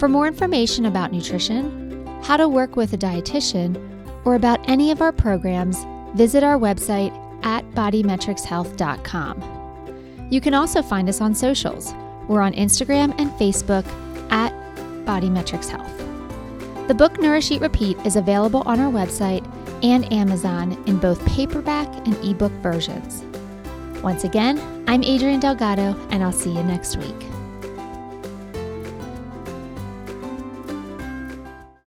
For 0.00 0.08
more 0.08 0.26
information 0.26 0.86
about 0.86 1.12
nutrition, 1.12 2.04
how 2.22 2.36
to 2.38 2.48
work 2.48 2.74
with 2.74 2.94
a 2.94 2.96
dietitian, 2.96 3.76
or 4.24 4.34
about 4.34 4.66
any 4.66 4.90
of 4.92 5.02
our 5.02 5.12
programs, 5.12 5.84
visit 6.14 6.42
our 6.42 6.58
website 6.58 7.12
at 7.44 7.70
bodymetrixhealth.com. 7.72 10.28
You 10.30 10.40
can 10.40 10.54
also 10.54 10.80
find 10.80 11.10
us 11.10 11.20
on 11.20 11.34
socials. 11.34 11.92
We're 12.28 12.40
on 12.40 12.54
Instagram 12.54 13.14
and 13.20 13.30
Facebook 13.32 13.84
at 14.32 14.54
BodyMetrix 15.04 15.68
Health. 15.68 15.98
The 16.88 16.94
book 16.94 17.20
Nourish 17.20 17.50
Eat 17.50 17.60
Repeat 17.60 17.98
is 18.06 18.16
available 18.16 18.62
on 18.64 18.80
our 18.80 18.90
website 18.90 19.46
and 19.84 20.10
Amazon 20.10 20.82
in 20.86 20.96
both 20.96 21.22
paperback 21.26 21.88
and 22.06 22.16
ebook 22.24 22.52
versions. 22.62 23.22
Once 24.02 24.24
again, 24.24 24.58
I'm 24.88 25.04
Adrienne 25.04 25.40
Delgado, 25.40 25.94
and 26.08 26.24
I'll 26.24 26.32
see 26.32 26.54
you 26.54 26.62
next 26.62 26.96
week. 26.96 27.39